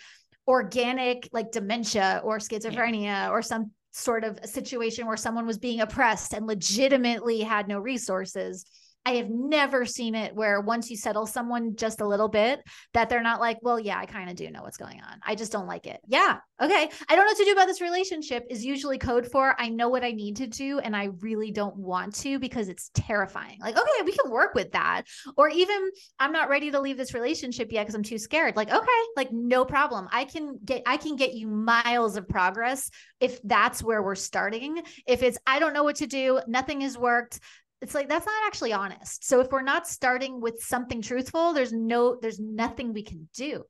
organic, 0.48 1.30
like 1.32 1.52
dementia 1.52 2.22
or 2.24 2.40
schizophrenia 2.40 3.04
yeah. 3.04 3.30
or 3.30 3.42
some 3.42 3.72
sort 3.92 4.24
of 4.24 4.38
a 4.44 4.48
situation 4.48 5.08
where 5.08 5.18
someone 5.18 5.48
was 5.48 5.58
being 5.58 5.82
oppressed 5.82 6.34
and 6.34 6.46
legitimately 6.46 7.42
had 7.42 7.68
no 7.68 7.80
resources 7.80 8.66
I 9.06 9.14
have 9.14 9.30
never 9.30 9.86
seen 9.86 10.14
it 10.14 10.36
where 10.36 10.62
once 10.62 10.90
you 10.90 10.98
settle 10.98 11.26
someone 11.26 11.76
just 11.76 12.02
a 12.02 12.08
little 12.08 12.28
bit, 12.28 12.62
that 12.94 13.10
they're 13.10 13.24
not 13.24 13.40
like, 13.40 13.58
well, 13.62 13.80
yeah, 13.80 13.98
I 13.98 14.06
kind 14.06 14.30
of 14.30 14.36
do 14.36 14.50
know 14.52 14.62
what's 14.62 14.78
going 14.78 15.02
on. 15.02 15.20
I 15.26 15.36
just 15.36 15.52
don't 15.52 15.68
like 15.68 15.88
it. 15.88 16.00
Yeah. 16.08 16.38
Okay. 16.62 16.90
I 17.08 17.16
don't 17.16 17.26
know 17.26 17.32
what 17.32 17.38
to 17.38 17.46
do 17.46 17.54
about 17.54 17.68
this 17.68 17.82
relationship 17.82 18.46
is 18.50 18.66
usually 18.66 18.98
code 18.98 19.26
for 19.32 19.56
I 19.58 19.70
know 19.70 19.90
what 19.90 20.04
I 20.04 20.12
need 20.12 20.38
to 20.38 20.48
do 20.48 20.80
and 20.80 20.96
I 20.96 21.10
really 21.22 21.52
don't 21.52 21.78
want 21.78 22.16
to 22.18 22.38
because 22.40 22.68
it's 22.68 22.92
terrifying. 22.94 23.58
Like, 23.62 23.78
okay, 23.78 24.04
we 24.06 24.12
can 24.12 24.30
work 24.30 24.54
with 24.54 24.74
that. 24.74 25.04
Or 25.38 25.50
even 25.50 25.90
I'm 26.20 26.34
not 26.34 26.50
ready 26.50 26.72
to 26.72 26.82
leave 26.82 26.98
this 26.98 27.14
relationship 27.14 27.72
yet 27.72 27.84
because 27.84 27.96
I'm 27.96 28.04
too 28.04 28.20
scared. 28.20 28.56
Like, 28.56 28.70
okay, 28.70 28.88
like 29.16 29.32
no 29.32 29.64
problem. 29.66 30.08
I 30.12 30.26
can 30.26 30.60
get 30.64 30.84
I 30.86 30.98
can 30.98 31.16
get 31.16 31.34
you 31.34 31.48
miles 31.48 32.18
of 32.18 32.28
progress 32.28 32.90
if 33.20 33.42
that's 33.44 33.82
where 33.82 34.04
we're 34.04 34.16
starting. 34.16 34.84
If 35.08 35.24
it's 35.24 35.38
I 35.48 35.60
don't 35.60 35.74
know 35.74 35.84
what 35.84 35.98
to 35.98 36.08
do, 36.08 36.42
nothing 36.48 36.82
has 36.82 36.98
worked, 36.98 37.40
it's 37.82 37.96
like 37.96 38.10
that's 38.10 38.26
not 38.26 38.48
actually 38.48 38.74
honest. 38.74 39.26
So 39.26 39.40
if 39.40 39.52
we're 39.52 39.62
not 39.62 39.88
starting 39.88 40.42
with 40.42 40.62
something 40.62 41.02
truthful, 41.02 41.54
there's 41.54 41.74
no 41.74 42.18
there's 42.22 42.40
nothing 42.40 42.94
we 42.94 43.04
can 43.04 43.30
do. 43.34 43.64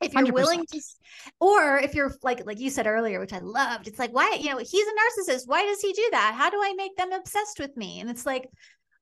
If 0.00 0.14
you're 0.14 0.24
100%. 0.24 0.32
willing 0.32 0.64
to 0.66 0.80
or 1.40 1.76
if 1.76 1.94
you're 1.94 2.14
like 2.22 2.46
like 2.46 2.58
you 2.58 2.70
said 2.70 2.86
earlier, 2.86 3.20
which 3.20 3.34
I 3.34 3.40
loved, 3.40 3.86
it's 3.86 3.98
like 3.98 4.12
why, 4.12 4.38
you 4.40 4.50
know, 4.50 4.58
he's 4.58 4.86
a 4.86 5.30
narcissist. 5.30 5.42
Why 5.46 5.64
does 5.66 5.80
he 5.80 5.92
do 5.92 6.08
that? 6.12 6.34
How 6.36 6.48
do 6.48 6.56
I 6.62 6.72
make 6.76 6.96
them 6.96 7.12
obsessed 7.12 7.58
with 7.58 7.76
me? 7.76 8.00
And 8.00 8.08
it's 8.08 8.24
like 8.24 8.48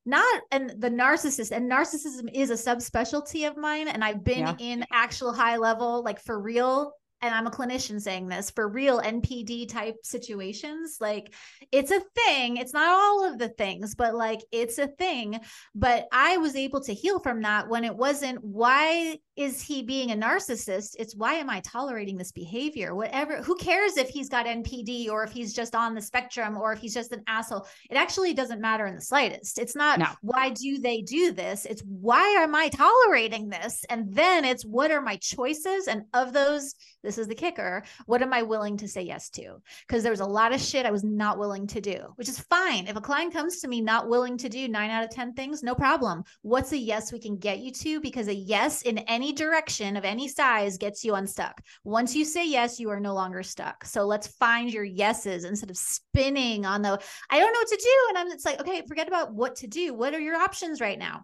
not 0.09 0.43
and 0.51 0.71
the 0.79 0.91
narcissist 0.91 1.53
and 1.53 1.71
narcissism 1.71 2.29
is 2.33 2.51
a 2.51 2.55
subspecialty 2.55 3.47
of 3.47 3.59
mine 3.59 3.89
and 3.89 4.03
i've 4.03 4.25
been 4.25 4.39
yeah. 4.39 4.55
in 4.59 4.83
actual 4.91 5.35
high 5.35 5.59
level 5.59 6.03
like 6.03 6.19
for 6.19 6.41
real 6.41 6.93
and 7.21 7.35
I'm 7.35 7.47
a 7.47 7.51
clinician 7.51 8.01
saying 8.01 8.29
this 8.29 8.51
for 8.51 8.69
real 8.69 9.01
NPD 9.01 9.69
type 9.69 9.97
situations, 10.03 10.99
like 11.01 11.35
it's 11.73 11.91
a 11.91 12.01
thing. 12.15 12.57
It's 12.57 12.73
not 12.73 12.89
all 12.89 13.31
of 13.31 13.39
the 13.39 13.49
things, 13.49 13.95
but 13.95 14.15
like 14.15 14.41
it's 14.53 14.79
a 14.79 14.87
thing. 14.87 15.41
But 15.75 16.07
I 16.13 16.37
was 16.37 16.55
able 16.55 16.81
to 16.83 16.95
heal 16.95 17.19
from 17.19 17.43
that 17.43 17.69
when 17.69 17.85
it 17.85 17.97
wasn't 17.97 18.43
why 18.43 19.19
is 19.39 19.63
he 19.63 19.83
being 19.83 20.11
a 20.11 20.17
narcissist? 20.17 20.97
It's 20.99 21.15
why 21.15 21.35
am 21.35 21.49
I 21.49 21.61
tolerating 21.61 22.19
this 22.19 22.33
behavior? 22.33 22.97
Whatever, 22.97 23.37
who 23.37 23.55
cares 23.55 23.97
if 23.97 24.09
he's 24.09 24.29
got 24.29 24.47
NPD 24.47 25.09
or 25.09 25.23
if 25.23 25.31
he's 25.31 25.55
just 25.55 25.77
on 25.77 25.95
the 25.95 26.03
spectrum 26.03 26.59
or 26.59 26.73
if 26.73 26.81
he's 26.81 26.93
just 26.93 27.13
an 27.13 27.23
asshole? 27.29 27.69
It 27.89 27.95
actually 27.95 28.35
doesn't 28.35 28.61
matter 28.61 28.89
in 28.89 28.97
the 28.97 29.01
slightest. 29.01 29.61
It's 29.61 29.77
not 29.77 30.01
no. 30.01 30.09
why 30.23 30.51
do 30.51 30.79
they 30.79 31.03
do 31.03 31.31
this? 31.31 31.67
It's 31.67 31.83
why 31.83 32.27
am 32.41 32.57
I 32.57 32.69
tolerating 32.69 33.49
this? 33.49 33.85
And 33.89 34.13
then 34.13 34.45
it's 34.45 34.65
what 34.65 34.91
are 34.91 35.01
my 35.01 35.17
choices? 35.17 35.87
And 35.87 36.03
of 36.15 36.33
those, 36.33 36.75
this 37.05 37.17
is 37.17 37.29
the 37.29 37.37
kicker. 37.37 37.85
What 38.07 38.23
am 38.23 38.33
I 38.33 38.43
willing 38.43 38.77
to 38.79 38.89
say 38.89 39.03
yes 39.03 39.31
to? 39.31 39.63
Because 39.87 40.03
there 40.03 40.11
was 40.11 40.19
a 40.19 40.27
lot 40.27 40.53
of 40.53 40.61
shit 40.61 40.85
I 40.85 40.91
was 40.91 41.05
not 41.05 41.39
willing 41.39 41.69
to 41.69 41.81
do, 41.81 42.13
which 42.17 42.29
is 42.29 42.41
fine. 42.41 42.89
If 42.89 42.97
a 42.97 43.01
client 43.01 43.33
comes 43.33 43.61
to 43.61 43.69
me 43.69 43.81
not 43.81 44.09
willing 44.09 44.37
to 44.39 44.49
do 44.49 44.67
nine 44.67 44.91
out 44.91 45.05
of 45.05 45.11
10 45.11 45.35
things, 45.35 45.63
no 45.63 45.77
problem. 45.77 46.25
What's 46.43 46.73
a 46.73 46.77
yes 46.77 47.13
we 47.13 47.21
can 47.21 47.37
get 47.37 47.61
you 47.61 47.71
to? 47.71 48.01
Because 48.01 48.27
a 48.27 48.35
yes 48.35 48.83
in 48.83 48.99
any 48.99 49.28
direction 49.33 49.97
of 49.97 50.05
any 50.05 50.29
size 50.29 50.79
gets 50.79 51.05
you 51.05 51.15
unstuck. 51.15 51.61
Once 51.85 52.15
you 52.15 52.25
say 52.25 52.49
yes, 52.49 52.79
you 52.79 52.91
are 52.91 53.01
no 53.01 53.15
longer 53.15 53.43
stuck. 53.43 53.85
So 53.85 54.05
let's 54.05 54.27
find 54.27 54.73
your 54.73 54.85
yeses 54.85 55.45
instead 55.45 55.71
of 55.71 55.77
spinning 55.77 56.65
on 56.67 56.83
the 56.83 57.01
I 57.31 57.39
don't 57.39 57.53
know 57.53 57.61
what 57.61 57.69
to 57.69 57.77
do. 57.77 58.07
And 58.09 58.19
I'm 58.19 58.33
it's 58.33 58.45
like, 58.45 58.61
okay, 58.61 58.83
forget 58.87 59.09
about 59.09 59.35
what 59.35 59.57
to 59.57 59.67
do. 59.67 59.95
What 59.95 60.15
are 60.15 60.21
your 60.21 60.37
options 60.37 60.81
right 60.81 60.99
now? 60.99 61.23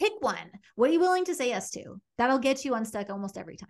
Pick 0.00 0.12
one. 0.20 0.50
What 0.74 0.90
are 0.90 0.92
you 0.92 1.00
willing 1.00 1.24
to 1.26 1.34
say 1.34 1.48
yes 1.48 1.70
to? 1.72 2.00
That'll 2.18 2.38
get 2.38 2.64
you 2.64 2.74
unstuck 2.74 3.10
almost 3.10 3.38
every 3.38 3.56
time. 3.56 3.68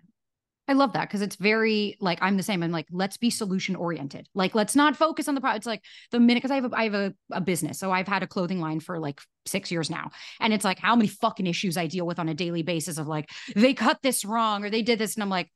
I 0.67 0.73
love 0.73 0.93
that 0.93 1.07
because 1.07 1.21
it's 1.21 1.35
very 1.35 1.95
like 1.99 2.17
I'm 2.21 2.37
the 2.37 2.43
same. 2.43 2.63
I'm 2.63 2.71
like, 2.71 2.87
let's 2.91 3.17
be 3.17 3.29
solution 3.29 3.75
oriented. 3.75 4.27
Like, 4.33 4.55
let's 4.55 4.75
not 4.75 4.95
focus 4.95 5.27
on 5.27 5.35
the 5.35 5.41
product. 5.41 5.57
It's 5.57 5.67
like 5.67 5.83
the 6.11 6.19
minute 6.19 6.41
because 6.41 6.51
I 6.51 6.55
have 6.55 6.65
a, 6.65 6.75
I 6.75 6.83
have 6.85 6.93
a, 6.93 7.13
a 7.31 7.41
business, 7.41 7.79
so 7.79 7.91
I've 7.91 8.07
had 8.07 8.23
a 8.23 8.27
clothing 8.27 8.59
line 8.59 8.79
for 8.79 8.99
like 8.99 9.21
six 9.45 9.71
years 9.71 9.89
now, 9.89 10.09
and 10.39 10.53
it's 10.53 10.65
like 10.65 10.79
how 10.79 10.95
many 10.95 11.07
fucking 11.07 11.45
issues 11.45 11.77
I 11.77 11.85
deal 11.87 12.07
with 12.07 12.17
on 12.17 12.29
a 12.29 12.33
daily 12.33 12.63
basis 12.63 12.97
of 12.97 13.07
like 13.07 13.29
they 13.55 13.73
cut 13.73 13.99
this 14.01 14.25
wrong 14.25 14.63
or 14.63 14.69
they 14.69 14.81
did 14.81 14.97
this, 14.97 15.15
and 15.15 15.23
I'm 15.23 15.29
like, 15.29 15.51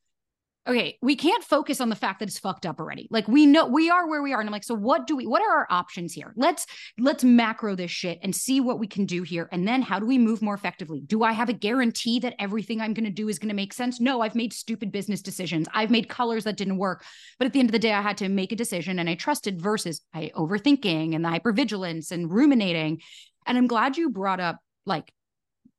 okay, 0.70 0.98
we 1.02 1.16
can't 1.16 1.44
focus 1.44 1.82
on 1.82 1.90
the 1.90 1.96
fact 1.96 2.20
that 2.20 2.30
it's 2.30 2.38
fucked 2.38 2.66
up 2.66 2.80
already. 2.80 3.08
Like 3.10 3.28
we 3.28 3.48
know 3.48 3.66
we 3.66 3.90
are 3.90 4.08
where 4.08 4.22
we 4.22 4.34
are. 4.34 4.40
And 4.40 4.48
I'm 4.48 4.54
like, 4.54 4.64
so 4.64 4.76
what 4.76 5.08
do 5.08 5.16
we 5.16 5.26
what 5.26 5.42
are 5.42 5.50
our 5.50 5.68
options 5.70 6.14
here? 6.14 6.32
Let's 6.36 6.68
let's 7.00 7.24
macro 7.24 7.76
this 7.76 7.90
shit 7.90 8.20
and 8.22 8.36
see 8.36 8.62
what 8.62 8.80
we 8.80 8.86
can 8.86 9.06
do 9.06 9.24
here. 9.24 9.50
And 9.52 9.68
then 9.68 9.82
how 9.82 10.00
do 10.00 10.06
we 10.06 10.20
move 10.20 10.42
more 10.42 10.54
effectively? 10.54 11.02
Do 11.02 11.24
I 11.24 11.32
have 11.32 11.50
a 11.50 11.54
guarantee 11.54 12.20
that 12.20 12.36
everything 12.38 12.82
I'm 12.82 12.94
gonna 12.94 13.10
do 13.10 13.30
is 13.30 13.40
gonna 13.40 13.56
make 13.56 13.74
sense? 13.74 14.00
No, 14.00 14.22
I've 14.22 14.36
made 14.36 14.54
stupid 14.54 14.92
business 14.92 15.22
decisions. 15.22 15.68
I've 15.74 15.92
made 15.92 16.08
colors 16.08 16.44
that 16.44 16.58
didn't 16.58 16.78
work. 16.78 17.04
But 17.40 17.48
at 17.48 17.54
the 17.54 17.60
end 17.60 17.70
of 17.70 17.74
the 17.74 17.80
day, 17.80 17.94
I 17.94 18.02
had 18.02 18.18
to 18.18 18.30
make 18.30 18.52
a 18.52 18.56
decision 18.56 19.00
and 19.00 19.10
I 19.10 19.16
trusted 19.16 19.60
versus 19.60 20.02
I 20.14 20.32
overthinking 20.36 21.16
and 21.16 21.26
the 21.26 21.30
hypervigilance 21.30 22.12
and 22.12 22.32
ruminating. 22.32 23.02
And 23.48 23.58
I'm 23.58 23.68
glad 23.68 23.98
you 23.98 24.12
brought 24.12 24.40
up 24.40 24.60
like 24.86 25.12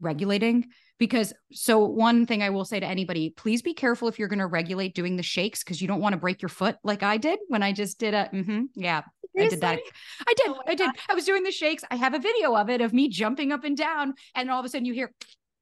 regulating 0.00 0.66
because 1.00 1.32
so 1.50 1.78
one 1.78 2.26
thing 2.26 2.42
I 2.42 2.50
will 2.50 2.66
say 2.66 2.78
to 2.78 2.86
anybody, 2.86 3.30
please 3.30 3.62
be 3.62 3.72
careful 3.72 4.06
if 4.06 4.18
you're 4.18 4.28
going 4.28 4.38
to 4.38 4.46
regulate 4.46 4.94
doing 4.94 5.16
the 5.16 5.22
shakes 5.22 5.64
because 5.64 5.80
you 5.80 5.88
don't 5.88 6.00
want 6.00 6.12
to 6.12 6.18
break 6.18 6.42
your 6.42 6.50
foot 6.50 6.76
like 6.84 7.02
I 7.02 7.16
did 7.16 7.40
when 7.48 7.62
I 7.62 7.72
just 7.72 7.98
did 7.98 8.14
a 8.14 8.30
mm-hmm, 8.32 8.64
yeah. 8.76 9.02
Seriously? 9.34 9.56
I 9.62 9.76
did 9.76 9.80
that. 9.80 9.80
I 10.28 10.34
did. 10.36 10.48
Oh 10.48 10.62
I 10.66 10.74
did. 10.74 10.86
God. 10.86 10.96
I 11.08 11.14
was 11.14 11.24
doing 11.24 11.42
the 11.42 11.50
shakes. 11.50 11.82
I 11.90 11.96
have 11.96 12.14
a 12.14 12.18
video 12.18 12.54
of 12.54 12.68
it 12.68 12.82
of 12.82 12.92
me 12.92 13.08
jumping 13.08 13.50
up 13.50 13.64
and 13.64 13.76
down, 13.76 14.14
and 14.34 14.50
all 14.50 14.60
of 14.60 14.66
a 14.66 14.68
sudden 14.68 14.84
you 14.84 14.92
hear, 14.92 15.12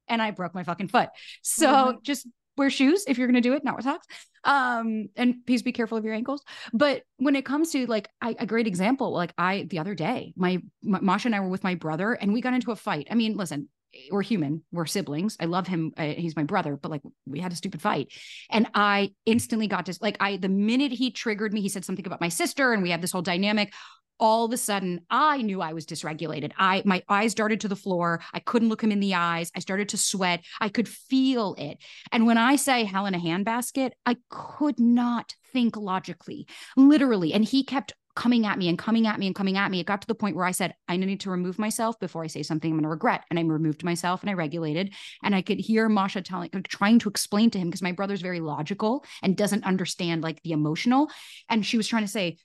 and 0.08 0.20
I 0.20 0.32
broke 0.32 0.54
my 0.54 0.64
fucking 0.64 0.88
foot. 0.88 1.10
So 1.42 1.68
mm-hmm. 1.68 1.98
just 2.02 2.26
wear 2.56 2.70
shoes 2.70 3.04
if 3.06 3.16
you're 3.16 3.28
going 3.28 3.40
to 3.40 3.48
do 3.48 3.54
it, 3.54 3.62
not 3.62 3.76
with 3.76 3.84
socks. 3.84 4.06
Um, 4.42 5.08
and 5.16 5.46
please 5.46 5.62
be 5.62 5.70
careful 5.70 5.98
of 5.98 6.04
your 6.04 6.14
ankles. 6.14 6.42
But 6.72 7.02
when 7.18 7.36
it 7.36 7.44
comes 7.44 7.70
to 7.72 7.86
like 7.86 8.08
I, 8.20 8.34
a 8.38 8.46
great 8.46 8.66
example, 8.66 9.12
like 9.12 9.34
I 9.38 9.68
the 9.70 9.78
other 9.78 9.94
day, 9.94 10.32
my, 10.34 10.58
my 10.82 10.98
Masha 11.00 11.28
and 11.28 11.36
I 11.36 11.40
were 11.40 11.48
with 11.48 11.62
my 11.62 11.76
brother, 11.76 12.14
and 12.14 12.32
we 12.32 12.40
got 12.40 12.54
into 12.54 12.72
a 12.72 12.76
fight. 12.76 13.06
I 13.10 13.14
mean, 13.14 13.36
listen, 13.36 13.68
we're 14.10 14.22
human 14.22 14.62
we're 14.72 14.86
siblings. 14.86 15.36
I 15.40 15.46
love 15.46 15.66
him 15.66 15.92
uh, 15.96 16.04
he's 16.04 16.36
my 16.36 16.44
brother 16.44 16.76
but 16.76 16.90
like 16.90 17.02
we 17.26 17.40
had 17.40 17.52
a 17.52 17.56
stupid 17.56 17.82
fight. 17.82 18.12
And 18.50 18.68
i 18.74 19.12
instantly 19.26 19.66
got 19.66 19.86
to 19.86 19.98
like 20.00 20.16
i 20.20 20.36
the 20.36 20.48
minute 20.48 20.92
he 20.92 21.10
triggered 21.10 21.52
me 21.52 21.60
he 21.60 21.68
said 21.68 21.84
something 21.84 22.06
about 22.06 22.20
my 22.20 22.28
sister 22.28 22.72
and 22.72 22.82
we 22.82 22.90
had 22.90 23.02
this 23.02 23.12
whole 23.12 23.22
dynamic 23.22 23.72
all 24.20 24.44
of 24.44 24.52
a 24.52 24.56
sudden 24.56 25.00
i 25.10 25.42
knew 25.42 25.60
i 25.60 25.72
was 25.72 25.86
dysregulated. 25.86 26.52
I 26.58 26.82
my 26.84 27.02
eyes 27.08 27.34
darted 27.34 27.60
to 27.60 27.68
the 27.68 27.76
floor. 27.76 28.20
I 28.32 28.40
couldn't 28.40 28.68
look 28.68 28.82
him 28.82 28.92
in 28.92 29.00
the 29.00 29.14
eyes. 29.14 29.50
I 29.54 29.60
started 29.60 29.88
to 29.90 29.96
sweat. 29.96 30.44
I 30.60 30.68
could 30.68 30.88
feel 30.88 31.54
it. 31.58 31.78
And 32.12 32.26
when 32.26 32.38
i 32.38 32.56
say 32.56 32.84
hell 32.84 33.06
in 33.06 33.14
a 33.14 33.20
handbasket 33.20 33.92
i 34.06 34.16
could 34.30 34.78
not 34.78 35.34
think 35.52 35.76
logically 35.76 36.46
literally. 36.76 37.32
And 37.32 37.44
he 37.44 37.64
kept 37.64 37.92
coming 38.18 38.46
at 38.46 38.58
me 38.58 38.68
and 38.68 38.76
coming 38.76 39.06
at 39.06 39.16
me 39.20 39.26
and 39.28 39.34
coming 39.36 39.56
at 39.56 39.70
me. 39.70 39.78
It 39.78 39.86
got 39.86 40.02
to 40.02 40.08
the 40.08 40.14
point 40.14 40.34
where 40.34 40.44
I 40.44 40.50
said, 40.50 40.74
I 40.88 40.96
need 40.96 41.20
to 41.20 41.30
remove 41.30 41.56
myself 41.56 42.00
before 42.00 42.24
I 42.24 42.26
say 42.26 42.42
something 42.42 42.72
I'm 42.72 42.76
going 42.76 42.82
to 42.82 42.88
regret. 42.88 43.22
And 43.30 43.38
I 43.38 43.42
removed 43.42 43.84
myself 43.84 44.22
and 44.22 44.28
I 44.28 44.32
regulated. 44.32 44.92
And 45.22 45.36
I 45.36 45.40
could 45.40 45.60
hear 45.60 45.88
Masha 45.88 46.22
telling, 46.22 46.50
trying 46.66 46.98
to 46.98 47.08
explain 47.08 47.48
to 47.50 47.60
him 47.60 47.68
because 47.68 47.80
my 47.80 47.92
brother's 47.92 48.20
very 48.20 48.40
logical 48.40 49.04
and 49.22 49.36
doesn't 49.36 49.62
understand 49.62 50.24
like 50.24 50.42
the 50.42 50.50
emotional. 50.50 51.08
And 51.48 51.64
she 51.64 51.76
was 51.76 51.86
trying 51.86 52.02
to 52.02 52.08
say, 52.08 52.38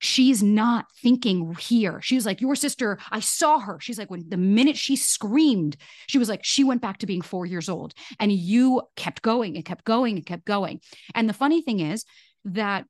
she's 0.00 0.42
not 0.42 0.86
thinking 1.00 1.54
here. 1.54 2.00
She 2.02 2.16
was 2.16 2.26
like, 2.26 2.40
Your 2.40 2.56
sister, 2.56 2.98
I 3.12 3.20
saw 3.20 3.60
her. 3.60 3.78
She's 3.78 3.98
like, 3.98 4.10
when 4.10 4.28
the 4.28 4.36
minute 4.36 4.76
she 4.76 4.96
screamed, 4.96 5.76
she 6.08 6.18
was 6.18 6.28
like, 6.28 6.40
she 6.42 6.64
went 6.64 6.82
back 6.82 6.98
to 6.98 7.06
being 7.06 7.22
four 7.22 7.46
years 7.46 7.68
old. 7.68 7.94
And 8.18 8.32
you 8.32 8.82
kept 8.96 9.22
going 9.22 9.54
and 9.54 9.64
kept 9.64 9.84
going 9.84 10.16
and 10.16 10.26
kept 10.26 10.44
going. 10.44 10.80
And 11.14 11.28
the 11.28 11.32
funny 11.32 11.62
thing 11.62 11.78
is 11.78 12.04
that 12.44 12.86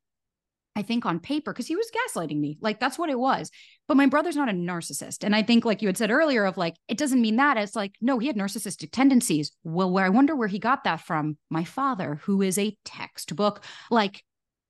I 0.74 0.82
think 0.82 1.04
on 1.04 1.20
paper, 1.20 1.52
because 1.52 1.66
he 1.66 1.76
was 1.76 1.90
gaslighting 1.90 2.38
me. 2.38 2.56
Like 2.61 2.80
that's 2.80 2.98
what 2.98 3.11
it 3.11 3.18
was. 3.18 3.50
But 3.88 3.96
my 3.96 4.06
brother's 4.06 4.37
not 4.37 4.48
a 4.48 4.52
narcissist. 4.52 5.22
And 5.22 5.37
I 5.37 5.42
think, 5.42 5.64
like 5.64 5.82
you 5.82 5.88
had 5.88 5.98
said 5.98 6.11
earlier, 6.11 6.44
of 6.44 6.56
like, 6.56 6.76
it 6.88 6.96
doesn't 6.96 7.20
mean 7.20 7.37
that. 7.37 7.58
It's 7.58 7.76
like, 7.76 7.94
no, 8.00 8.18
he 8.18 8.26
had 8.26 8.37
narcissistic 8.37 8.90
tendencies. 8.90 9.52
Well, 9.64 9.90
where 9.90 10.04
I 10.04 10.08
wonder 10.08 10.35
where 10.35 10.48
he 10.48 10.58
got 10.58 10.85
that 10.85 11.02
from. 11.02 11.37
My 11.50 11.64
father, 11.64 12.20
who 12.22 12.40
is 12.40 12.58
a 12.58 12.76
textbook, 12.85 13.64
like 13.90 14.22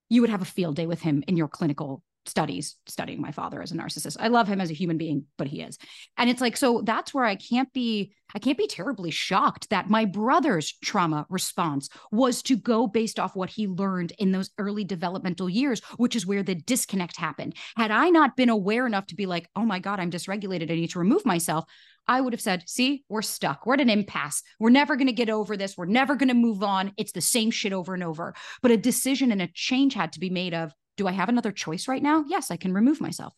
you 0.08 0.20
would 0.20 0.30
have 0.30 0.42
a 0.42 0.46
field 0.46 0.76
day 0.76 0.86
with 0.86 1.02
him 1.02 1.22
in 1.28 1.36
your 1.36 1.48
clinical 1.48 2.02
studies 2.26 2.76
studying 2.86 3.20
my 3.20 3.32
father 3.32 3.60
as 3.62 3.72
a 3.72 3.74
narcissist. 3.74 4.16
I 4.20 4.28
love 4.28 4.48
him 4.48 4.60
as 4.60 4.70
a 4.70 4.74
human 4.74 4.98
being, 4.98 5.26
but 5.38 5.48
he 5.48 5.60
is. 5.60 5.78
And 6.16 6.30
it's 6.30 6.40
like 6.40 6.56
so 6.56 6.82
that's 6.84 7.12
where 7.12 7.24
I 7.24 7.36
can't 7.36 7.72
be 7.72 8.12
I 8.34 8.38
can't 8.38 8.56
be 8.56 8.66
terribly 8.66 9.10
shocked 9.10 9.68
that 9.70 9.90
my 9.90 10.06
brother's 10.06 10.72
trauma 10.82 11.26
response 11.28 11.90
was 12.10 12.42
to 12.44 12.56
go 12.56 12.86
based 12.86 13.18
off 13.18 13.36
what 13.36 13.50
he 13.50 13.66
learned 13.66 14.12
in 14.18 14.32
those 14.32 14.50
early 14.56 14.84
developmental 14.84 15.50
years, 15.50 15.82
which 15.96 16.16
is 16.16 16.26
where 16.26 16.42
the 16.42 16.54
disconnect 16.54 17.16
happened. 17.16 17.56
Had 17.76 17.90
I 17.90 18.08
not 18.08 18.36
been 18.36 18.48
aware 18.48 18.86
enough 18.86 19.06
to 19.08 19.14
be 19.14 19.26
like, 19.26 19.48
"Oh 19.54 19.66
my 19.66 19.80
god, 19.80 20.00
I'm 20.00 20.10
dysregulated. 20.10 20.70
I 20.70 20.76
need 20.76 20.90
to 20.90 20.98
remove 20.98 21.26
myself." 21.26 21.64
I 22.08 22.20
would 22.20 22.32
have 22.32 22.40
said, 22.40 22.64
"See, 22.66 23.04
we're 23.08 23.22
stuck. 23.22 23.64
We're 23.64 23.74
at 23.74 23.80
an 23.80 23.90
impasse. 23.90 24.42
We're 24.58 24.70
never 24.70 24.96
going 24.96 25.06
to 25.06 25.12
get 25.12 25.30
over 25.30 25.56
this. 25.56 25.76
We're 25.76 25.86
never 25.86 26.16
going 26.16 26.28
to 26.28 26.34
move 26.34 26.62
on. 26.62 26.92
It's 26.96 27.12
the 27.12 27.20
same 27.20 27.50
shit 27.50 27.72
over 27.72 27.94
and 27.94 28.02
over." 28.02 28.34
But 28.60 28.70
a 28.70 28.76
decision 28.76 29.30
and 29.32 29.42
a 29.42 29.48
change 29.52 29.94
had 29.94 30.12
to 30.12 30.20
be 30.20 30.30
made 30.30 30.54
of 30.54 30.72
do 30.96 31.06
I 31.08 31.12
have 31.12 31.28
another 31.28 31.52
choice 31.52 31.88
right 31.88 32.02
now? 32.02 32.24
Yes, 32.28 32.50
I 32.50 32.56
can 32.56 32.74
remove 32.74 33.00
myself. 33.00 33.34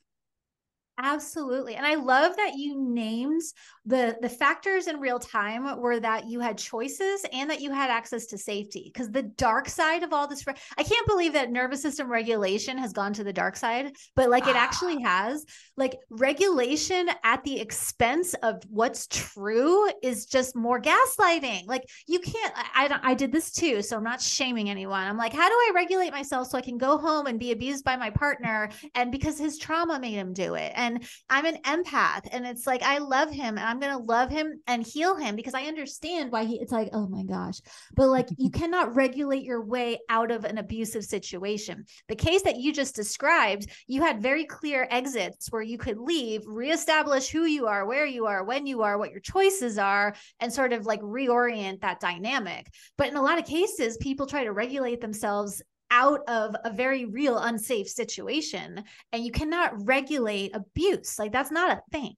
Absolutely. 0.97 1.75
And 1.75 1.85
I 1.85 1.97
love 1.97 2.37
that 2.37 2.53
you 2.55 2.81
named 2.81 3.43
the 3.85 4.17
the 4.23 4.29
factors 4.29 4.87
in 4.87 5.01
real 5.01 5.19
time 5.19 5.81
were 5.81 5.99
that 5.99 6.29
you 6.29 6.39
had 6.39 6.57
choices 6.57 7.27
and 7.33 7.51
that 7.51 7.61
you 7.61 7.73
had 7.73 7.91
access 7.91 8.27
to 8.27 8.39
safety 8.39 8.93
because 8.93 9.11
the 9.11 9.25
dark 9.25 9.69
side 9.69 10.03
of 10.03 10.13
all 10.13 10.27
this 10.27 10.45
i 10.79 10.83
can't 10.83 11.07
believe 11.07 11.35
that 11.35 11.51
nervous 11.51 11.83
system 11.83 12.11
regulation 12.11 12.79
has 12.79 12.95
gone 12.95 13.13
to 13.13 13.25
the 13.25 13.33
dark 13.33 13.57
side 13.57 13.95
but 14.17 14.31
like 14.31 14.47
it 14.47 14.57
ah. 14.57 14.61
actually 14.61 15.03
has. 15.03 15.45
Like 15.77 15.99
regulation 16.09 17.09
at 17.25 17.43
the 17.43 17.61
expense 17.61 18.35
of 18.35 18.63
what's 18.69 19.09
true 19.09 19.91
is 20.03 20.25
just 20.27 20.55
more 20.55 20.81
gaslighting 20.81 21.67
like 21.67 21.83
you 22.07 22.21
can't 22.21 22.55
i 22.57 22.87
i, 22.87 23.11
I 23.11 23.15
did 23.15 23.33
this 23.33 23.51
too 23.51 23.83
so 23.83 23.97
i'm 23.97 24.05
not 24.05 24.23
shaming 24.23 24.71
anyone. 24.71 25.03
I'm 25.03 25.17
like 25.17 25.33
how 25.33 25.49
do 25.49 25.55
i 25.55 25.73
regulate 25.75 26.13
myself 26.13 26.49
so 26.49 26.57
i 26.57 26.61
can 26.61 26.79
go 26.79 26.97
home 26.97 27.27
and 27.27 27.41
be 27.41 27.51
abused 27.51 27.85
by 27.85 27.97
my 27.97 28.11
partner 28.11 28.71
and 28.95 29.11
because 29.11 29.39
his 29.39 29.59
trauma 29.59 29.99
made 29.99 30.13
him 30.13 30.33
do 30.33 30.55
it? 30.55 30.73
and 30.84 30.84
i'm 31.30 31.47
an 31.47 31.59
empath 31.64 32.28
and 32.30 32.47
it's 32.47 32.66
like 32.66 32.82
i 32.82 32.99
love 32.99 33.30
him 33.30 33.59
and 33.59 33.74
I'm 33.74 33.80
going 33.80 33.93
to 33.93 34.05
love 34.05 34.30
him 34.30 34.61
and 34.66 34.87
heal 34.87 35.16
him 35.16 35.37
because 35.37 35.55
I 35.55 35.64
understand 35.64 36.30
why 36.30 36.45
he, 36.45 36.61
it's 36.61 36.72
like, 36.72 36.91
oh 36.93 37.09
my 37.09 37.24
gosh. 37.24 37.61
But 37.95 38.09
like, 38.09 38.28
you 38.37 38.51
cannot 38.53 38.95
regulate 38.95 39.43
your 39.43 39.64
way 39.64 39.99
out 40.09 40.30
of 40.30 40.45
an 40.45 40.59
abusive 40.59 41.05
situation. 41.05 41.85
The 42.09 42.16
case 42.16 42.43
that 42.43 42.59
you 42.59 42.72
just 42.72 42.95
described, 42.95 43.66
you 43.87 44.03
had 44.03 44.22
very 44.22 44.45
clear 44.45 44.87
exits 44.91 45.51
where 45.51 45.62
you 45.62 45.78
could 45.78 45.99
leave, 45.99 46.43
reestablish 46.47 47.28
who 47.28 47.45
you 47.45 47.66
are, 47.66 47.87
where 47.87 48.07
you 48.07 48.26
are, 48.26 48.45
when 48.45 48.66
you 48.66 48.82
are, 48.82 48.99
what 48.99 49.11
your 49.11 49.20
choices 49.20 49.78
are, 49.78 50.14
and 50.41 50.53
sort 50.53 50.72
of 50.72 50.87
like 50.87 51.01
reorient 51.01 51.80
that 51.80 52.01
dynamic. 52.01 52.66
But 52.97 53.09
in 53.09 53.16
a 53.16 53.22
lot 53.22 53.39
of 53.39 53.47
cases, 53.47 53.97
people 53.97 54.26
try 54.26 54.45
to 54.45 54.53
regulate 54.53 55.01
themselves 55.01 55.62
out 55.91 56.20
of 56.28 56.57
a 56.64 56.72
very 56.72 57.05
real 57.05 57.39
unsafe 57.39 57.89
situation 57.89 58.82
and 59.12 59.24
you 59.24 59.30
cannot 59.30 59.87
regulate 59.87 60.55
abuse 60.55 61.18
like 61.18 61.32
that's 61.32 61.51
not 61.51 61.70
a 61.70 61.82
thing 61.93 62.14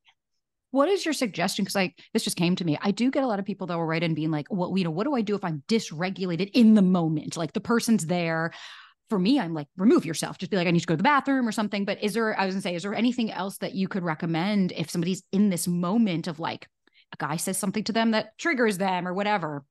what 0.77 0.89
is 0.91 1.05
your 1.05 1.15
suggestion? 1.15 1.65
Because 1.65 1.75
like 1.75 1.99
this 2.13 2.23
just 2.23 2.37
came 2.37 2.55
to 2.57 2.65
me. 2.65 2.79
I 2.81 2.91
do 2.91 3.11
get 3.11 3.25
a 3.25 3.27
lot 3.27 3.39
of 3.39 3.47
people 3.47 3.67
that 3.67 3.77
will 3.77 3.87
write 3.87 4.03
in 4.03 4.15
being 4.15 4.31
like, 4.31 4.47
well, 4.51 4.77
you 4.77 4.85
know, 4.85 4.91
what 4.91 5.05
do 5.05 5.15
I 5.15 5.23
do 5.23 5.35
if 5.35 5.45
I'm 5.45 5.63
dysregulated 5.69 6.51
in 6.53 6.75
the 6.75 6.83
moment? 6.83 7.37
Like 7.37 7.53
the 7.53 7.61
person's 7.61 8.07
there. 8.07 8.53
For 9.09 9.19
me, 9.19 9.39
I'm 9.39 9.55
like, 9.55 9.69
remove 9.77 10.05
yourself. 10.05 10.37
Just 10.37 10.51
be 10.51 10.57
like, 10.57 10.67
I 10.67 10.73
need 10.73 10.81
to 10.81 10.87
go 10.87 10.95
to 10.95 10.99
the 10.99 11.03
bathroom 11.05 11.47
or 11.47 11.53
something. 11.53 11.85
But 11.85 12.03
is 12.03 12.15
there, 12.15 12.39
I 12.39 12.45
was 12.45 12.57
gonna 12.57 12.63
say, 12.63 12.75
is 12.75 12.83
there 12.83 12.95
anything 12.95 13.31
else 13.31 13.57
that 13.59 13.75
you 13.75 13.89
could 13.89 14.03
recommend 14.03 14.73
if 14.73 14.91
somebody's 14.91 15.23
in 15.33 15.49
this 15.49 15.69
moment 15.69 16.27
of 16.27 16.41
like 16.41 16.69
a 17.13 17.17
guy 17.17 17.37
says 17.37 17.57
something 17.57 17.85
to 17.85 17.93
them 17.93 18.11
that 18.11 18.37
triggers 18.37 18.79
them 18.79 19.07
or 19.07 19.15
whatever? 19.15 19.65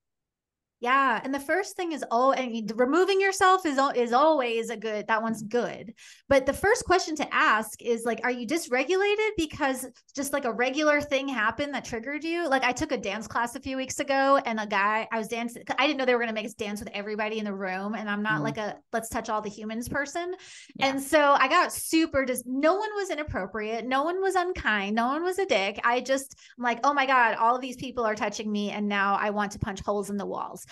Yeah, 0.85 1.19
and 1.23 1.33
the 1.33 1.39
first 1.39 1.75
thing 1.75 1.93
is 1.93 2.05
oh, 2.11 2.31
and 2.33 2.71
removing 2.75 3.19
yourself 3.19 3.65
is 3.65 3.79
is 3.95 4.13
always 4.13 4.69
a 4.69 4.77
good. 4.77 5.07
That 5.07 5.23
one's 5.23 5.41
good. 5.41 5.95
But 6.29 6.45
the 6.45 6.53
first 6.53 6.85
question 6.85 7.15
to 7.15 7.33
ask 7.33 7.81
is 7.81 8.05
like, 8.05 8.19
are 8.23 8.29
you 8.29 8.45
dysregulated 8.45 9.31
because 9.35 9.87
just 10.15 10.31
like 10.31 10.45
a 10.45 10.53
regular 10.53 11.01
thing 11.01 11.27
happened 11.27 11.73
that 11.73 11.85
triggered 11.85 12.23
you? 12.23 12.47
Like 12.47 12.63
I 12.63 12.71
took 12.71 12.91
a 12.91 12.99
dance 12.99 13.27
class 13.27 13.55
a 13.55 13.59
few 13.59 13.77
weeks 13.77 13.99
ago, 13.99 14.39
and 14.45 14.59
a 14.59 14.67
guy 14.67 15.07
I 15.11 15.17
was 15.17 15.27
dancing. 15.27 15.63
I 15.79 15.87
didn't 15.87 15.97
know 15.97 16.05
they 16.05 16.13
were 16.13 16.19
going 16.19 16.35
to 16.35 16.35
make 16.35 16.45
us 16.45 16.53
dance 16.53 16.79
with 16.79 16.89
everybody 16.93 17.39
in 17.39 17.45
the 17.45 17.53
room, 17.53 17.95
and 17.95 18.07
I'm 18.07 18.21
not 18.21 18.41
mm. 18.41 18.43
like 18.43 18.57
a 18.57 18.77
let's 18.93 19.09
touch 19.09 19.27
all 19.27 19.41
the 19.41 19.49
humans 19.49 19.89
person. 19.89 20.35
Yeah. 20.75 20.85
And 20.85 21.01
so 21.01 21.19
I 21.33 21.47
got 21.47 21.73
super 21.73 22.25
just. 22.25 22.45
No 22.45 22.75
one 22.75 22.89
was 22.95 23.09
inappropriate. 23.09 23.87
No 23.87 24.03
one 24.03 24.21
was 24.21 24.35
unkind. 24.35 24.95
No 24.95 25.07
one 25.07 25.23
was 25.23 25.39
a 25.39 25.47
dick. 25.47 25.79
I 25.83 26.01
just 26.01 26.35
I'm 26.59 26.63
like, 26.63 26.81
oh 26.83 26.93
my 26.93 27.07
god, 27.07 27.37
all 27.37 27.55
of 27.55 27.61
these 27.63 27.75
people 27.75 28.05
are 28.05 28.13
touching 28.13 28.51
me, 28.51 28.69
and 28.69 28.87
now 28.87 29.17
I 29.19 29.31
want 29.31 29.53
to 29.53 29.59
punch 29.59 29.81
holes 29.81 30.11
in 30.11 30.17
the 30.17 30.27
walls. 30.27 30.63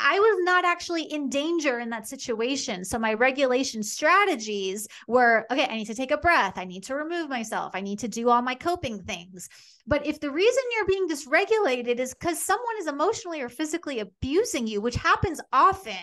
I 0.00 0.18
was 0.20 0.38
not 0.44 0.64
actually 0.64 1.02
in 1.02 1.28
danger 1.28 1.80
in 1.80 1.90
that 1.90 2.06
situation. 2.06 2.84
So 2.84 2.98
my 2.98 3.14
regulation 3.14 3.82
strategies 3.82 4.86
were 5.08 5.44
okay, 5.50 5.66
I 5.68 5.76
need 5.76 5.86
to 5.86 5.94
take 5.94 6.12
a 6.12 6.18
breath. 6.18 6.56
I 6.56 6.64
need 6.64 6.84
to 6.84 6.94
remove 6.94 7.28
myself. 7.28 7.72
I 7.74 7.80
need 7.80 7.98
to 8.00 8.08
do 8.08 8.28
all 8.28 8.40
my 8.40 8.54
coping 8.54 9.02
things. 9.02 9.48
But 9.86 10.06
if 10.06 10.20
the 10.20 10.30
reason 10.30 10.62
you're 10.74 10.86
being 10.86 11.08
dysregulated 11.08 11.98
is 11.98 12.14
because 12.14 12.40
someone 12.40 12.76
is 12.78 12.86
emotionally 12.86 13.40
or 13.40 13.48
physically 13.48 13.98
abusing 13.98 14.68
you, 14.68 14.80
which 14.80 14.96
happens 14.96 15.40
often, 15.52 15.94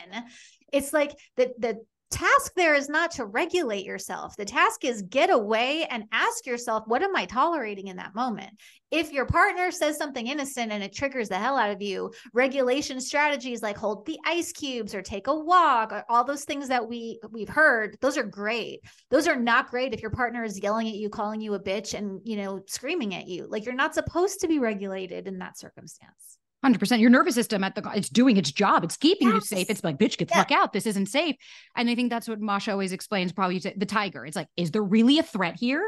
it's 0.74 0.91
like 0.91 1.18
the, 1.38 1.53
the 1.58 1.80
task 2.12 2.53
there 2.56 2.76
is 2.76 2.88
not 2.88 3.12
to 3.12 3.26
regulate 3.26 3.86
yourself. 3.86 4.36
The 4.38 4.45
task 4.45 4.86
is 4.86 5.01
get 5.01 5.30
away 5.30 5.86
and 5.86 6.06
ask 6.12 6.45
yourself, 6.45 6.84
what 6.88 7.01
am 7.01 7.16
I 7.16 7.26
tolerating 7.26 7.88
in 7.88 7.97
that 7.97 8.16
moment? 8.16 8.51
If 8.91 9.12
your 9.12 9.26
partner 9.26 9.72
says 9.72 9.97
something 9.97 10.28
innocent 10.28 10.72
and 10.72 10.84
it 10.84 10.93
triggers 10.93 11.30
the 11.30 11.38
hell 11.38 11.58
out 11.58 11.72
of 11.72 11.82
you, 11.82 12.14
regulation 12.34 13.01
strategies 13.01 13.62
like 13.62 13.78
hold 13.78 14.06
the 14.06 14.20
ice 14.26 14.51
cubes 14.51 14.95
or 14.95 15.01
take 15.01 15.28
a 15.28 15.36
walk, 15.36 15.91
or 15.91 16.06
all 16.08 16.24
those 16.24 16.45
things 16.45 16.68
that 16.70 16.88
we 16.88 17.20
we've 17.32 17.49
heard, 17.49 17.97
those 18.01 18.18
are 18.18 18.24
great. 18.24 18.82
Those 19.10 19.28
are 19.28 19.36
not 19.36 19.72
great 19.72 19.93
if 19.93 20.01
your 20.01 20.12
partner 20.12 20.43
is 20.43 20.60
yelling 20.62 20.88
at 20.88 20.95
you, 20.95 21.10
calling 21.10 21.41
you 21.41 21.56
a 21.56 21.60
bitch 21.60 21.93
and, 21.93 22.22
you 22.24 22.38
know, 22.38 22.62
screaming 22.68 23.16
at 23.16 23.28
you. 23.28 23.47
Like 23.49 23.66
you're 23.66 23.74
not 23.74 23.95
supposed 23.95 24.41
to 24.41 24.47
be 24.47 24.60
regulated 24.60 25.28
in 25.28 25.39
that 25.39 25.58
circumstance. 25.58 26.38
100% 26.66 26.99
your 26.99 27.09
nervous 27.09 27.36
system 27.36 27.63
at 27.63 27.76
the 27.76 27.91
it's 27.95 28.09
doing 28.09 28.38
its 28.38 28.51
job 28.51 28.84
it's 28.84 28.97
keeping 28.97 29.28
yes. 29.28 29.36
you 29.36 29.57
safe 29.57 29.70
it's 29.70 29.84
like 29.84 29.97
bitch 29.97 30.18
get 30.18 30.28
the 30.28 30.34
yeah. 30.34 30.43
fuck 30.43 30.51
out 30.51 30.74
this 30.74 30.86
isn't 30.86 31.07
safe 31.07 31.36
and 31.76 31.89
i 31.89 31.95
think 31.95 32.09
that's 32.09 32.28
what 32.28 32.39
masha 32.39 32.72
always 32.72 32.91
explains 32.91 33.32
probably 33.32 33.59
to 33.59 33.72
the 33.78 33.86
tiger 33.86 34.26
it's 34.26 34.36
like 34.36 34.47
is 34.57 34.72
there 34.72 34.84
really 34.84 35.20
a 35.20 35.24
threat 35.24 35.55
here 35.59 35.84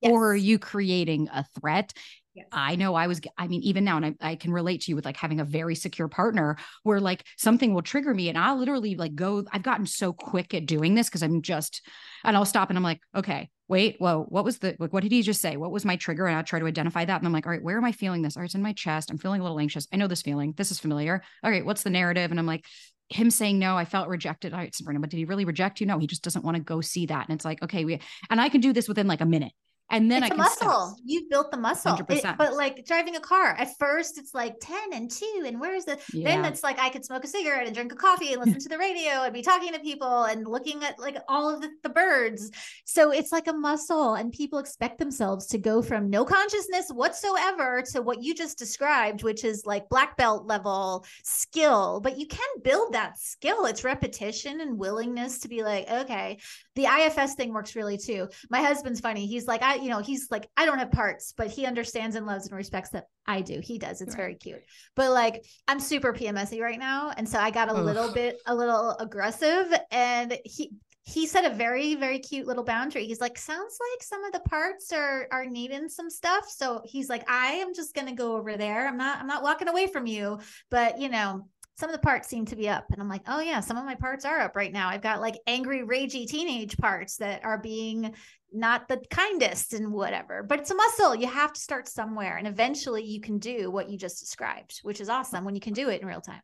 yes. 0.00 0.12
or 0.12 0.32
are 0.32 0.36
you 0.36 0.58
creating 0.58 1.28
a 1.32 1.44
threat 1.60 1.92
Yes. 2.34 2.46
I 2.50 2.74
know 2.74 2.96
I 2.96 3.06
was, 3.06 3.20
I 3.38 3.46
mean, 3.46 3.62
even 3.62 3.84
now, 3.84 3.96
and 3.96 4.16
I, 4.20 4.30
I 4.30 4.34
can 4.34 4.52
relate 4.52 4.80
to 4.82 4.90
you 4.90 4.96
with 4.96 5.04
like 5.04 5.16
having 5.16 5.38
a 5.38 5.44
very 5.44 5.76
secure 5.76 6.08
partner 6.08 6.56
where 6.82 7.00
like 7.00 7.24
something 7.38 7.72
will 7.72 7.82
trigger 7.82 8.12
me 8.12 8.28
and 8.28 8.36
I'll 8.36 8.58
literally 8.58 8.96
like 8.96 9.14
go, 9.14 9.44
I've 9.52 9.62
gotten 9.62 9.86
so 9.86 10.12
quick 10.12 10.52
at 10.52 10.66
doing 10.66 10.94
this 10.94 11.08
because 11.08 11.22
I'm 11.22 11.42
just, 11.42 11.86
and 12.24 12.36
I'll 12.36 12.44
stop 12.44 12.70
and 12.70 12.76
I'm 12.76 12.82
like, 12.82 13.00
okay, 13.14 13.50
wait, 13.68 13.96
whoa, 13.98 14.26
what 14.28 14.44
was 14.44 14.58
the, 14.58 14.76
like, 14.78 14.92
what 14.92 15.02
did 15.02 15.12
he 15.12 15.22
just 15.22 15.40
say? 15.40 15.56
What 15.56 15.70
was 15.70 15.84
my 15.84 15.96
trigger? 15.96 16.26
And 16.26 16.36
I 16.36 16.42
try 16.42 16.58
to 16.58 16.66
identify 16.66 17.04
that. 17.04 17.18
And 17.18 17.26
I'm 17.26 17.32
like, 17.32 17.46
all 17.46 17.52
right, 17.52 17.62
where 17.62 17.78
am 17.78 17.84
I 17.84 17.92
feeling 17.92 18.22
this? 18.22 18.36
All 18.36 18.42
right, 18.42 18.46
it's 18.46 18.54
in 18.54 18.62
my 18.62 18.72
chest. 18.72 19.10
I'm 19.10 19.18
feeling 19.18 19.40
a 19.40 19.44
little 19.44 19.60
anxious. 19.60 19.86
I 19.92 19.96
know 19.96 20.06
this 20.06 20.22
feeling. 20.22 20.52
This 20.56 20.70
is 20.70 20.78
familiar. 20.78 21.22
All 21.42 21.50
right, 21.50 21.64
what's 21.64 21.82
the 21.82 21.90
narrative? 21.90 22.30
And 22.30 22.38
I'm 22.38 22.46
like, 22.46 22.66
him 23.08 23.30
saying 23.30 23.58
no, 23.58 23.76
I 23.76 23.84
felt 23.84 24.08
rejected. 24.08 24.52
All 24.52 24.58
right, 24.58 24.74
Sabrina, 24.74 25.00
but 25.00 25.10
did 25.10 25.16
he 25.16 25.24
really 25.24 25.44
reject 25.44 25.80
you? 25.80 25.86
No, 25.86 25.98
he 25.98 26.06
just 26.06 26.22
doesn't 26.22 26.44
want 26.44 26.56
to 26.56 26.62
go 26.62 26.80
see 26.80 27.06
that. 27.06 27.28
And 27.28 27.36
it's 27.36 27.44
like, 27.44 27.62
okay, 27.62 27.84
we, 27.84 28.00
and 28.30 28.40
I 28.40 28.48
can 28.48 28.60
do 28.60 28.72
this 28.72 28.88
within 28.88 29.06
like 29.06 29.20
a 29.20 29.26
minute 29.26 29.52
and 29.90 30.10
then 30.10 30.22
it's 30.22 30.32
I 30.32 30.34
a 30.34 30.38
muscle. 30.38 30.96
You've 31.04 31.28
built 31.28 31.50
the 31.50 31.56
muscle. 31.56 31.98
It, 32.08 32.24
but 32.38 32.54
like 32.54 32.84
driving 32.86 33.16
a 33.16 33.20
car, 33.20 33.54
at 33.58 33.76
first 33.78 34.18
it's 34.18 34.34
like 34.34 34.56
10 34.60 34.92
and 34.92 35.10
2 35.10 35.44
and 35.46 35.60
where's 35.60 35.84
the 35.84 35.98
yeah. 36.12 36.24
then 36.24 36.44
it's 36.50 36.62
like 36.62 36.78
I 36.78 36.88
could 36.88 37.04
smoke 37.04 37.24
a 37.24 37.28
cigarette 37.28 37.66
and 37.66 37.74
drink 37.74 37.92
a 37.92 37.96
coffee 37.96 38.32
and 38.32 38.42
listen 38.42 38.60
to 38.60 38.68
the 38.68 38.78
radio 38.78 39.22
and 39.24 39.32
be 39.32 39.42
talking 39.42 39.72
to 39.72 39.78
people 39.80 40.24
and 40.24 40.46
looking 40.46 40.82
at 40.84 40.98
like 40.98 41.18
all 41.28 41.54
of 41.54 41.60
the, 41.60 41.70
the 41.82 41.90
birds. 41.90 42.50
So 42.86 43.12
it's 43.12 43.30
like 43.30 43.46
a 43.46 43.52
muscle 43.52 44.14
and 44.14 44.32
people 44.32 44.58
expect 44.58 44.98
themselves 44.98 45.46
to 45.48 45.58
go 45.58 45.82
from 45.82 46.08
no 46.10 46.24
consciousness 46.24 46.88
whatsoever 46.88 47.82
to 47.92 48.02
what 48.02 48.22
you 48.22 48.34
just 48.34 48.58
described, 48.58 49.22
which 49.22 49.44
is 49.44 49.66
like 49.66 49.88
black 49.88 50.16
belt 50.16 50.46
level 50.46 51.04
skill. 51.22 52.00
But 52.00 52.18
you 52.18 52.26
can 52.26 52.48
build 52.62 52.94
that 52.94 53.18
skill. 53.18 53.66
It's 53.66 53.84
repetition 53.84 54.60
and 54.60 54.78
willingness 54.78 55.40
to 55.40 55.48
be 55.48 55.62
like, 55.62 55.90
okay, 55.90 56.38
the 56.74 56.86
IFS 56.86 57.34
thing 57.34 57.52
works 57.52 57.76
really 57.76 57.98
too. 57.98 58.28
My 58.50 58.60
husband's 58.60 59.00
funny. 59.00 59.26
He's 59.26 59.46
like, 59.46 59.62
I, 59.62 59.73
you 59.82 59.88
know, 59.88 59.98
he's 59.98 60.28
like, 60.30 60.48
I 60.56 60.66
don't 60.66 60.78
have 60.78 60.90
parts, 60.90 61.32
but 61.36 61.48
he 61.48 61.66
understands 61.66 62.16
and 62.16 62.26
loves 62.26 62.46
and 62.46 62.56
respects 62.56 62.90
that 62.90 63.04
I 63.26 63.40
do. 63.40 63.60
He 63.62 63.78
does. 63.78 64.00
It's 64.00 64.14
right. 64.14 64.22
very 64.22 64.34
cute. 64.34 64.62
But 64.94 65.10
like, 65.10 65.44
I'm 65.68 65.80
super 65.80 66.12
PMSy 66.12 66.60
right 66.60 66.78
now. 66.78 67.12
And 67.16 67.28
so 67.28 67.38
I 67.38 67.50
got 67.50 67.68
a 67.68 67.74
little 67.74 68.12
bit, 68.12 68.40
a 68.46 68.54
little 68.54 68.90
aggressive. 68.98 69.72
And 69.90 70.38
he, 70.44 70.72
he 71.06 71.26
set 71.26 71.44
a 71.44 71.54
very 71.54 71.94
very 71.96 72.18
cute 72.18 72.46
little 72.46 72.64
boundary 72.64 73.04
he's 73.04 73.20
like 73.20 73.36
sounds 73.36 73.78
like 73.92 74.02
some 74.02 74.24
of 74.24 74.32
the 74.32 74.40
parts 74.40 74.90
are 74.90 75.28
are 75.30 75.44
needing 75.44 75.86
some 75.88 76.08
stuff 76.08 76.48
so 76.48 76.80
he's 76.84 77.10
like 77.10 77.28
i 77.30 77.52
am 77.52 77.74
just 77.74 77.94
going 77.94 78.06
to 78.06 78.14
go 78.14 78.36
over 78.36 78.56
there 78.56 78.88
i'm 78.88 78.96
not 78.96 79.18
i'm 79.18 79.26
not 79.26 79.42
walking 79.42 79.68
away 79.68 79.86
from 79.86 80.06
you 80.06 80.38
but 80.70 80.98
you 80.98 81.10
know 81.10 81.46
some 81.76 81.90
of 81.90 81.94
the 81.94 82.02
parts 82.02 82.28
seem 82.28 82.46
to 82.46 82.56
be 82.56 82.68
up. 82.68 82.86
And 82.92 83.00
I'm 83.00 83.08
like, 83.08 83.22
oh 83.26 83.40
yeah, 83.40 83.60
some 83.60 83.76
of 83.76 83.84
my 83.84 83.96
parts 83.96 84.24
are 84.24 84.40
up 84.40 84.54
right 84.54 84.72
now. 84.72 84.88
I've 84.88 85.02
got 85.02 85.20
like 85.20 85.36
angry, 85.46 85.82
ragey 85.82 86.26
teenage 86.26 86.76
parts 86.76 87.16
that 87.16 87.44
are 87.44 87.58
being 87.58 88.14
not 88.52 88.86
the 88.86 89.02
kindest 89.10 89.74
and 89.74 89.92
whatever. 89.92 90.44
But 90.44 90.60
it's 90.60 90.70
a 90.70 90.76
muscle. 90.76 91.16
You 91.16 91.26
have 91.26 91.52
to 91.52 91.60
start 91.60 91.88
somewhere. 91.88 92.36
And 92.36 92.46
eventually 92.46 93.02
you 93.02 93.20
can 93.20 93.38
do 93.38 93.70
what 93.70 93.90
you 93.90 93.98
just 93.98 94.20
described, 94.20 94.78
which 94.82 95.00
is 95.00 95.08
awesome 95.08 95.44
when 95.44 95.56
you 95.56 95.60
can 95.60 95.72
do 95.72 95.88
it 95.88 96.00
in 96.00 96.06
real 96.06 96.20
time. 96.20 96.40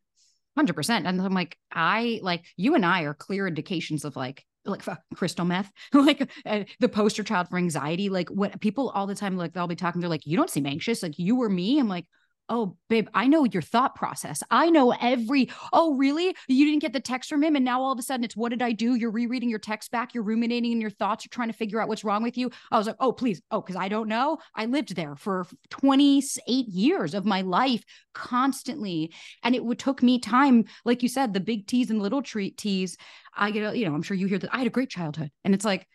100%. 0.59 0.91
And 1.07 1.23
I'm 1.23 1.33
like, 1.33 1.57
I 1.73 2.19
like 2.23 2.45
you 2.57 2.75
and 2.75 2.85
I 2.85 3.03
are 3.03 3.15
clear 3.15 3.47
indications 3.47 4.05
of 4.05 4.17
like, 4.17 4.45
like 4.67 4.83
crystal 5.15 5.45
meth, 5.45 5.71
like 5.93 6.29
uh, 6.45 6.65
the 6.81 6.89
poster 6.89 7.23
child 7.23 7.49
for 7.49 7.57
anxiety. 7.57 8.09
Like 8.09 8.29
what 8.31 8.61
people 8.61 8.91
all 8.91 9.07
the 9.07 9.15
time, 9.15 9.37
like 9.37 9.53
they'll 9.53 9.69
be 9.69 9.77
talking, 9.77 10.01
they're 10.01 10.11
like, 10.11 10.27
you 10.27 10.37
don't 10.37 10.51
seem 10.51 10.67
anxious. 10.67 11.05
Like 11.05 11.19
you 11.21 11.41
or 11.41 11.49
me. 11.49 11.79
I'm 11.79 11.89
like, 11.89 12.07
oh 12.51 12.77
babe 12.91 13.09
i 13.15 13.27
know 13.27 13.45
your 13.45 13.63
thought 13.63 13.95
process. 13.95 14.43
I 14.51 14.69
know 14.69 14.91
every 14.91 15.51
oh 15.73 15.95
really? 15.95 16.35
You 16.49 16.67
didn't 16.67 16.83
get 16.83 16.93
the 16.93 17.01
text 17.01 17.31
from 17.31 17.43
him 17.43 17.57
and 17.57 17.65
now 17.65 17.81
all 17.81 17.93
of 17.93 17.99
a 17.99 18.03
sudden 18.03 18.25
it's 18.25 18.37
what 18.37 18.51
did 18.51 18.61
i 18.61 18.73
do? 18.73 18.97
You're 18.97 19.11
rereading 19.11 19.49
your 19.49 19.59
text 19.59 19.91
back? 19.91 20.13
You're 20.13 20.25
ruminating 20.25 20.73
in 20.73 20.81
your 20.81 20.91
thoughts? 20.91 21.25
You're 21.25 21.31
trying 21.31 21.49
to 21.49 21.55
figure 21.55 21.81
out 21.81 21.89
what's 21.89 22.05
wrong 22.05 22.23
with 22.23 22.37
you? 22.37 22.51
I 22.71 22.77
was 22.77 22.87
like 22.87 22.97
oh 23.01 23.13
please. 23.13 23.41
Oh 23.51 23.61
because 23.63 23.77
i 23.77 23.89
don't 23.89 24.09
know. 24.09 24.39
I 24.55 24.67
lived 24.67 24.95
there 24.97 25.17
for 25.17 25.47
28 25.71 26.69
years 26.69 27.15
of 27.15 27.25
my 27.25 27.41
life 27.41 27.83
constantly. 28.13 29.13
And 29.43 29.55
it 29.55 29.65
would 29.65 29.79
took 29.79 30.03
me 30.03 30.19
time 30.19 30.65
like 30.85 31.03
you 31.03 31.09
said 31.09 31.33
the 31.33 31.41
big 31.41 31.67
t's 31.67 31.91
and 31.91 32.03
little 32.03 32.23
treat 32.23 32.59
t's. 32.59 32.97
I 33.35 33.53
get 33.53 33.77
you 33.77 33.89
know 33.89 33.95
i'm 33.95 34.03
sure 34.03 34.17
you 34.17 34.27
hear 34.27 34.39
that 34.39 34.55
i 34.55 34.59
had 34.59 34.67
a 34.67 34.71
great 34.71 34.91
childhood. 34.91 35.31
And 35.45 35.55
it's 35.55 35.65
like 35.65 35.87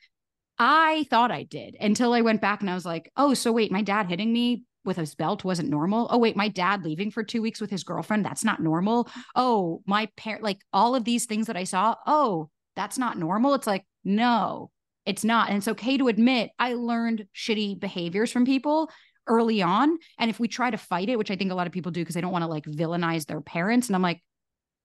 I 0.57 1.05
thought 1.09 1.31
I 1.31 1.43
did 1.43 1.75
until 1.79 2.13
I 2.13 2.21
went 2.21 2.39
back 2.39 2.61
and 2.61 2.69
I 2.69 2.75
was 2.75 2.85
like, 2.85 3.11
oh, 3.17 3.33
so 3.33 3.51
wait, 3.51 3.73
my 3.73 3.81
dad 3.81 4.07
hitting 4.07 4.31
me 4.31 4.63
with 4.85 4.97
his 4.97 5.15
belt 5.15 5.43
wasn't 5.43 5.69
normal. 5.69 6.07
Oh, 6.09 6.17
wait, 6.17 6.35
my 6.35 6.47
dad 6.47 6.83
leaving 6.83 7.11
for 7.11 7.23
two 7.23 7.41
weeks 7.41 7.61
with 7.61 7.69
his 7.69 7.83
girlfriend, 7.83 8.25
that's 8.25 8.43
not 8.43 8.61
normal. 8.61 9.09
Oh, 9.35 9.81
my 9.85 10.09
parent, 10.17 10.43
like 10.43 10.61
all 10.71 10.95
of 10.95 11.03
these 11.03 11.25
things 11.25 11.47
that 11.47 11.57
I 11.57 11.63
saw, 11.63 11.95
oh, 12.05 12.49
that's 12.75 12.97
not 12.97 13.17
normal. 13.17 13.53
It's 13.53 13.67
like, 13.67 13.85
no, 14.03 14.71
it's 15.05 15.23
not. 15.23 15.49
And 15.49 15.57
it's 15.57 15.67
okay 15.67 15.97
to 15.97 16.07
admit 16.07 16.51
I 16.59 16.73
learned 16.73 17.27
shitty 17.35 17.79
behaviors 17.79 18.31
from 18.31 18.45
people 18.45 18.89
early 19.27 19.61
on. 19.61 19.97
And 20.19 20.29
if 20.29 20.39
we 20.39 20.47
try 20.47 20.69
to 20.69 20.77
fight 20.77 21.09
it, 21.09 21.17
which 21.17 21.31
I 21.31 21.35
think 21.35 21.51
a 21.51 21.55
lot 21.55 21.67
of 21.67 21.73
people 21.73 21.91
do 21.91 22.01
because 22.01 22.15
they 22.15 22.21
don't 22.21 22.31
want 22.31 22.43
to 22.43 22.49
like 22.49 22.65
villainize 22.65 23.25
their 23.25 23.41
parents. 23.41 23.87
And 23.87 23.95
I'm 23.95 24.01
like, 24.01 24.21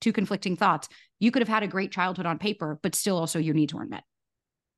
two 0.00 0.12
conflicting 0.12 0.56
thoughts. 0.56 0.88
You 1.18 1.30
could 1.30 1.42
have 1.42 1.48
had 1.48 1.62
a 1.62 1.68
great 1.68 1.92
childhood 1.92 2.26
on 2.26 2.38
paper, 2.38 2.78
but 2.82 2.94
still 2.94 3.18
also 3.18 3.38
your 3.38 3.54
needs 3.54 3.74
weren't 3.74 3.90
met 3.90 4.04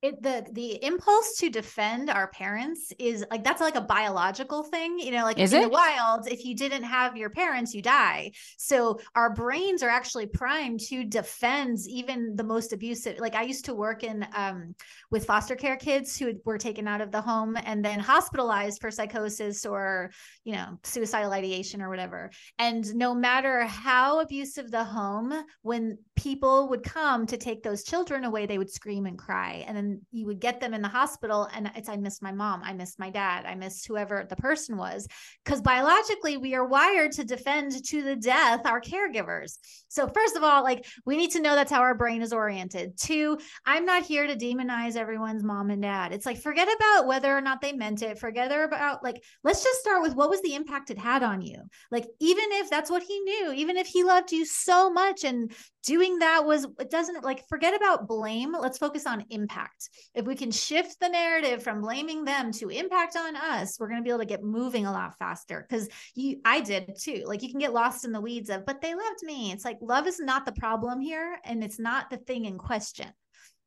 it 0.03 0.20
the 0.22 0.44
the 0.53 0.84
impulse 0.84 1.36
to 1.38 1.48
defend 1.48 2.11
our 2.11 2.28
parents 2.28 2.92
is 2.98 3.24
like 3.30 3.44
that's 3.44 3.61
like 3.61 3.76
a 3.76 3.80
biological 3.80 4.64
thing 4.64 4.98
you 4.98 5.12
know 5.12 5.22
like 5.22 5.38
is 5.38 5.53
in 5.53 5.61
it? 5.61 5.64
the 5.64 5.68
wild 5.68 6.26
if 6.28 6.44
you 6.44 6.57
didn't 6.57 6.82
have 6.82 7.16
your 7.16 7.30
parents 7.30 7.72
you 7.72 7.82
die. 7.82 8.30
So 8.59 8.98
our 9.14 9.32
brains 9.32 9.82
are 9.82 9.88
actually 9.88 10.26
primed 10.26 10.80
to 10.88 11.05
defend 11.05 11.78
even 11.88 12.34
the 12.36 12.44
most 12.44 12.72
abusive 12.72 13.18
like 13.18 13.34
i 13.34 13.42
used 13.42 13.64
to 13.66 13.74
work 13.74 14.03
in 14.03 14.26
um, 14.34 14.74
with 15.11 15.26
foster 15.26 15.55
care 15.55 15.76
kids 15.76 16.18
who 16.18 16.32
were 16.44 16.59
taken 16.59 16.88
out 16.88 17.00
of 17.00 17.12
the 17.12 17.20
home 17.20 17.57
and 17.64 17.84
then 17.84 18.00
hospitalized 18.00 18.80
for 18.80 18.90
psychosis 18.90 19.64
or 19.66 20.11
you 20.44 20.53
know 20.53 20.78
suicidal 20.82 21.32
ideation 21.32 21.82
or 21.82 21.88
whatever. 21.88 22.30
And 22.59 22.94
no 22.94 23.14
matter 23.14 23.64
how 23.64 24.20
abusive 24.20 24.70
the 24.70 24.84
home 24.84 25.32
when 25.62 25.98
people 26.16 26.68
would 26.70 26.82
come 26.82 27.26
to 27.26 27.36
take 27.36 27.62
those 27.62 27.84
children 27.84 28.24
away 28.24 28.46
they 28.46 28.59
would 28.59 28.70
scream 28.70 29.07
and 29.07 29.18
cry. 29.18 29.64
And 29.66 29.76
then 29.76 29.91
you 30.11 30.26
would 30.26 30.40
get 30.40 30.61
them 30.61 30.74
in 30.74 30.82
the 30.82 30.88
hospital 30.88 31.49
and 31.55 31.70
it's 31.74 31.88
i 31.88 31.97
miss 31.97 32.22
my 32.22 32.32
mom 32.32 32.62
i 32.64 32.72
miss 32.72 32.99
my 32.99 33.11
dad 33.11 33.45
i 33.47 33.55
miss 33.55 33.84
whoever 33.84 34.26
the 34.28 34.36
person 34.36 34.76
was. 34.76 35.07
Because 35.45 35.61
biologically 35.61 36.36
we 36.36 36.55
are 36.55 36.66
wired 36.66 37.12
to 37.12 37.24
defend 37.24 37.84
to 37.86 38.03
the 38.03 38.16
death 38.16 38.66
our 38.66 38.80
caregivers. 38.80 39.59
So 39.88 40.09
first 40.09 40.36
of 40.36 40.43
all 40.43 40.62
like 40.62 40.86
we 41.05 41.16
need 41.16 41.30
to 41.32 41.40
know 41.40 41.55
that's 41.55 41.72
how 41.72 41.80
our 41.80 41.95
brain 41.95 42.22
is 42.22 42.32
oriented. 42.32 42.99
Two 42.99 43.38
i'm 43.66 43.84
not 43.84 44.05
here 44.05 44.26
to 44.26 44.36
demonize 44.36 44.97
everyone's 44.97 45.43
mom 45.43 45.70
and 45.70 45.82
dad. 45.82 46.12
It's 46.12 46.26
like 46.26 46.38
forget 46.38 46.68
about 46.68 47.07
whether 47.07 47.36
or 47.36 47.40
not 47.40 47.61
they 47.61 47.72
meant 47.72 48.03
it. 48.03 48.18
Forget 48.18 48.51
about 48.51 49.03
like 49.03 49.22
let's 49.45 49.62
just 49.62 49.80
start 49.80 50.03
with 50.03 50.14
what 50.14 50.30
was 50.30 50.43
the 50.43 50.55
impact 50.55 50.90
it 50.90 50.99
had 50.99 51.22
on 51.22 51.43
you. 51.43 51.57
Like 51.90 52.07
even 52.20 52.47
if 52.53 52.70
that's 52.70 52.90
what 52.90 53.03
he 53.03 53.20
knew 53.20 53.53
even 53.53 53.76
if 53.76 53.86
he 53.86 54.05
loved 54.05 54.32
you 54.32 54.45
so 54.45 54.90
much 54.90 55.24
and 55.24 55.53
doing 55.84 56.18
that 56.20 56.44
was 56.44 56.66
it 56.78 56.90
doesn't 56.90 57.24
like 57.24 57.46
forget 57.48 57.74
about 57.74 58.08
blame. 58.08 58.54
Let's 58.58 58.78
focus 58.78 59.06
on 59.06 59.24
impact. 59.30 59.88
If 60.14 60.26
we 60.26 60.34
can 60.34 60.50
shift 60.50 61.00
the 61.00 61.08
narrative 61.08 61.62
from 61.62 61.80
blaming 61.80 62.24
them 62.24 62.52
to 62.52 62.68
impact 62.68 63.16
on 63.16 63.36
us 63.36 63.76
we're 63.78 63.88
going 63.88 64.00
to 64.00 64.04
be 64.04 64.10
able 64.10 64.20
to 64.20 64.26
get 64.26 64.42
moving 64.42 64.86
a 64.86 64.92
lot 64.92 65.18
faster. 65.18 65.66
Because 65.68 65.88
you 66.14 66.40
i 66.44 66.60
did 66.60 66.96
too. 66.98 67.24
Like 67.26 67.42
you 67.42 67.50
can 67.50 67.60
get 67.60 67.72
lost 67.72 68.04
in 68.04 68.12
the 68.12 68.20
weeds 68.20 68.50
of 68.50 68.66
but 68.66 68.80
they 68.80 68.94
loved 68.94 69.22
me. 69.22 69.52
It's 69.52 69.64
like 69.64 69.78
love 69.80 70.06
is 70.06 70.20
not 70.20 70.46
the 70.46 70.52
problem 70.52 71.00
here 71.00 71.38
and 71.44 71.62
it's 71.62 71.78
not 71.78 72.10
the 72.10 72.18
thing 72.18 72.44
in 72.44 72.58
question 72.58 73.08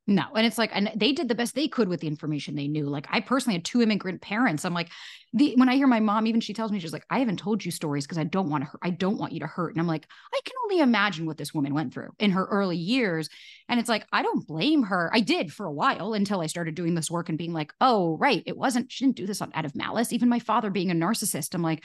no. 0.08 0.24
And 0.36 0.46
it's 0.46 0.60
like, 0.60 0.70
and 0.74 0.92
they 0.96 1.14
did 1.14 1.28
the 1.28 1.36
best 1.36 1.56
they 1.56 1.68
could 1.68 1.88
with 1.88 2.00
the 2.00 2.08
information 2.08 2.56
they 2.56 2.68
knew. 2.68 2.88
Like 2.88 3.08
I 3.10 3.22
personally 3.22 3.56
had 3.56 3.66
two 3.66 3.82
immigrant 3.82 4.22
parents. 4.22 4.64
I'm 4.64 4.74
like, 4.74 4.90
the 5.34 5.56
when 5.58 5.68
I 5.68 5.76
hear 5.76 5.88
my 5.88 6.00
mom, 6.00 6.28
even 6.28 6.42
she 6.42 6.54
tells 6.54 6.72
me, 6.72 6.80
she's 6.80 6.94
like, 6.94 7.06
I 7.10 7.20
haven't 7.20 7.40
told 7.40 7.66
you 7.66 7.72
stories 7.72 8.06
because 8.06 8.20
I 8.20 8.24
don't 8.24 8.50
want 8.50 8.64
to 8.64 8.70
hurt. 8.70 8.82
I 8.84 8.92
don't 8.92 9.18
want 9.18 9.34
you 9.34 9.40
to 9.40 9.48
hurt. 9.48 9.74
And 9.74 9.82
I'm 9.82 9.88
like, 9.88 10.08
I 10.32 10.40
can 10.46 10.54
only 10.64 10.80
imagine 10.80 11.26
what 11.26 11.38
this 11.38 11.56
woman 11.56 11.74
went 11.74 11.92
through 11.92 12.12
in 12.20 12.32
her 12.32 12.46
early 12.46 12.78
years. 12.78 13.30
And 13.68 13.80
it's 13.80 13.90
like, 13.90 14.06
I 14.12 14.22
don't 14.22 14.46
blame 14.46 14.84
her. 14.84 15.10
I 15.12 15.22
did 15.22 15.52
for 15.52 15.66
a 15.66 15.74
while 15.74 16.14
until 16.14 16.40
I 16.40 16.48
started 16.48 16.76
doing 16.76 16.94
this 16.94 17.10
work 17.10 17.30
and 17.30 17.38
being 17.38 17.54
like, 17.54 17.74
oh, 17.82 18.16
right. 18.18 18.44
It 18.46 18.58
wasn't, 18.58 18.92
she 18.92 19.06
didn't 19.06 19.18
do 19.18 19.26
this 19.26 19.42
out 19.42 19.66
of 19.66 19.76
malice. 19.76 20.14
Even 20.14 20.30
my 20.30 20.40
father 20.40 20.70
being 20.70 20.92
a 20.92 20.96
narcissist, 20.96 21.56
I'm 21.56 21.64
like, 21.64 21.84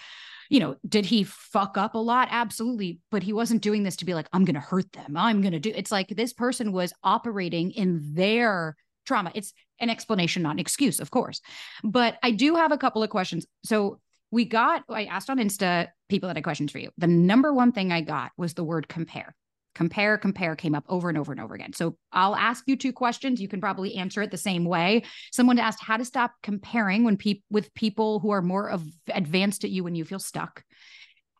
you 0.51 0.59
know, 0.59 0.76
did 0.86 1.07
he 1.07 1.22
fuck 1.22 1.78
up 1.78 1.94
a 1.94 1.98
lot? 1.98 2.28
Absolutely. 2.30 2.98
But 3.11 3.22
he 3.22 3.32
wasn't 3.32 3.62
doing 3.62 3.84
this 3.84 3.96
to 3.96 4.05
be 4.05 4.14
like, 4.14 4.28
I'm 4.32 4.44
going 4.44 4.55
to 4.55 4.61
hurt 4.61 4.92
them. 4.92 5.16
I'm 5.16 5.40
going 5.40 5.53
to 5.53 5.61
do 5.61 5.72
it's 5.74 5.92
like 5.92 6.09
this 6.09 6.32
person 6.32 6.72
was 6.72 6.92
operating 7.03 7.70
in 7.70 8.14
their 8.14 8.76
trauma. 9.07 9.30
It's 9.34 9.55
an 9.78 9.88
explanation, 9.88 10.42
not 10.42 10.57
an 10.57 10.59
excuse, 10.59 11.01
of 11.01 11.11
course. 11.11 11.40
But 11.84 12.18
I 12.22 12.32
do 12.32 12.57
have 12.57 12.72
a 12.72 12.78
couple 12.78 13.03
of 13.03 13.11
questions. 13.11 13.46
So 13.64 14.01
we 14.32 14.44
got, 14.44 14.82
I 14.88 15.05
asked 15.05 15.30
on 15.30 15.38
Insta 15.38 15.88
people 16.09 16.26
that 16.28 16.36
had 16.36 16.44
questions 16.44 16.72
for 16.72 16.78
you. 16.78 16.90
The 16.98 17.07
number 17.07 17.53
one 17.55 17.70
thing 17.72 17.92
I 17.92 18.01
got 18.01 18.32
was 18.36 18.55
the 18.55 18.64
word 18.64 18.88
compare 18.88 19.34
compare 19.74 20.18
compare 20.18 20.56
came 20.56 20.74
up 20.74 20.84
over 20.88 21.08
and 21.08 21.16
over 21.16 21.32
and 21.32 21.40
over 21.40 21.54
again. 21.54 21.72
So 21.72 21.96
i'll 22.12 22.36
ask 22.36 22.64
you 22.66 22.76
two 22.76 22.92
questions. 22.92 23.40
You 23.40 23.48
can 23.48 23.60
probably 23.60 23.96
answer 23.96 24.22
it 24.22 24.30
the 24.30 24.36
same 24.36 24.64
way. 24.64 25.04
Someone 25.32 25.58
asked 25.58 25.82
how 25.82 25.96
to 25.96 26.04
stop 26.04 26.32
comparing 26.42 27.04
when 27.04 27.16
people 27.16 27.44
with 27.50 27.72
people 27.74 28.20
who 28.20 28.30
are 28.30 28.42
more 28.42 28.68
of 28.68 28.84
advanced 29.08 29.64
at 29.64 29.70
you 29.70 29.84
when 29.84 29.94
you 29.94 30.04
feel 30.04 30.18
stuck. 30.18 30.64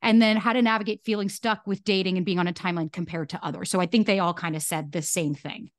And 0.03 0.22
then 0.22 0.39
how 0.39 0.55
to 0.55 0.62
navigate 0.62 1.03
feeling 1.05 1.28
stuck 1.28 1.66
with 1.66 1.85
dating 1.85 2.16
and 2.16 2.24
being 2.24 2.39
on 2.39 2.49
a 2.49 2.55
timeline 2.55 2.91
compared 2.91 3.31
to 3.31 3.45
others. 3.45 3.70
So 3.70 3.81
i 3.81 3.87
think 3.87 4.07
they 4.07 4.18
all 4.18 4.35
kind 4.35 4.57
of 4.57 4.62
said 4.62 4.93
the 4.93 5.03
same 5.03 5.35
thing 5.35 5.70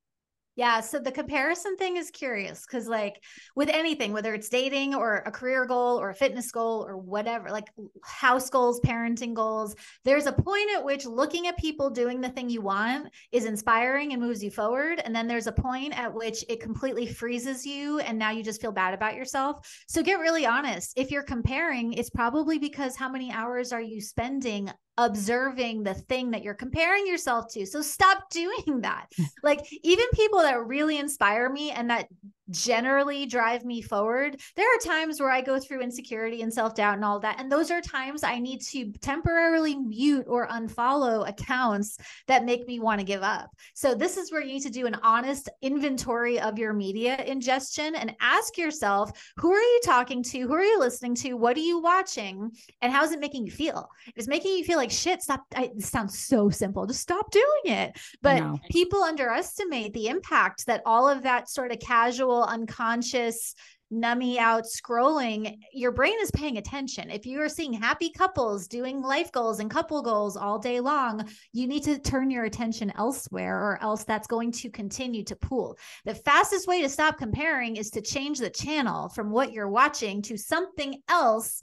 yeah. 0.55 0.81
So 0.81 0.99
the 0.99 1.11
comparison 1.11 1.77
thing 1.77 1.95
is 1.95 2.11
curious 2.11 2.65
because, 2.65 2.87
like, 2.87 3.23
with 3.55 3.69
anything, 3.69 4.11
whether 4.11 4.33
it's 4.33 4.49
dating 4.49 4.93
or 4.93 5.23
a 5.25 5.31
career 5.31 5.65
goal 5.65 5.99
or 5.99 6.09
a 6.09 6.15
fitness 6.15 6.51
goal 6.51 6.85
or 6.85 6.97
whatever, 6.97 7.49
like 7.49 7.69
house 8.03 8.49
goals, 8.49 8.81
parenting 8.81 9.33
goals, 9.33 9.75
there's 10.03 10.25
a 10.25 10.33
point 10.33 10.69
at 10.75 10.83
which 10.83 11.05
looking 11.05 11.47
at 11.47 11.57
people 11.57 11.89
doing 11.89 12.19
the 12.19 12.29
thing 12.29 12.49
you 12.49 12.61
want 12.61 13.07
is 13.31 13.45
inspiring 13.45 14.11
and 14.11 14.21
moves 14.21 14.43
you 14.43 14.51
forward. 14.51 15.01
And 15.03 15.15
then 15.15 15.27
there's 15.27 15.47
a 15.47 15.53
point 15.53 15.97
at 15.97 16.13
which 16.13 16.43
it 16.49 16.59
completely 16.59 17.07
freezes 17.07 17.65
you. 17.65 17.99
And 17.99 18.19
now 18.19 18.31
you 18.31 18.43
just 18.43 18.61
feel 18.61 18.73
bad 18.73 18.93
about 18.93 19.15
yourself. 19.15 19.65
So 19.87 20.03
get 20.03 20.19
really 20.19 20.45
honest. 20.45 20.93
If 20.97 21.11
you're 21.11 21.23
comparing, 21.23 21.93
it's 21.93 22.09
probably 22.09 22.59
because 22.59 22.97
how 22.97 23.07
many 23.07 23.31
hours 23.31 23.71
are 23.71 23.81
you 23.81 24.01
spending 24.01 24.69
observing 24.97 25.83
the 25.83 25.93
thing 25.93 26.31
that 26.31 26.43
you're 26.43 26.53
comparing 26.53 27.07
yourself 27.07 27.51
to. 27.53 27.65
So 27.65 27.81
stop 27.81 28.29
doing 28.31 28.81
that. 28.81 29.07
like 29.43 29.65
even 29.83 30.05
people 30.13 30.39
that 30.39 30.65
really 30.65 30.97
inspire 30.97 31.49
me 31.49 31.71
and 31.71 31.89
that 31.89 32.07
generally 32.51 33.25
drive 33.25 33.65
me 33.65 33.81
forward. 33.81 34.39
There 34.55 34.67
are 34.67 34.79
times 34.79 35.19
where 35.19 35.31
I 35.31 35.41
go 35.41 35.59
through 35.59 35.81
insecurity 35.81 36.41
and 36.41 36.53
self 36.53 36.75
doubt 36.75 36.95
and 36.95 37.05
all 37.05 37.19
that. 37.21 37.39
And 37.39 37.51
those 37.51 37.71
are 37.71 37.81
times 37.81 38.23
I 38.23 38.39
need 38.39 38.61
to 38.67 38.91
temporarily 39.01 39.75
mute 39.75 40.25
or 40.27 40.47
unfollow 40.47 41.27
accounts 41.27 41.97
that 42.27 42.45
make 42.45 42.67
me 42.67 42.79
want 42.79 42.99
to 42.99 43.05
give 43.05 43.23
up. 43.23 43.49
So, 43.73 43.95
this 43.95 44.17
is 44.17 44.31
where 44.31 44.41
you 44.41 44.53
need 44.53 44.63
to 44.63 44.69
do 44.69 44.85
an 44.85 44.97
honest 45.01 45.49
inventory 45.61 46.39
of 46.39 46.59
your 46.59 46.73
media 46.73 47.23
ingestion 47.25 47.95
and 47.95 48.15
ask 48.19 48.57
yourself 48.57 49.11
who 49.37 49.51
are 49.51 49.61
you 49.61 49.81
talking 49.83 50.23
to? 50.23 50.39
Who 50.39 50.53
are 50.53 50.63
you 50.63 50.79
listening 50.79 51.15
to? 51.15 51.33
What 51.33 51.57
are 51.57 51.61
you 51.61 51.79
watching? 51.79 52.51
And 52.81 52.91
how 52.91 53.03
is 53.03 53.11
it 53.11 53.19
making 53.19 53.45
you 53.45 53.51
feel? 53.51 53.89
If 54.07 54.13
it's 54.17 54.27
making 54.27 54.57
you 54.57 54.63
feel 54.63 54.77
like 54.77 54.91
shit, 54.91 55.21
stop. 55.21 55.43
I, 55.55 55.71
it 55.75 55.81
sounds 55.81 56.19
so 56.19 56.49
simple. 56.49 56.85
Just 56.85 57.01
stop 57.01 57.31
doing 57.31 57.45
it. 57.65 57.97
But 58.21 58.59
people 58.69 59.03
underestimate 59.03 59.93
the 59.93 60.07
impact 60.07 60.65
that 60.65 60.81
all 60.85 61.07
of 61.07 61.23
that 61.23 61.49
sort 61.49 61.71
of 61.71 61.79
casual 61.79 62.40
unconscious 62.43 63.55
nummy 63.91 64.37
out 64.37 64.63
scrolling, 64.63 65.57
your 65.73 65.91
brain 65.91 66.17
is 66.21 66.31
paying 66.31 66.57
attention. 66.57 67.09
If 67.09 67.25
you 67.25 67.41
are 67.41 67.49
seeing 67.49 67.73
happy 67.73 68.09
couples 68.09 68.67
doing 68.67 69.01
life 69.01 69.31
goals 69.31 69.59
and 69.59 69.69
couple 69.69 70.01
goals 70.01 70.37
all 70.37 70.59
day 70.59 70.79
long, 70.79 71.27
you 71.51 71.67
need 71.67 71.83
to 71.83 71.99
turn 71.99 72.31
your 72.31 72.45
attention 72.45 72.93
elsewhere 72.95 73.57
or 73.57 73.79
else 73.81 74.05
that's 74.05 74.27
going 74.27 74.53
to 74.53 74.69
continue 74.69 75.23
to 75.25 75.35
pool. 75.35 75.77
The 76.05 76.15
fastest 76.15 76.67
way 76.67 76.81
to 76.81 76.89
stop 76.89 77.17
comparing 77.17 77.75
is 77.75 77.89
to 77.91 78.01
change 78.01 78.39
the 78.39 78.49
channel 78.49 79.09
from 79.09 79.29
what 79.29 79.51
you're 79.51 79.69
watching 79.69 80.21
to 80.23 80.37
something 80.37 81.01
else 81.09 81.61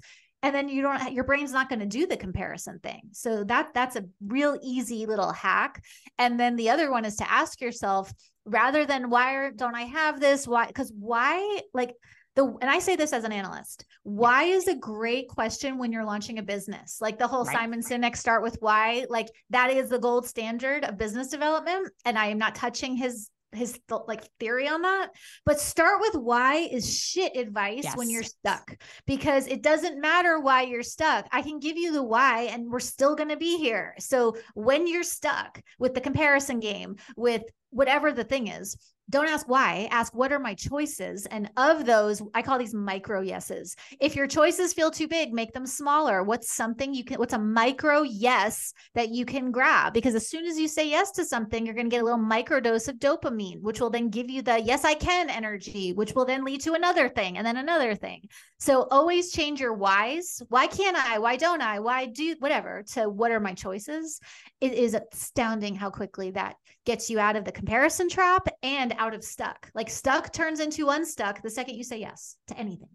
and 0.49 0.57
then 0.57 0.69
you 0.69 0.83
don't 0.83 1.13
your 1.13 1.25
brain's 1.25 1.53
not 1.53 1.69
going 1.69 1.79
to 1.79 1.87
do 1.87 2.07
the 2.07 2.17
comparison 2.17 2.79
thing 2.81 3.03
so 3.13 3.45
that 3.45 3.69
that's 3.75 3.97
a 3.97 4.05
real 4.27 4.59
easy 4.63 5.07
little 5.07 5.33
hack 5.33 5.83
and 6.19 6.39
then 6.39 6.57
the 6.57 6.71
other 6.71 6.91
one 6.91 7.05
is 7.05 7.17
to 7.17 7.31
ask 7.31 7.61
yourself 7.61 8.13
rather 8.49 8.87
than 8.87 9.11
why 9.11 9.51
don't 9.55 9.75
I 9.75 9.83
have 9.83 10.21
this? 10.21 10.47
Why? 10.49 10.67
Because 10.67 10.93
why, 10.99 11.61
like, 11.75 11.95
the, 12.35 12.45
and 12.61 12.71
I 12.71 12.79
say 12.79 12.97
this 12.97 13.13
as 13.13 13.25
an 13.25 13.33
analyst, 13.33 13.85
why 14.05 14.45
is 14.45 14.69
a 14.69 14.77
great 14.77 15.29
question 15.29 15.77
when 15.77 15.91
you're 15.91 16.05
launching 16.05 16.39
a 16.39 16.43
business. 16.43 16.99
Like 17.01 17.19
the 17.19 17.27
whole 17.27 17.45
right. 17.45 17.57
Simon 17.57 17.81
Sinek 17.81 18.17
start 18.17 18.43
with 18.43 18.57
why, 18.61 19.07
like 19.09 19.27
that 19.51 19.71
is 19.71 19.89
the 19.89 19.99
gold 19.99 20.27
standard 20.27 20.85
of 20.85 20.97
business 20.97 21.29
development. 21.29 21.89
And 22.05 22.17
I 22.17 22.27
am 22.27 22.39
not 22.39 22.55
touching 22.55 22.97
his 22.97 23.29
his 23.53 23.73
th- 23.89 24.03
like 24.07 24.29
theory 24.39 24.69
on 24.69 24.83
that 24.83 25.11
but 25.45 25.61
start 25.61 26.01
with 26.01 26.15
why 26.15 26.57
is 26.57 26.93
shit 26.93 27.37
advice 27.37 27.85
yes. 27.85 27.97
when 27.97 28.11
you're 28.11 28.23
stuck? 28.23 28.77
Because 29.07 29.47
it 29.47 29.63
doesn't 29.63 30.01
matter 30.01 30.41
why 30.41 30.63
you're 30.63 30.83
stuck. 30.83 31.27
I 31.33 31.43
can 31.43 31.59
give 31.59 31.77
you 31.77 31.93
the 31.93 32.03
why 32.03 32.43
and 32.45 32.71
we're 32.71 32.81
still 32.81 33.15
going 33.15 33.31
to 33.31 33.37
be 33.37 33.59
here. 33.59 33.95
So 33.99 34.37
when 34.55 34.87
you're 34.87 35.03
stuck 35.03 35.61
with 35.79 35.95
the 35.95 36.01
comparison 36.01 36.61
game 36.61 36.97
with 37.17 37.43
whatever 37.71 38.13
the 38.13 38.25
thing 38.25 38.49
is 38.49 38.77
don't 39.11 39.29
ask 39.29 39.49
why 39.49 39.89
ask 39.91 40.15
what 40.15 40.33
are 40.33 40.39
my 40.39 40.55
choices? 40.55 41.25
And 41.27 41.51
of 41.57 41.87
those 41.87 42.23
i 42.35 42.43
call 42.43 42.59
these 42.59 42.75
micro 42.75 43.21
yeses. 43.23 43.75
If 44.01 44.15
your 44.15 44.27
choices 44.27 44.75
feel 44.75 44.91
too 44.91 45.09
big 45.09 45.33
make 45.33 45.53
them 45.53 45.67
smaller. 45.67 46.23
What's 46.23 46.53
something 46.53 46.93
you 46.93 47.05
can 47.05 47.19
what's 47.19 47.33
a 47.33 47.39
micro 47.39 48.03
yes 48.03 48.75
that 48.95 49.09
you 49.09 49.25
can 49.25 49.51
grab? 49.51 49.95
Because 49.95 50.15
as 50.15 50.29
soon 50.29 50.45
as 50.45 50.59
you 50.59 50.69
say 50.69 50.89
yes 50.91 51.11
to 51.13 51.25
something 51.25 51.65
you're 51.65 51.75
going 51.75 51.89
to 51.89 51.95
get 51.95 52.03
a 52.03 52.05
little 52.05 52.19
micro 52.19 52.61
dose 52.61 52.89
of 52.89 52.97
dopamine 52.97 53.63
which 53.63 53.81
will 53.81 53.91
then 53.91 54.11
give 54.11 54.29
you 54.29 54.43
the 54.43 54.61
yes 54.61 54.85
i 54.85 54.95
can 54.95 55.31
energy 55.31 55.93
which 55.93 56.13
will 56.15 56.27
then 56.27 56.45
lead 56.45 56.61
to 56.63 56.75
another 56.75 57.09
thing 57.09 57.39
and 57.39 57.47
then 57.47 57.57
another 57.57 57.95
thing. 57.95 58.29
So 58.59 58.89
always 58.91 59.33
change 59.33 59.61
your 59.61 59.73
whys. 59.73 60.43
Why 60.49 60.67
can't 60.67 60.97
i? 60.97 61.19
Why 61.19 61.37
don't 61.37 61.63
i? 61.63 61.81
Why 61.81 62.07
do 62.07 62.37
whatever 62.41 62.85
to 62.93 63.09
what 63.09 63.31
are 63.31 63.41
my 63.41 63.55
choices? 63.55 64.21
It 64.61 64.75
is 64.75 64.95
astounding 64.95 65.77
how 65.77 65.91
quickly 65.91 66.33
that 66.33 66.57
gets 66.85 67.09
you 67.09 67.19
out 67.19 67.37
of 67.37 67.45
the 67.45 67.53
comparison 67.59 68.09
trap 68.09 68.47
and 68.63 68.95
out 68.99 69.15
of 69.15 69.25
stuck. 69.25 69.69
Like 69.75 69.91
stuck 69.91 70.33
turns 70.33 70.61
into 70.61 70.91
unstuck 70.91 71.43
the 71.43 71.51
second 71.51 71.75
you 71.75 71.83
say 71.83 71.99
yes 71.99 72.37
to 72.47 72.57
anything. 72.57 72.89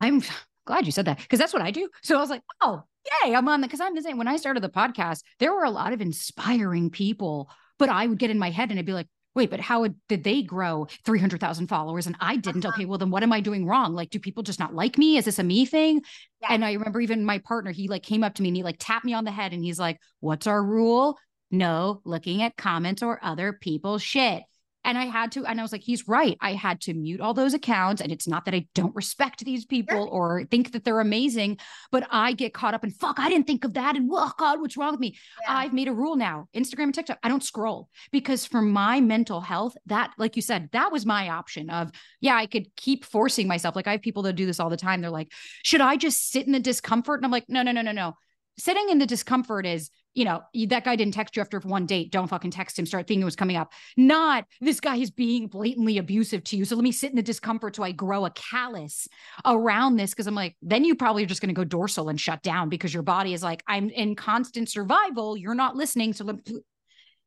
I'm 0.00 0.22
glad 0.66 0.86
you 0.86 0.92
said 0.92 1.04
that 1.04 1.18
because 1.18 1.38
that's 1.38 1.52
what 1.52 1.60
I 1.60 1.70
do. 1.70 1.90
So 2.02 2.16
I 2.16 2.20
was 2.20 2.30
like, 2.30 2.42
oh, 2.62 2.82
yay, 3.22 3.34
I'm 3.34 3.48
on 3.48 3.60
the 3.60 3.66
because 3.66 3.82
I'm 3.82 3.94
the 3.94 4.00
same. 4.00 4.16
When 4.16 4.26
I 4.26 4.38
started 4.38 4.62
the 4.62 4.70
podcast, 4.70 5.20
there 5.40 5.52
were 5.52 5.64
a 5.64 5.70
lot 5.70 5.92
of 5.92 6.00
inspiring 6.00 6.88
people, 6.88 7.50
but 7.78 7.90
I 7.90 8.06
would 8.06 8.18
get 8.18 8.30
in 8.30 8.38
my 8.38 8.48
head 8.48 8.70
and 8.70 8.78
I'd 8.78 8.86
be 8.86 8.94
like, 8.94 9.08
wait, 9.34 9.50
but 9.50 9.60
how 9.60 9.86
did 10.08 10.24
they 10.24 10.40
grow 10.40 10.86
300,000 11.04 11.66
followers 11.66 12.06
and 12.06 12.16
I 12.18 12.36
didn't? 12.36 12.64
Uh-huh. 12.64 12.74
Okay, 12.74 12.86
well, 12.86 12.98
then 12.98 13.10
what 13.10 13.22
am 13.22 13.32
I 13.32 13.40
doing 13.40 13.66
wrong? 13.66 13.94
Like, 13.94 14.08
do 14.08 14.18
people 14.18 14.42
just 14.42 14.58
not 14.58 14.74
like 14.74 14.96
me? 14.96 15.18
Is 15.18 15.26
this 15.26 15.38
a 15.38 15.44
me 15.44 15.66
thing? 15.66 16.00
Yeah. 16.40 16.48
And 16.52 16.64
I 16.64 16.72
remember 16.72 17.00
even 17.02 17.26
my 17.26 17.38
partner, 17.38 17.72
he 17.72 17.88
like 17.88 18.02
came 18.02 18.24
up 18.24 18.34
to 18.36 18.42
me 18.42 18.48
and 18.48 18.56
he 18.56 18.62
like 18.62 18.76
tapped 18.78 19.04
me 19.04 19.12
on 19.12 19.24
the 19.24 19.30
head 19.30 19.52
and 19.52 19.62
he's 19.62 19.78
like, 19.78 20.00
what's 20.20 20.46
our 20.46 20.64
rule? 20.64 21.18
No 21.50 22.00
looking 22.04 22.42
at 22.42 22.56
comments 22.56 23.02
or 23.02 23.18
other 23.22 23.52
people's 23.52 24.02
shit. 24.02 24.42
And 24.84 24.96
I 24.96 25.06
had 25.06 25.32
to, 25.32 25.44
and 25.44 25.60
I 25.60 25.62
was 25.62 25.72
like, 25.72 25.82
he's 25.82 26.08
right. 26.08 26.38
I 26.40 26.54
had 26.54 26.80
to 26.82 26.94
mute 26.94 27.20
all 27.20 27.34
those 27.34 27.52
accounts. 27.52 28.00
And 28.00 28.10
it's 28.10 28.28
not 28.28 28.46
that 28.46 28.54
I 28.54 28.68
don't 28.74 28.94
respect 28.94 29.44
these 29.44 29.66
people 29.66 30.06
sure. 30.06 30.08
or 30.08 30.44
think 30.44 30.72
that 30.72 30.84
they're 30.84 31.00
amazing, 31.00 31.58
but 31.90 32.06
I 32.10 32.32
get 32.32 32.54
caught 32.54 32.72
up 32.72 32.84
in 32.84 32.92
fuck, 32.92 33.18
I 33.18 33.28
didn't 33.28 33.46
think 33.46 33.64
of 33.64 33.74
that. 33.74 33.96
And 33.96 34.08
oh 34.10 34.32
God, 34.38 34.60
what's 34.60 34.78
wrong 34.78 34.92
with 34.92 35.00
me? 35.00 35.18
Yeah. 35.42 35.56
I've 35.56 35.74
made 35.74 35.88
a 35.88 35.92
rule 35.92 36.16
now 36.16 36.48
Instagram 36.54 36.84
and 36.84 36.94
TikTok, 36.94 37.18
I 37.22 37.28
don't 37.28 37.44
scroll 37.44 37.90
because 38.12 38.46
for 38.46 38.62
my 38.62 39.00
mental 39.00 39.42
health, 39.42 39.76
that, 39.86 40.12
like 40.16 40.36
you 40.36 40.42
said, 40.42 40.70
that 40.72 40.90
was 40.90 41.04
my 41.04 41.28
option 41.28 41.68
of, 41.68 41.90
yeah, 42.20 42.36
I 42.36 42.46
could 42.46 42.74
keep 42.76 43.04
forcing 43.04 43.46
myself. 43.46 43.76
Like 43.76 43.88
I 43.88 43.92
have 43.92 44.00
people 44.00 44.22
that 44.22 44.34
do 44.34 44.46
this 44.46 44.60
all 44.60 44.70
the 44.70 44.76
time. 44.76 45.02
They're 45.02 45.10
like, 45.10 45.32
should 45.64 45.82
I 45.82 45.96
just 45.96 46.30
sit 46.30 46.46
in 46.46 46.52
the 46.52 46.60
discomfort? 46.60 47.18
And 47.18 47.26
I'm 47.26 47.32
like, 47.32 47.46
no, 47.48 47.62
no, 47.62 47.72
no, 47.72 47.82
no, 47.82 47.92
no. 47.92 48.14
Sitting 48.58 48.88
in 48.88 48.98
the 48.98 49.06
discomfort 49.06 49.66
is 49.66 49.90
you 50.14 50.24
know, 50.24 50.42
that 50.68 50.84
guy 50.84 50.96
didn't 50.96 51.14
text 51.14 51.36
you 51.36 51.42
after 51.42 51.60
one 51.60 51.86
date. 51.86 52.10
Don't 52.10 52.28
fucking 52.28 52.50
text 52.50 52.78
him. 52.78 52.86
Start 52.86 53.06
thinking 53.06 53.22
it 53.22 53.26
was 53.26 53.36
coming 53.36 53.56
up. 53.56 53.72
Not 53.96 54.44
this 54.60 54.80
guy 54.80 54.96
is 54.96 55.10
being 55.10 55.46
blatantly 55.46 55.98
abusive 55.98 56.42
to 56.44 56.56
you. 56.56 56.64
So 56.64 56.74
let 56.74 56.82
me 56.82 56.92
sit 56.92 57.10
in 57.10 57.16
the 57.16 57.22
discomfort 57.22 57.76
so 57.76 57.82
I 57.82 57.92
grow 57.92 58.24
a 58.24 58.30
callus 58.30 59.06
around 59.44 59.96
this. 59.96 60.14
Cause 60.14 60.26
I'm 60.26 60.34
like, 60.34 60.56
then 60.62 60.84
you 60.84 60.94
probably 60.94 61.22
are 61.22 61.26
just 61.26 61.40
going 61.40 61.54
to 61.54 61.58
go 61.58 61.64
dorsal 61.64 62.08
and 62.08 62.20
shut 62.20 62.42
down 62.42 62.68
because 62.68 62.92
your 62.92 63.02
body 63.02 63.32
is 63.32 63.42
like, 63.42 63.62
I'm 63.68 63.90
in 63.90 64.16
constant 64.16 64.68
survival. 64.68 65.36
You're 65.36 65.54
not 65.54 65.76
listening. 65.76 66.12
So 66.12 66.24
let 66.24 66.36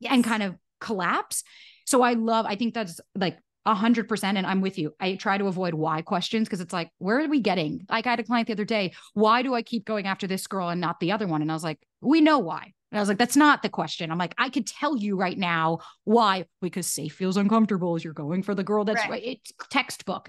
yes. 0.00 0.12
and 0.12 0.22
kind 0.22 0.42
of 0.42 0.56
collapse. 0.80 1.44
So 1.86 2.02
I 2.02 2.12
love, 2.14 2.46
I 2.46 2.56
think 2.56 2.74
that's 2.74 3.00
like 3.14 3.38
a 3.64 3.74
hundred 3.74 4.08
percent. 4.08 4.38
And 4.38 4.46
I'm 4.46 4.60
with 4.60 4.78
you. 4.78 4.94
I 5.00 5.14
try 5.14 5.38
to 5.38 5.46
avoid 5.46 5.74
why 5.74 6.02
questions 6.02 6.48
because 6.48 6.60
it's 6.60 6.72
like, 6.72 6.90
where 6.98 7.20
are 7.20 7.28
we 7.28 7.40
getting? 7.40 7.86
Like 7.88 8.06
I 8.06 8.10
had 8.10 8.20
a 8.20 8.24
client 8.24 8.46
the 8.46 8.54
other 8.54 8.64
day. 8.64 8.92
Why 9.14 9.42
do 9.42 9.54
I 9.54 9.62
keep 9.62 9.84
going 9.84 10.06
after 10.06 10.26
this 10.26 10.46
girl 10.46 10.68
and 10.68 10.80
not 10.80 11.00
the 11.00 11.12
other 11.12 11.26
one? 11.26 11.42
And 11.42 11.50
I 11.50 11.54
was 11.54 11.64
like, 11.64 11.78
we 12.00 12.20
know 12.20 12.38
why. 12.38 12.72
And 12.90 12.98
I 12.98 13.00
was 13.00 13.08
like, 13.08 13.18
that's 13.18 13.36
not 13.36 13.62
the 13.62 13.70
question. 13.70 14.10
I'm 14.10 14.18
like, 14.18 14.34
I 14.36 14.50
could 14.50 14.66
tell 14.66 14.96
you 14.96 15.16
right 15.16 15.38
now 15.38 15.78
why, 16.04 16.44
because 16.60 16.86
safe 16.86 17.14
feels 17.14 17.36
uncomfortable 17.38 17.94
as 17.94 18.04
you're 18.04 18.12
going 18.12 18.42
for 18.42 18.54
the 18.54 18.64
girl 18.64 18.84
that's 18.84 19.08
right. 19.08 19.22
it's 19.24 19.52
textbook. 19.70 20.28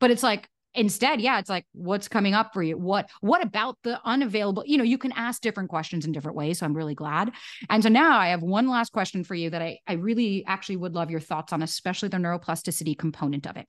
But 0.00 0.10
it's 0.10 0.22
like, 0.22 0.48
instead 0.74 1.20
yeah 1.20 1.38
it's 1.38 1.50
like 1.50 1.66
what's 1.72 2.08
coming 2.08 2.34
up 2.34 2.52
for 2.52 2.62
you? 2.62 2.76
What 2.76 3.08
what 3.20 3.42
about 3.42 3.78
the 3.82 4.00
unavailable 4.04 4.64
you 4.66 4.76
know 4.76 4.84
you 4.84 4.98
can 4.98 5.12
ask 5.12 5.40
different 5.40 5.70
questions 5.70 6.04
in 6.04 6.12
different 6.12 6.36
ways 6.36 6.58
so 6.58 6.66
i'm 6.66 6.74
really 6.74 6.94
glad. 6.94 7.32
And 7.70 7.82
so 7.82 7.88
now 7.88 8.18
i 8.18 8.28
have 8.28 8.42
one 8.42 8.68
last 8.68 8.92
question 8.92 9.24
for 9.24 9.34
you 9.34 9.50
that 9.50 9.62
i 9.62 9.78
i 9.86 9.94
really 9.94 10.44
actually 10.46 10.76
would 10.76 10.94
love 10.94 11.10
your 11.10 11.20
thoughts 11.20 11.52
on 11.52 11.62
especially 11.62 12.08
the 12.08 12.16
neuroplasticity 12.16 12.96
component 12.98 13.46
of 13.46 13.56
it. 13.56 13.66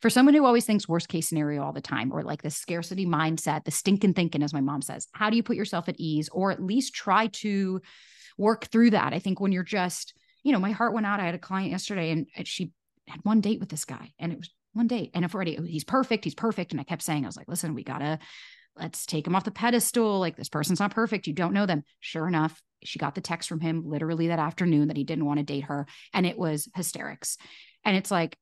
For 0.00 0.10
someone 0.10 0.34
who 0.34 0.44
always 0.44 0.64
thinks 0.64 0.88
worst 0.88 1.08
case 1.08 1.28
scenario 1.28 1.62
all 1.62 1.72
the 1.72 1.80
time 1.80 2.12
or 2.12 2.22
like 2.22 2.42
the 2.42 2.50
scarcity 2.50 3.06
mindset 3.06 3.64
the 3.64 3.70
stinking 3.70 4.14
thinking 4.14 4.42
as 4.42 4.52
my 4.52 4.60
mom 4.60 4.82
says 4.82 5.08
how 5.12 5.30
do 5.30 5.36
you 5.36 5.42
put 5.42 5.56
yourself 5.56 5.88
at 5.88 5.96
ease 5.98 6.28
or 6.30 6.50
at 6.50 6.62
least 6.62 6.94
try 6.94 7.26
to 7.28 7.80
work 8.36 8.64
through 8.66 8.90
that? 8.90 9.12
I 9.12 9.18
think 9.18 9.40
when 9.40 9.52
you're 9.52 9.62
just 9.62 10.14
you 10.44 10.52
know 10.52 10.60
my 10.60 10.70
heart 10.70 10.94
went 10.94 11.06
out 11.06 11.18
i 11.20 11.24
had 11.24 11.34
a 11.34 11.38
client 11.38 11.72
yesterday 11.72 12.10
and 12.10 12.26
uh, 12.38 12.42
she 12.44 12.70
had 13.08 13.20
one 13.24 13.40
date 13.40 13.58
with 13.60 13.68
this 13.68 13.84
guy 13.84 14.12
and 14.18 14.30
it 14.32 14.38
was 14.38 14.50
one 14.74 14.86
date. 14.86 15.10
And 15.14 15.24
if 15.24 15.34
already 15.34 15.56
he's 15.66 15.84
perfect, 15.84 16.24
he's 16.24 16.34
perfect. 16.34 16.72
And 16.72 16.80
I 16.80 16.84
kept 16.84 17.02
saying, 17.02 17.24
I 17.24 17.28
was 17.28 17.36
like, 17.36 17.48
listen, 17.48 17.74
we 17.74 17.84
gotta 17.84 18.18
let's 18.76 19.06
take 19.06 19.26
him 19.26 19.34
off 19.36 19.44
the 19.44 19.50
pedestal. 19.50 20.18
Like 20.18 20.36
this 20.36 20.48
person's 20.48 20.80
not 20.80 20.94
perfect. 20.94 21.26
You 21.26 21.32
don't 21.32 21.54
know 21.54 21.66
them. 21.66 21.84
Sure 22.00 22.26
enough, 22.26 22.60
she 22.82 22.98
got 22.98 23.14
the 23.14 23.20
text 23.20 23.48
from 23.48 23.60
him 23.60 23.84
literally 23.86 24.28
that 24.28 24.38
afternoon 24.38 24.88
that 24.88 24.96
he 24.96 25.04
didn't 25.04 25.26
want 25.26 25.38
to 25.38 25.44
date 25.44 25.64
her. 25.64 25.86
And 26.12 26.26
it 26.26 26.38
was 26.38 26.68
hysterics. 26.74 27.36
And 27.84 27.96
it's 27.96 28.10
like, 28.10 28.36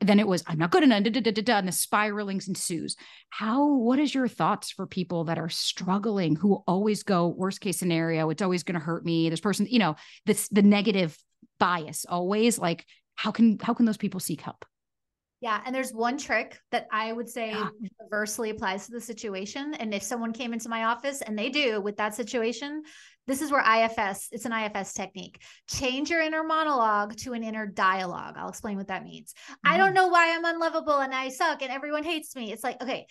then 0.00 0.18
it 0.18 0.26
was, 0.26 0.42
I'm 0.48 0.58
not 0.58 0.72
good 0.72 0.82
enough, 0.82 1.04
da, 1.04 1.10
da, 1.10 1.30
da, 1.30 1.58
and 1.58 1.68
the 1.68 1.72
spiralings 1.72 2.48
ensues. 2.48 2.96
How, 3.30 3.68
what 3.68 4.00
is 4.00 4.12
your 4.12 4.26
thoughts 4.26 4.72
for 4.72 4.84
people 4.86 5.24
that 5.24 5.38
are 5.38 5.48
struggling, 5.48 6.34
who 6.34 6.64
always 6.66 7.04
go, 7.04 7.28
worst 7.28 7.60
case 7.60 7.78
scenario, 7.78 8.28
it's 8.30 8.42
always 8.42 8.64
going 8.64 8.78
to 8.78 8.84
hurt 8.84 9.04
me. 9.04 9.30
This 9.30 9.40
person, 9.40 9.68
you 9.70 9.78
know, 9.78 9.94
this, 10.26 10.48
the 10.48 10.62
negative 10.62 11.16
bias 11.60 12.04
always 12.08 12.58
like, 12.58 12.84
how 13.14 13.30
can, 13.30 13.58
how 13.60 13.74
can 13.74 13.86
those 13.86 13.96
people 13.96 14.18
seek 14.18 14.40
help? 14.40 14.64
Yeah. 15.42 15.60
And 15.66 15.74
there's 15.74 15.92
one 15.92 16.18
trick 16.18 16.56
that 16.70 16.86
I 16.92 17.12
would 17.12 17.28
say 17.28 17.50
yeah. 17.50 17.68
universally 18.00 18.50
applies 18.50 18.86
to 18.86 18.92
the 18.92 19.00
situation. 19.00 19.74
And 19.74 19.92
if 19.92 20.04
someone 20.04 20.32
came 20.32 20.52
into 20.52 20.68
my 20.68 20.84
office 20.84 21.20
and 21.20 21.36
they 21.36 21.50
do 21.50 21.80
with 21.80 21.96
that 21.96 22.14
situation, 22.14 22.84
this 23.26 23.42
is 23.42 23.50
where 23.50 23.60
IFS, 23.60 24.28
it's 24.30 24.44
an 24.44 24.52
IFS 24.52 24.94
technique. 24.94 25.42
Change 25.68 26.10
your 26.10 26.20
inner 26.20 26.44
monologue 26.44 27.16
to 27.18 27.32
an 27.32 27.42
inner 27.42 27.66
dialogue. 27.66 28.36
I'll 28.36 28.48
explain 28.48 28.76
what 28.76 28.86
that 28.86 29.02
means. 29.02 29.32
Mm-hmm. 29.32 29.74
I 29.74 29.78
don't 29.78 29.94
know 29.94 30.06
why 30.06 30.32
I'm 30.32 30.44
unlovable 30.44 31.00
and 31.00 31.12
I 31.12 31.28
suck 31.28 31.62
and 31.62 31.72
everyone 31.72 32.04
hates 32.04 32.36
me. 32.36 32.52
It's 32.52 32.62
like, 32.62 32.80
okay, 32.80 33.06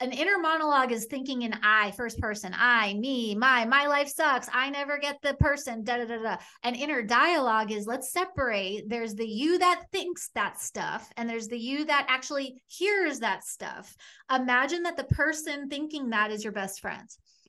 an 0.00 0.12
inner 0.12 0.38
monologue 0.38 0.92
is 0.92 1.06
thinking 1.06 1.42
in 1.42 1.54
I, 1.62 1.90
first 1.92 2.18
person, 2.18 2.54
I, 2.54 2.94
me, 2.94 3.34
my, 3.34 3.64
my 3.64 3.86
life 3.86 4.08
sucks. 4.08 4.48
I 4.52 4.68
never 4.68 4.98
get 4.98 5.22
the 5.22 5.34
person, 5.34 5.84
da 5.84 5.96
da 5.96 6.04
da 6.04 6.22
da. 6.22 6.36
An 6.62 6.74
inner 6.74 7.02
dialogue 7.02 7.72
is 7.72 7.86
let's 7.86 8.12
separate. 8.12 8.88
There's 8.88 9.14
the 9.14 9.26
you 9.26 9.58
that 9.58 9.84
thinks 9.92 10.28
that 10.34 10.60
stuff, 10.60 11.10
and 11.16 11.28
there's 11.28 11.48
the 11.48 11.58
you 11.58 11.86
that 11.86 12.06
actually 12.08 12.56
hears 12.66 13.20
that 13.20 13.44
stuff. 13.44 13.96
Imagine 14.34 14.82
that 14.82 14.98
the 14.98 15.04
person 15.04 15.68
thinking 15.68 16.10
that 16.10 16.30
is 16.30 16.44
your 16.44 16.52
best 16.52 16.80
friend. 16.80 17.08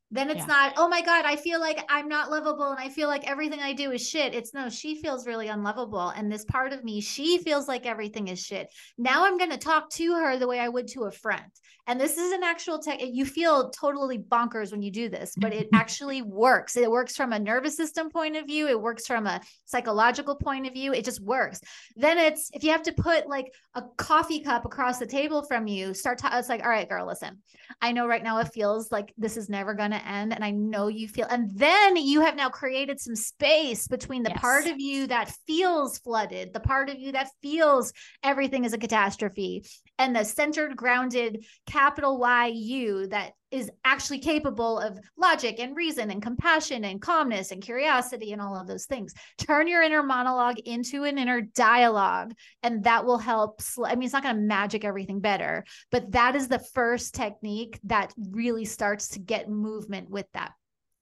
Then 0.10 0.30
it's 0.30 0.40
yeah. 0.40 0.46
not, 0.46 0.74
oh 0.78 0.88
my 0.88 1.02
God, 1.02 1.26
I 1.26 1.36
feel 1.36 1.60
like 1.60 1.84
I'm 1.90 2.08
not 2.08 2.32
lovable 2.32 2.72
and 2.72 2.80
I 2.80 2.88
feel 2.88 3.10
like 3.10 3.30
everything 3.30 3.60
I 3.60 3.74
do 3.74 3.92
is 3.92 4.08
shit. 4.08 4.34
It's 4.34 4.54
no, 4.54 4.70
she 4.70 5.02
feels 5.02 5.28
really 5.28 5.50
unlovable. 5.50 6.10
And 6.10 6.32
this 6.32 6.46
part 6.46 6.72
of 6.72 6.84
me, 6.84 7.02
she 7.02 7.40
feels 7.40 7.68
like 7.68 7.86
everything 7.86 8.30
is 8.30 8.40
shit. 8.40 8.72
Now 8.98 9.26
I'm 9.26 9.38
going 9.38 9.52
to 9.52 9.58
talk 9.58 9.90
to 9.92 10.14
her 10.14 10.38
the 10.38 10.48
way 10.48 10.60
I 10.60 10.70
would 10.70 10.88
to 10.90 11.04
a 11.04 11.12
friend. 11.12 11.52
And 11.88 12.00
this 12.00 12.18
is 12.18 12.34
an 12.34 12.44
actual 12.44 12.80
tech. 12.80 13.00
You 13.02 13.26
feel 13.26 13.70
totally 13.70 14.18
bonkers 14.18 14.72
when 14.72 14.82
you 14.82 14.92
do 14.92 15.08
this, 15.08 15.34
but 15.38 15.54
it 15.54 15.70
actually 15.74 16.22
works. 16.22 16.76
It 16.76 16.92
works 16.92 17.16
from 17.16 17.32
a 17.32 17.40
nervous 17.40 17.78
system 17.78 18.10
point 18.10 18.36
of 18.36 18.46
view. 18.46 18.68
It 18.68 18.80
works 18.80 19.08
from 19.08 19.26
a 19.26 19.40
psychological 19.64 20.36
point 20.36 20.68
of 20.68 20.74
view. 20.74 20.94
It 20.94 21.06
just 21.06 21.22
works. 21.22 21.62
Then 21.96 22.18
it's 22.18 22.52
if 22.54 22.64
you 22.64 22.72
have 22.72 22.84
to 22.84 22.94
put 22.94 23.28
like 23.28 23.54
a 23.74 23.84
coffee 23.96 24.42
cup 24.42 24.66
across 24.66 25.00
the 25.00 25.06
table 25.06 25.44
from 25.44 25.66
you, 25.66 25.94
start. 25.94 26.18
To, 26.20 26.30
it's 26.34 26.50
like, 26.50 26.64
all 26.64 26.70
right, 26.70 26.90
girl, 26.90 27.08
listen. 27.08 27.42
I 27.82 27.94
know 27.94 28.06
right 28.06 28.24
now 28.24 28.40
it 28.40 28.54
feels 28.54 28.92
like 28.92 29.14
this 29.18 29.38
is 29.38 29.50
never 29.50 29.74
going 29.74 29.92
to 29.92 29.97
end, 30.06 30.34
and 30.34 30.44
I 30.44 30.52
know 30.52 30.88
you 30.88 31.08
feel. 31.08 31.28
And 31.30 31.52
then 31.58 31.96
you 31.96 32.22
have 32.22 32.36
now 32.36 32.50
created 32.50 33.00
some 33.00 33.16
space 33.16 33.88
between 33.88 34.24
the 34.24 34.32
yes. 34.32 34.42
part 34.42 34.68
of 34.68 34.80
you 34.80 35.08
that 35.08 35.34
feels 35.46 35.98
flooded, 36.00 36.54
the 36.54 36.60
part 36.60 36.90
of 36.90 37.00
you 37.00 37.12
that 37.14 37.30
feels 37.42 37.94
everything 38.24 38.66
is 38.66 38.74
a 38.74 38.78
catastrophe, 38.78 39.64
and 40.00 40.16
the 40.16 40.24
centered, 40.24 40.76
grounded 40.76 41.46
capital 41.66 42.18
Y 42.18 42.48
U 42.48 43.08
that 43.08 43.34
is 43.52 43.72
actually 43.86 44.20
capable 44.20 44.80
of 44.80 45.00
logic 45.18 45.60
and 45.60 45.76
reason 45.76 46.12
and 46.12 46.22
compassion 46.22 46.84
and 46.86 47.02
calmness 47.02 47.52
and 47.52 47.62
curiosity 47.62 48.34
and 48.34 48.42
all 48.42 48.56
of 48.56 48.68
those 48.68 48.86
things. 48.86 49.14
Turn 49.38 49.68
your 49.68 49.84
inner 49.84 50.04
monologue 50.04 50.60
into 50.60 51.04
an 51.04 51.18
inner 51.18 51.42
dialogue, 51.42 52.34
and 52.64 52.84
that 52.84 53.06
will 53.06 53.18
help. 53.18 53.62
Sl- 53.62 53.86
I 53.86 53.96
mean, 53.96 54.04
it's 54.04 54.14
not 54.14 54.24
going 54.24 54.36
to 54.36 54.42
magic 54.42 54.84
everything 54.84 55.20
better, 55.20 55.64
but 55.92 56.12
that 56.12 56.36
is 56.36 56.48
the 56.48 56.60
first 56.74 57.16
technique 57.16 57.80
that 57.86 58.14
really 58.32 58.66
starts 58.66 59.10
to 59.10 59.20
get 59.20 59.50
movement 59.50 60.10
with 60.10 60.26
that 60.34 60.52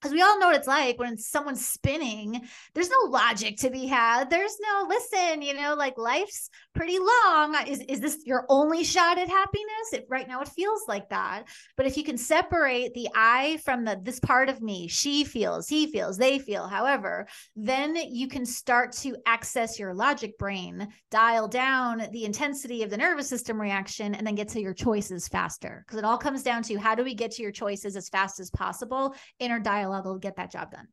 because 0.06 0.14
we 0.14 0.22
all 0.22 0.38
know 0.40 0.48
what 0.48 0.56
it's 0.56 0.68
like 0.68 1.00
when 1.00 1.18
someone's 1.18 1.66
spinning. 1.66 2.48
There's 2.76 2.92
no 2.92 3.10
logic 3.10 3.58
to 3.58 3.72
be 3.72 3.88
had. 3.88 4.30
There's 4.30 4.56
no 4.62 4.88
listen 4.88 5.42
you 5.42 5.56
know 5.56 5.74
like 5.74 5.98
life's 5.98 6.50
pretty 6.76 7.00
long. 7.00 7.56
Is, 7.66 7.80
is 7.90 8.02
this 8.02 8.20
your 8.24 8.46
only 8.48 8.84
shot 8.84 9.18
at 9.18 9.30
happiness? 9.30 9.94
It, 9.94 10.06
right 10.08 10.28
now 10.28 10.42
it 10.42 10.50
feels 10.50 10.84
like 10.88 11.10
that. 11.10 11.46
But 11.76 11.88
if 11.88 11.98
you 11.98 12.04
can 12.04 12.18
separate 12.20 12.94
the 12.94 13.08
i 13.16 13.58
from 13.66 13.84
the 13.84 14.00
this 14.04 14.20
part 14.20 14.50
of 14.50 14.62
me 14.62 14.88
she 14.88 15.24
feels 15.24 15.68
he 15.68 15.88
feels 15.88 16.18
they 16.18 16.38
feel 16.38 16.68
however 16.68 17.28
then 17.56 17.96
you 17.96 18.28
can 18.28 18.46
start 18.46 18.92
to 18.92 19.16
access 19.26 19.80
your 19.80 19.94
logic 19.94 20.38
brain 20.38 20.88
dial 21.10 21.48
down 21.48 22.08
the 22.12 22.26
intensity 22.26 22.84
of 22.84 22.90
the 22.90 22.98
nervous 22.98 23.28
system 23.28 23.60
reaction 23.60 24.14
and 24.14 24.28
then 24.28 24.36
get 24.36 24.50
to 24.50 24.62
your 24.62 24.74
choices 24.74 25.28
faster. 25.28 25.84
Because 25.86 25.98
it 25.98 26.06
all 26.06 26.18
comes 26.18 26.44
down 26.44 26.62
to 26.64 26.76
how 26.78 26.94
do 26.94 27.04
we 27.04 27.14
get 27.14 27.32
to 27.32 27.42
your 27.42 27.52
choices 27.52 27.96
as 27.96 28.10
fast 28.10 28.40
as 28.40 28.50
possible 28.50 29.16
inner 29.40 29.60
dialogue 29.60 29.95
will 30.02 30.18
get 30.18 30.38
that 30.38 30.52
job 30.52 30.72
done. 30.72 30.88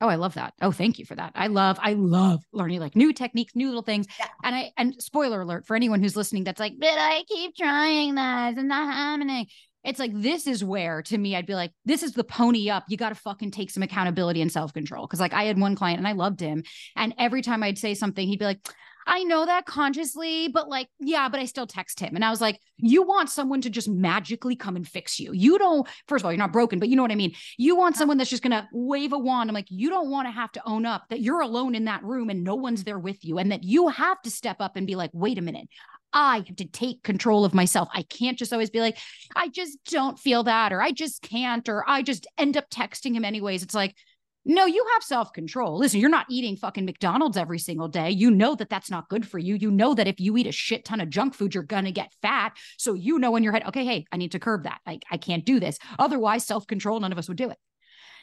Oh, 0.00 0.08
I 0.08 0.16
love 0.16 0.34
that. 0.34 0.54
Oh, 0.60 0.72
thank 0.72 0.98
you 0.98 1.06
for 1.06 1.14
that. 1.14 1.32
I 1.34 1.46
love, 1.46 1.78
I 1.80 1.94
love 1.94 2.42
learning 2.52 2.80
like 2.80 2.96
new 2.96 3.12
techniques, 3.12 3.54
new 3.54 3.68
little 3.68 3.82
things. 3.82 4.06
Yeah. 4.18 4.26
And 4.42 4.54
I, 4.54 4.72
and 4.76 5.00
spoiler 5.00 5.40
alert 5.40 5.66
for 5.66 5.76
anyone 5.76 6.02
who's 6.02 6.16
listening 6.16 6.44
that's 6.44 6.60
like, 6.60 6.74
but 6.78 6.88
I 6.88 7.24
keep 7.28 7.56
trying 7.56 8.14
this 8.14 8.58
and 8.58 8.68
not 8.68 8.92
happening. 8.92 9.46
It's 9.84 9.98
like, 9.98 10.12
this 10.14 10.46
is 10.46 10.64
where 10.64 11.02
to 11.02 11.16
me, 11.16 11.36
I'd 11.36 11.46
be 11.46 11.54
like, 11.54 11.72
this 11.84 12.02
is 12.02 12.12
the 12.12 12.24
pony 12.24 12.70
up. 12.70 12.84
You 12.88 12.96
got 12.96 13.10
to 13.10 13.14
fucking 13.14 13.52
take 13.52 13.70
some 13.70 13.82
accountability 13.82 14.42
and 14.42 14.50
self 14.50 14.72
control. 14.72 15.06
Cause 15.06 15.20
like 15.20 15.34
I 15.34 15.44
had 15.44 15.58
one 15.58 15.76
client 15.76 15.98
and 15.98 16.08
I 16.08 16.12
loved 16.12 16.40
him. 16.40 16.64
And 16.96 17.14
every 17.18 17.42
time 17.42 17.62
I'd 17.62 17.78
say 17.78 17.94
something, 17.94 18.26
he'd 18.26 18.38
be 18.38 18.46
like, 18.46 18.66
I 19.06 19.24
know 19.24 19.46
that 19.46 19.66
consciously, 19.66 20.48
but 20.48 20.68
like, 20.68 20.88
yeah, 20.98 21.28
but 21.28 21.40
I 21.40 21.44
still 21.44 21.66
text 21.66 22.00
him. 22.00 22.14
And 22.14 22.24
I 22.24 22.30
was 22.30 22.40
like, 22.40 22.60
you 22.76 23.02
want 23.02 23.30
someone 23.30 23.60
to 23.62 23.70
just 23.70 23.88
magically 23.88 24.56
come 24.56 24.76
and 24.76 24.86
fix 24.86 25.20
you. 25.20 25.32
You 25.32 25.58
don't, 25.58 25.86
first 26.08 26.22
of 26.22 26.26
all, 26.26 26.32
you're 26.32 26.38
not 26.38 26.52
broken, 26.52 26.78
but 26.78 26.88
you 26.88 26.96
know 26.96 27.02
what 27.02 27.12
I 27.12 27.16
mean? 27.16 27.34
You 27.58 27.76
want 27.76 27.96
someone 27.96 28.16
that's 28.16 28.30
just 28.30 28.42
going 28.42 28.52
to 28.52 28.66
wave 28.72 29.12
a 29.12 29.18
wand. 29.18 29.50
I'm 29.50 29.54
like, 29.54 29.70
you 29.70 29.90
don't 29.90 30.10
want 30.10 30.26
to 30.26 30.32
have 30.32 30.52
to 30.52 30.62
own 30.66 30.86
up 30.86 31.04
that 31.10 31.20
you're 31.20 31.40
alone 31.40 31.74
in 31.74 31.84
that 31.84 32.02
room 32.02 32.30
and 32.30 32.44
no 32.44 32.54
one's 32.54 32.84
there 32.84 32.98
with 32.98 33.24
you. 33.24 33.38
And 33.38 33.52
that 33.52 33.64
you 33.64 33.88
have 33.88 34.20
to 34.22 34.30
step 34.30 34.56
up 34.60 34.76
and 34.76 34.86
be 34.86 34.96
like, 34.96 35.10
wait 35.12 35.38
a 35.38 35.42
minute. 35.42 35.68
I 36.16 36.44
have 36.46 36.56
to 36.56 36.64
take 36.64 37.02
control 37.02 37.44
of 37.44 37.54
myself. 37.54 37.88
I 37.92 38.02
can't 38.02 38.38
just 38.38 38.52
always 38.52 38.70
be 38.70 38.78
like, 38.78 38.98
I 39.34 39.48
just 39.48 39.78
don't 39.86 40.16
feel 40.16 40.44
that, 40.44 40.72
or 40.72 40.80
I 40.80 40.92
just 40.92 41.22
can't, 41.22 41.68
or 41.68 41.84
I 41.88 42.02
just 42.02 42.28
end 42.38 42.56
up 42.56 42.70
texting 42.70 43.14
him 43.14 43.24
anyways. 43.24 43.64
It's 43.64 43.74
like, 43.74 43.96
no, 44.44 44.66
you 44.66 44.84
have 44.92 45.02
self 45.02 45.32
control. 45.32 45.78
Listen, 45.78 46.00
you're 46.00 46.10
not 46.10 46.26
eating 46.28 46.56
fucking 46.56 46.84
McDonald's 46.84 47.36
every 47.36 47.58
single 47.58 47.88
day. 47.88 48.10
You 48.10 48.30
know 48.30 48.54
that 48.54 48.68
that's 48.68 48.90
not 48.90 49.08
good 49.08 49.26
for 49.26 49.38
you. 49.38 49.54
You 49.54 49.70
know 49.70 49.94
that 49.94 50.06
if 50.06 50.20
you 50.20 50.36
eat 50.36 50.46
a 50.46 50.52
shit 50.52 50.84
ton 50.84 51.00
of 51.00 51.08
junk 51.08 51.34
food, 51.34 51.54
you're 51.54 51.62
going 51.62 51.84
to 51.84 51.92
get 51.92 52.12
fat. 52.20 52.52
So 52.78 52.94
you 52.94 53.18
know 53.18 53.36
in 53.36 53.42
your 53.42 53.52
head, 53.52 53.64
okay, 53.68 53.84
hey, 53.84 54.06
I 54.12 54.16
need 54.16 54.32
to 54.32 54.38
curb 54.38 54.64
that. 54.64 54.80
Like, 54.86 55.04
I 55.10 55.16
can't 55.16 55.44
do 55.44 55.60
this. 55.60 55.78
Otherwise, 55.98 56.46
self 56.46 56.66
control, 56.66 57.00
none 57.00 57.12
of 57.12 57.18
us 57.18 57.28
would 57.28 57.38
do 57.38 57.50
it. 57.50 57.58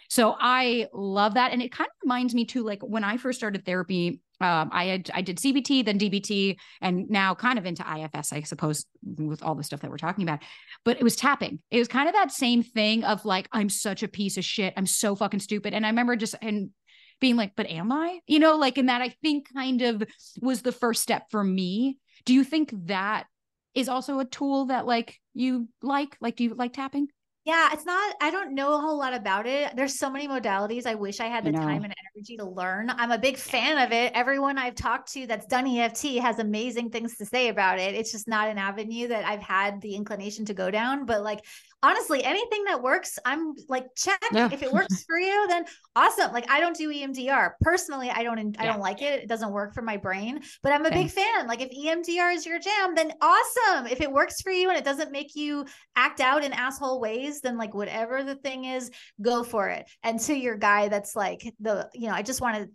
So 0.10 0.36
I 0.38 0.88
love 0.94 1.36
that. 1.36 1.54
And 1.54 1.62
it 1.62 1.72
kind 1.72 1.88
of 1.88 1.96
reminds 2.04 2.36
me 2.36 2.46
too, 2.46 2.64
like 2.64 2.82
when 2.82 3.04
I 3.04 3.18
first 3.18 3.40
started 3.40 3.66
therapy, 3.66 4.20
um, 4.44 4.70
I 4.72 4.86
had 4.86 5.12
I 5.14 5.22
did 5.22 5.38
CBT, 5.38 5.86
then 5.86 6.00
DBT, 6.00 6.58
and 6.82 7.10
now 7.10 7.36
kind 7.36 7.60
of 7.60 7.66
into 7.66 7.84
IFS, 7.84 8.34
I 8.34 8.42
suppose, 8.42 8.86
with 9.18 9.44
all 9.44 9.56
the 9.56 9.64
stuff 9.64 9.82
that 9.82 9.90
we're 9.90 9.98
talking 9.98 10.24
about. 10.24 10.40
But 10.84 10.98
it 10.98 11.04
was 11.04 11.16
tapping. 11.16 11.60
It 11.70 11.80
was 11.80 11.88
kind 11.88 12.08
of 12.08 12.16
that 12.16 12.32
same 12.32 12.64
thing 12.64 13.04
of 13.04 13.26
like, 13.26 13.48
I'm 13.52 13.70
such 13.70 14.04
a 14.04 14.08
piece 14.08 14.38
of 14.38 14.46
shit. 14.46 14.74
I'm 14.78 14.86
so 14.86 15.16
fucking 15.16 15.40
stupid. 15.40 15.74
And 15.74 15.86
I 15.86 15.90
remember 15.90 16.16
just 16.16 16.36
and 16.42 16.72
being 17.20 17.36
like, 17.36 17.54
but 17.56 17.70
am 17.70 17.92
I? 17.92 18.20
You 18.28 18.40
know, 18.40 18.58
like, 18.58 18.78
and 18.78 18.90
that 18.90 19.02
I 19.02 19.10
think 19.22 19.48
kind 19.54 19.82
of 19.82 20.04
was 20.42 20.62
the 20.62 20.72
first 20.72 21.02
step 21.02 21.28
for 21.30 21.44
me. 21.44 21.98
Do 22.26 22.34
you 22.34 22.44
think 22.44 22.74
that 22.88 23.28
is 23.74 23.88
also 23.88 24.20
a 24.20 24.26
tool 24.26 24.66
that 24.66 24.86
like 24.86 25.18
you 25.34 25.70
like? 25.82 26.18
Like, 26.20 26.36
do 26.36 26.44
you 26.44 26.56
like 26.56 26.74
tapping? 26.74 27.08
Yeah, 27.44 27.70
it's 27.74 27.86
not, 27.86 28.16
I 28.22 28.30
don't 28.30 28.54
know 28.54 28.76
a 28.76 28.80
whole 28.80 29.00
lot 29.00 29.16
about 29.16 29.48
it. 29.48 29.76
There's 29.76 29.98
so 29.98 30.12
many 30.12 30.28
modalities. 30.28 30.86
I 30.86 30.94
wish 30.94 31.20
I 31.20 31.26
had 31.26 31.44
the 31.44 31.52
time 31.52 31.84
and 31.84 31.94
energy 32.16 32.38
to 32.38 32.46
learn. 32.46 32.92
I'm 32.92 33.10
a 33.10 33.18
big 33.18 33.36
fan 33.36 33.84
of 33.84 33.92
it. 33.92 34.12
Everyone 34.14 34.60
I've 34.60 34.76
talked 34.76 35.12
to 35.14 35.26
that's 35.26 35.48
done 35.48 35.66
EFT 35.66 36.20
has 36.20 36.38
amazing 36.38 36.92
things 36.92 37.18
to 37.18 37.26
say 37.26 37.48
about 37.48 37.80
it. 37.80 37.96
It's 37.96 38.12
just 38.12 38.28
not 38.28 38.48
an 38.48 38.60
avenue 38.60 39.08
that 39.08 39.26
I've 39.26 39.42
had 39.42 39.82
the 39.82 39.96
inclination 39.96 40.46
to 40.46 40.54
go 40.54 40.70
down. 40.70 41.08
But 41.08 41.24
like, 41.24 41.44
honestly, 41.84 42.24
anything 42.24 42.64
that 42.66 42.82
works, 42.82 43.18
I'm 43.26 43.54
like, 43.68 43.86
check. 43.96 44.20
Yeah. 44.32 44.50
If 44.52 44.64
it 44.64 44.72
works 44.72 45.04
for 45.04 45.18
you, 45.18 45.48
then 45.48 45.66
awesome. 45.96 46.32
Like 46.32 46.50
I 46.50 46.60
don't 46.60 46.76
do 46.76 46.90
EMDR 46.90 47.52
personally. 47.62 48.10
I 48.10 48.24
don't, 48.24 48.56
I 48.60 48.66
don't 48.66 48.80
like 48.80 49.02
it. 49.02 49.24
It 49.24 49.30
doesn't 49.30 49.52
work 49.52 49.74
for 49.74 49.82
my 49.82 49.98
brain, 49.98 50.42
but 50.64 50.72
I'm 50.72 50.86
a 50.86 50.92
big 50.92 51.10
fan. 51.10 51.48
Like 51.48 51.62
if 51.62 51.70
EMDR 51.70 52.36
is 52.36 52.46
your 52.46 52.60
jam, 52.60 52.96
then 52.96 53.12
awesome. 53.22 53.88
If 53.88 54.02
it 54.02 54.12
works 54.12 54.42
for 54.42 54.52
you 54.52 54.70
and 54.70 54.78
it 54.78 54.86
doesn't 54.86 55.12
make 55.12 55.36
you 55.36 55.66
act 55.96 56.20
out 56.20 56.44
in 56.44 56.54
asshole 56.54 57.00
ways, 57.00 57.42
then 57.42 57.58
like 57.58 57.74
whatever 57.74 58.24
the 58.24 58.36
thing 58.36 58.66
is, 58.66 58.92
go 59.22 59.44
for 59.44 59.70
it. 59.70 59.90
And 60.04 60.20
to 60.22 60.34
your 60.34 60.58
guy 60.58 60.88
that's 60.88 61.16
like 61.16 61.42
the, 61.60 61.90
you 61.94 62.08
know, 62.08 62.16
I 62.16 62.22
just 62.22 62.42
want 62.42 62.58
to 62.58 62.70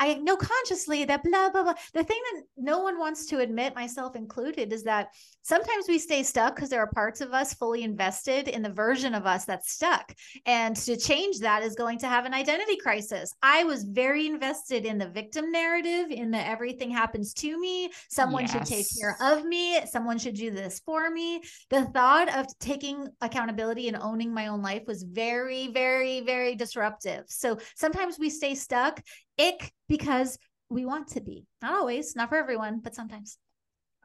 I 0.00 0.14
know 0.14 0.36
consciously 0.36 1.04
that 1.04 1.22
blah, 1.22 1.50
blah, 1.50 1.62
blah. 1.62 1.74
The 1.92 2.02
thing 2.02 2.20
that 2.32 2.42
no 2.56 2.78
one 2.78 2.98
wants 2.98 3.26
to 3.26 3.40
admit, 3.40 3.74
myself 3.74 4.16
included, 4.16 4.72
is 4.72 4.82
that 4.84 5.08
sometimes 5.42 5.86
we 5.88 5.98
stay 5.98 6.22
stuck 6.22 6.56
because 6.56 6.70
there 6.70 6.80
are 6.80 6.90
parts 6.90 7.20
of 7.20 7.34
us 7.34 7.52
fully 7.52 7.82
invested 7.82 8.48
in 8.48 8.62
the 8.62 8.72
version 8.72 9.14
of 9.14 9.26
us 9.26 9.44
that's 9.44 9.70
stuck. 9.70 10.14
And 10.46 10.74
to 10.76 10.96
change 10.96 11.40
that 11.40 11.62
is 11.62 11.74
going 11.74 11.98
to 11.98 12.08
have 12.08 12.24
an 12.24 12.32
identity 12.32 12.76
crisis. 12.76 13.34
I 13.42 13.64
was 13.64 13.84
very 13.84 14.26
invested 14.26 14.86
in 14.86 14.96
the 14.96 15.08
victim 15.08 15.52
narrative, 15.52 16.10
in 16.10 16.30
the 16.30 16.48
everything 16.48 16.90
happens 16.90 17.34
to 17.34 17.60
me. 17.60 17.90
Someone 18.08 18.42
yes. 18.42 18.52
should 18.52 18.64
take 18.64 18.86
care 18.98 19.16
of 19.20 19.44
me. 19.44 19.84
Someone 19.86 20.18
should 20.18 20.34
do 20.34 20.50
this 20.50 20.80
for 20.80 21.10
me. 21.10 21.42
The 21.68 21.84
thought 21.86 22.34
of 22.34 22.46
taking 22.58 23.06
accountability 23.20 23.88
and 23.88 23.98
owning 23.98 24.32
my 24.32 24.46
own 24.46 24.62
life 24.62 24.84
was 24.86 25.02
very, 25.02 25.68
very, 25.68 26.22
very 26.22 26.54
disruptive. 26.54 27.24
So 27.28 27.58
sometimes 27.76 28.18
we 28.18 28.30
stay 28.30 28.54
stuck 28.54 29.02
ick 29.40 29.72
because 29.88 30.38
we 30.68 30.84
want 30.84 31.08
to 31.08 31.20
be. 31.20 31.46
Not 31.62 31.74
always, 31.74 32.14
not 32.14 32.28
for 32.28 32.36
everyone, 32.36 32.80
but 32.82 32.94
sometimes. 32.94 33.38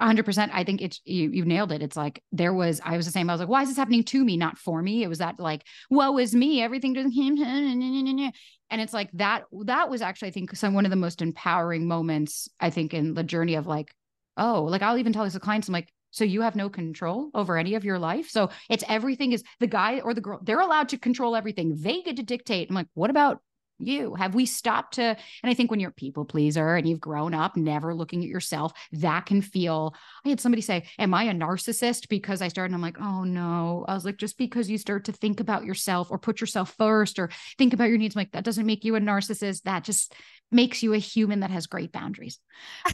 100% 0.01 0.49
i 0.51 0.65
think 0.65 0.81
it's 0.81 0.99
you 1.05 1.29
you 1.31 1.45
nailed 1.45 1.71
it. 1.71 1.81
It's 1.81 1.95
like 1.95 2.21
there 2.33 2.53
was 2.53 2.81
i 2.83 2.97
was 2.97 3.05
the 3.05 3.13
same. 3.13 3.29
I 3.29 3.33
was 3.33 3.39
like 3.39 3.47
why 3.47 3.61
is 3.61 3.69
this 3.69 3.77
happening 3.77 4.03
to 4.03 4.25
me 4.25 4.35
not 4.35 4.57
for 4.57 4.81
me? 4.81 5.03
It 5.03 5.07
was 5.07 5.19
that 5.19 5.39
like 5.39 5.63
woe 5.89 6.17
is 6.17 6.35
me. 6.35 6.61
Everything 6.61 6.91
doesn't 6.93 7.15
and 8.69 8.81
it's 8.81 8.93
like 8.93 9.09
that 9.13 9.43
that 9.65 9.89
was 9.89 10.01
actually 10.01 10.27
i 10.27 10.31
think 10.31 10.53
some 10.55 10.73
one 10.73 10.85
of 10.85 10.89
the 10.89 10.97
most 10.97 11.21
empowering 11.21 11.87
moments 11.87 12.49
i 12.59 12.69
think 12.69 12.93
in 12.93 13.13
the 13.13 13.23
journey 13.23 13.55
of 13.55 13.67
like 13.67 13.93
oh 14.37 14.63
like 14.63 14.81
i'll 14.81 14.97
even 14.97 15.13
tell 15.13 15.23
these 15.23 15.37
clients 15.37 15.67
i'm 15.67 15.73
like 15.73 15.87
so 16.15 16.23
you 16.23 16.41
have 16.41 16.55
no 16.55 16.69
control 16.69 17.29
over 17.33 17.57
any 17.57 17.75
of 17.75 17.83
your 17.83 17.99
life? 17.99 18.29
So 18.29 18.49
it's 18.69 18.85
everything 18.87 19.33
is 19.33 19.43
the 19.59 19.67
guy 19.67 19.99
or 19.99 20.13
the 20.13 20.21
girl 20.21 20.39
they're 20.41 20.61
allowed 20.61 20.87
to 20.89 20.97
control 20.97 21.35
everything. 21.35 21.75
They 21.77 22.01
get 22.03 22.15
to 22.15 22.23
dictate. 22.23 22.69
I'm 22.69 22.75
like 22.75 22.87
what 22.93 23.09
about 23.09 23.41
you? 23.79 24.15
Have 24.15 24.35
we 24.35 24.45
stopped 24.45 24.95
to? 24.95 25.03
And 25.03 25.17
I 25.43 25.53
think 25.53 25.71
when 25.71 25.79
you're 25.79 25.89
a 25.89 25.93
people 25.93 26.25
pleaser 26.25 26.75
and 26.75 26.87
you've 26.87 26.99
grown 26.99 27.33
up 27.33 27.55
never 27.55 27.93
looking 27.93 28.23
at 28.23 28.29
yourself, 28.29 28.73
that 28.93 29.25
can 29.25 29.41
feel. 29.41 29.95
I 30.25 30.29
had 30.29 30.39
somebody 30.39 30.61
say, 30.61 30.85
Am 30.99 31.13
I 31.13 31.23
a 31.25 31.33
narcissist? 31.33 32.09
Because 32.09 32.41
I 32.41 32.47
started, 32.47 32.73
I'm 32.73 32.81
like, 32.81 32.99
Oh 32.99 33.23
no. 33.23 33.85
I 33.87 33.93
was 33.93 34.05
like, 34.05 34.17
Just 34.17 34.37
because 34.37 34.69
you 34.69 34.77
start 34.77 35.05
to 35.05 35.11
think 35.11 35.39
about 35.39 35.65
yourself 35.65 36.11
or 36.11 36.17
put 36.17 36.41
yourself 36.41 36.73
first 36.77 37.19
or 37.19 37.29
think 37.57 37.73
about 37.73 37.89
your 37.89 37.97
needs, 37.97 38.15
I'm 38.15 38.21
like, 38.21 38.31
that 38.31 38.43
doesn't 38.43 38.65
make 38.65 38.85
you 38.85 38.95
a 38.95 38.99
narcissist. 38.99 39.63
That 39.63 39.83
just 39.83 40.13
makes 40.51 40.83
you 40.83 40.93
a 40.93 40.97
human 40.97 41.41
that 41.41 41.51
has 41.51 41.67
great 41.67 41.91
boundaries. 41.91 42.39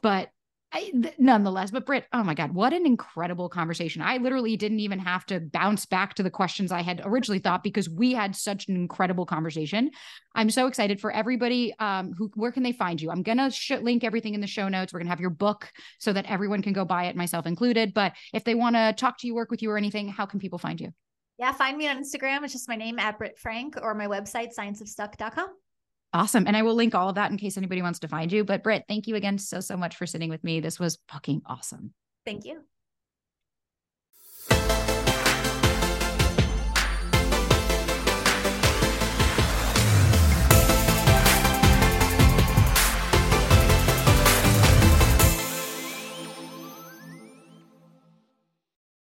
But 0.01 0.29
I, 0.73 0.91
th- 0.91 1.15
nonetheless, 1.17 1.69
but 1.69 1.85
Britt, 1.85 2.05
oh 2.13 2.23
my 2.23 2.33
God, 2.33 2.53
what 2.53 2.71
an 2.71 2.85
incredible 2.85 3.49
conversation. 3.49 4.01
I 4.01 4.17
literally 4.17 4.55
didn't 4.55 4.79
even 4.79 4.99
have 4.99 5.25
to 5.25 5.41
bounce 5.41 5.85
back 5.85 6.13
to 6.13 6.23
the 6.23 6.29
questions 6.29 6.71
I 6.71 6.81
had 6.81 7.01
originally 7.03 7.39
thought 7.39 7.61
because 7.61 7.89
we 7.89 8.13
had 8.13 8.35
such 8.35 8.69
an 8.69 8.75
incredible 8.75 9.25
conversation. 9.25 9.91
I'm 10.33 10.49
so 10.49 10.67
excited 10.67 11.01
for 11.01 11.11
everybody. 11.11 11.73
Um, 11.79 12.13
who, 12.13 12.31
where 12.35 12.53
can 12.53 12.63
they 12.63 12.71
find 12.71 13.01
you? 13.01 13.11
I'm 13.11 13.21
going 13.21 13.37
to 13.37 13.51
sh- 13.51 13.71
link 13.81 14.05
everything 14.05 14.33
in 14.33 14.39
the 14.39 14.47
show 14.47 14.69
notes. 14.69 14.93
We're 14.93 14.99
going 14.99 15.07
to 15.07 15.11
have 15.11 15.19
your 15.19 15.29
book 15.29 15.69
so 15.99 16.13
that 16.13 16.25
everyone 16.27 16.61
can 16.61 16.71
go 16.71 16.85
buy 16.85 17.05
it, 17.05 17.17
myself 17.17 17.45
included. 17.45 17.93
But 17.93 18.13
if 18.33 18.45
they 18.45 18.55
want 18.55 18.77
to 18.77 18.93
talk 18.93 19.17
to 19.19 19.27
you, 19.27 19.35
work 19.35 19.51
with 19.51 19.61
you, 19.61 19.71
or 19.71 19.77
anything, 19.77 20.07
how 20.07 20.25
can 20.25 20.39
people 20.39 20.57
find 20.59 20.79
you? 20.79 20.93
Yeah, 21.37 21.51
find 21.51 21.77
me 21.77 21.89
on 21.89 22.01
Instagram. 22.01 22.43
It's 22.43 22.53
just 22.53 22.69
my 22.69 22.75
name 22.75 22.97
at 22.97 23.17
Britt 23.17 23.37
Frank 23.37 23.75
or 23.81 23.93
my 23.93 24.07
website, 24.07 24.55
scienceofstuck.com. 24.57 25.47
Awesome. 26.13 26.45
And 26.45 26.57
I 26.57 26.61
will 26.63 26.75
link 26.75 26.93
all 26.93 27.09
of 27.09 27.15
that 27.15 27.31
in 27.31 27.37
case 27.37 27.57
anybody 27.57 27.81
wants 27.81 27.99
to 27.99 28.07
find 28.07 28.31
you. 28.31 28.43
But 28.43 28.63
Britt, 28.63 28.85
thank 28.87 29.07
you 29.07 29.15
again 29.15 29.37
so, 29.37 29.61
so 29.61 29.77
much 29.77 29.95
for 29.95 30.05
sitting 30.05 30.29
with 30.29 30.43
me. 30.43 30.59
This 30.59 30.79
was 30.79 30.99
fucking 31.07 31.41
awesome. 31.45 31.93
Thank 32.25 32.45
you. 32.45 32.61